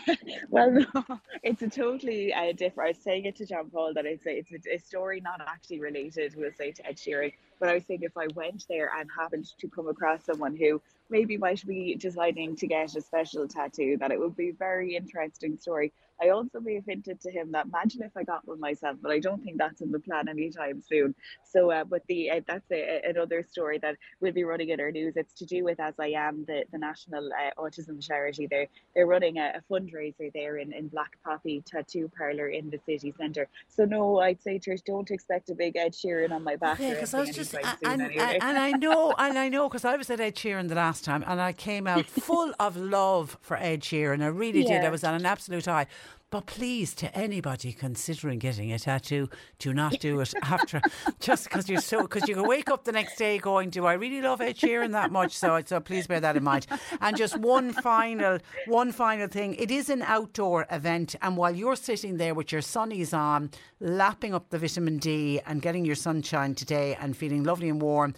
[0.50, 2.88] well, no, it's a totally uh, different.
[2.88, 5.40] I was saying it to John Paul that it's a, it's a, a story not
[5.46, 7.32] actually related, we'll say, to Ed Sheeran.
[7.60, 10.82] But I was saying if I went there and happened to come across someone who
[11.10, 14.96] maybe might be deciding to get a special tattoo, that it would be a very
[14.96, 15.92] interesting story.
[16.20, 19.11] I also may have hinted to him that imagine if I got one myself, but
[19.11, 21.15] I don't think that's in the plan anytime soon.
[21.45, 24.90] So, uh, but the uh, that's a, another story that we'll be running in our
[24.90, 25.15] news.
[25.16, 28.47] It's to do with As I Am, the, the national uh, autism charity.
[28.47, 32.78] They're they're running a, a fundraiser there in, in Black Poppy Tattoo Parlor in the
[32.85, 33.49] city centre.
[33.69, 36.78] So no, I'd say her, don't expect a big Ed Sheeran on my back.
[36.78, 38.39] Yeah, because I was just, and, soon and, anyway.
[38.40, 41.24] and I know, and I know, because I was at Ed Sheeran the last time,
[41.27, 44.23] and I came out full of love for Ed Sheeran.
[44.23, 44.85] I really did.
[44.85, 45.86] I was on an absolute high.
[46.30, 50.82] But please, to anybody considering getting a tattoo, do not do it after,
[51.20, 53.94] just because you're so, because you can wake up the next day going, "Do I
[53.94, 56.66] really love Ed Sheeran that much?" So, so please bear that in mind.
[57.00, 59.55] And just one final, one final thing.
[59.55, 63.50] It is an outdoor event, and while you're sitting there with your sunnies on,
[63.80, 68.14] lapping up the vitamin D and getting your sunshine today, and feeling lovely and warm.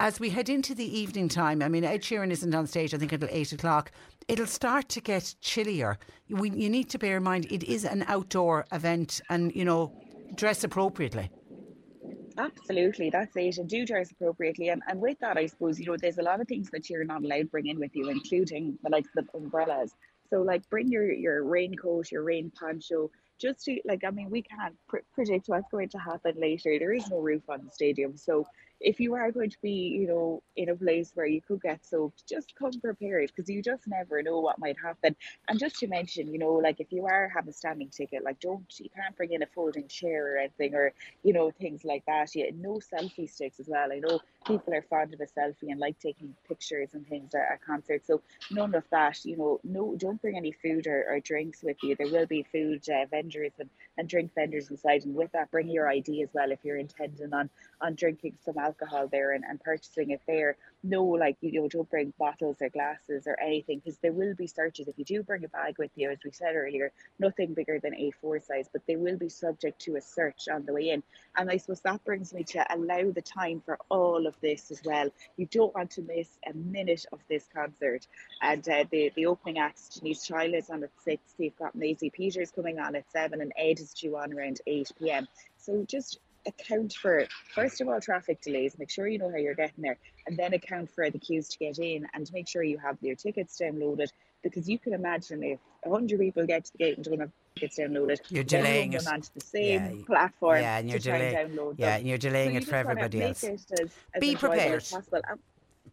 [0.00, 2.98] As we head into the evening time, I mean, Ed Sheeran isn't on stage, I
[2.98, 3.92] think, until eight o'clock.
[4.28, 5.98] It'll start to get chillier.
[6.28, 9.92] We, you need to bear in mind it is an outdoor event and, you know,
[10.34, 11.30] dress appropriately.
[12.38, 13.58] Absolutely, that's it.
[13.58, 14.68] And do dress appropriately.
[14.68, 17.04] And, and with that, I suppose, you know, there's a lot of things that you're
[17.04, 19.92] not allowed to bring in with you, including the likes of umbrellas.
[20.30, 24.42] So, like, bring your, your raincoat, your rain poncho, just to, like, I mean, we
[24.42, 26.78] can't pr- predict what's going to happen later.
[26.78, 28.16] There is no roof on the stadium.
[28.16, 28.46] So,
[28.82, 31.84] if you are going to be, you know, in a place where you could get
[31.86, 35.14] soaked, just come prepared because you just never know what might happen.
[35.48, 38.40] And just to mention, you know, like if you are have a standing ticket, like
[38.40, 40.92] don't you can't bring in a folding chair or anything or
[41.22, 42.34] you know things like that.
[42.34, 43.92] Yeah, no selfie sticks as well.
[43.92, 47.52] I know people are fond of a selfie and like taking pictures and things at,
[47.52, 49.24] at concerts, so none of that.
[49.24, 51.94] You know, no, don't bring any food or, or drinks with you.
[51.94, 55.68] There will be food uh, vendors and, and drink vendors inside, and with that, bring
[55.68, 57.48] your ID as well if you're intending on
[57.82, 60.56] on drinking some alcohol there and, and purchasing it there.
[60.84, 64.46] No, like you know, don't bring bottles or glasses or anything because there will be
[64.46, 64.88] searches.
[64.88, 67.92] If you do bring a bag with you, as we said earlier, nothing bigger than
[67.92, 71.02] A4 size, but they will be subject to a search on the way in.
[71.36, 74.82] And I suppose that brings me to allow the time for all of this as
[74.84, 75.10] well.
[75.36, 78.06] You don't want to miss a minute of this concert.
[78.40, 82.10] And uh, the, the opening acts, Denise Chaila is on at 6, they've got Maisie
[82.10, 85.28] Peters coming on at 7, and Ed is due on around 8 pm.
[85.58, 87.24] So just account for
[87.54, 89.96] first of all traffic delays make sure you know how you're getting there
[90.26, 93.14] and then account for the queues to get in and make sure you have your
[93.14, 94.08] tickets downloaded
[94.42, 97.78] because you can imagine if 100 people get to the gate and don't have tickets
[97.78, 99.06] downloaded You're delaying it.
[99.06, 101.98] onto the same Yeah, platform yeah, and you're to try and download yeah, them.
[102.00, 103.44] and you're delaying So you it for everybody else.
[103.44, 103.90] as, as
[104.20, 104.82] Be prepared.
[104.82, 104.92] as.
[104.92, 105.38] And um,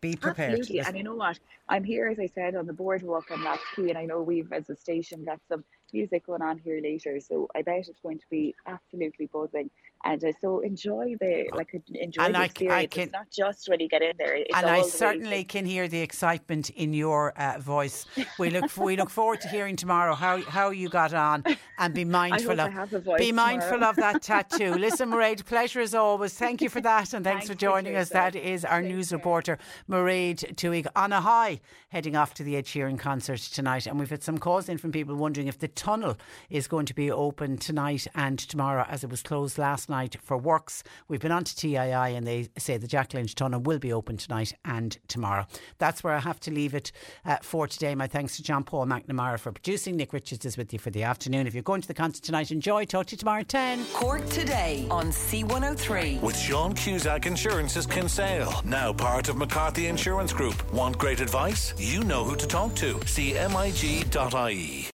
[0.02, 0.52] Be prepared.
[0.54, 0.76] Absolutely.
[0.78, 0.88] Yes.
[0.88, 1.40] And you know what?
[1.68, 4.52] I'm here, as I said, on the boardwalk on Lough Key, and I know we've,
[4.52, 5.64] as a station, got some
[5.94, 7.20] music going on here later.
[7.20, 9.70] So I bet it's going to be absolutely buzzing.
[10.06, 12.94] And uh, so enjoy the like enjoy And the I c- I experience.
[12.94, 14.36] can- it's not just when you get in there.
[14.36, 18.06] It's and I certainly can hear the excitement in your uh, voice.
[18.38, 21.44] We look we look forward to hearing tomorrow how how you got on,
[21.78, 23.90] and be mindful of have a voice be mindful tomorrow.
[23.90, 24.74] of that tattoo.
[24.76, 26.34] Listen, Mairead, pleasure as always.
[26.34, 28.10] Thank you for that, and thanks, Thanks, for joining us.
[28.10, 29.58] That is our news reporter
[29.90, 31.60] Mairead Twohig on a high,
[31.90, 33.86] heading off to the Ed Sheeran concert tonight.
[33.86, 36.18] And we've had some calls in from people wondering if the tunnel
[36.50, 40.38] is going to be open tonight and tomorrow, as it was closed last night for
[40.38, 40.84] works.
[41.08, 44.18] We've been on to TII, and they say the Jack Lynch tunnel will be open
[44.18, 45.46] tonight and tomorrow.
[45.78, 46.92] That's where I have to leave it
[47.26, 47.96] uh, for today.
[47.96, 49.96] My thanks to John Paul McNamara for producing.
[49.98, 51.48] Nick Richards is with you for the afternoon.
[51.48, 52.86] If you're going to the concert tonight, enjoy.
[52.86, 53.86] Talk to you tomorrow at 10.
[53.94, 56.22] Cork today on C103.
[56.22, 60.72] With Sean Cusack Insurance's Kinsale, now part of McCarthy Insurance Group.
[60.72, 61.74] Want great advice?
[61.78, 62.96] You know who to talk to.
[62.96, 64.90] CMIG.ie.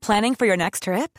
[0.00, 1.18] Planning for your next trip?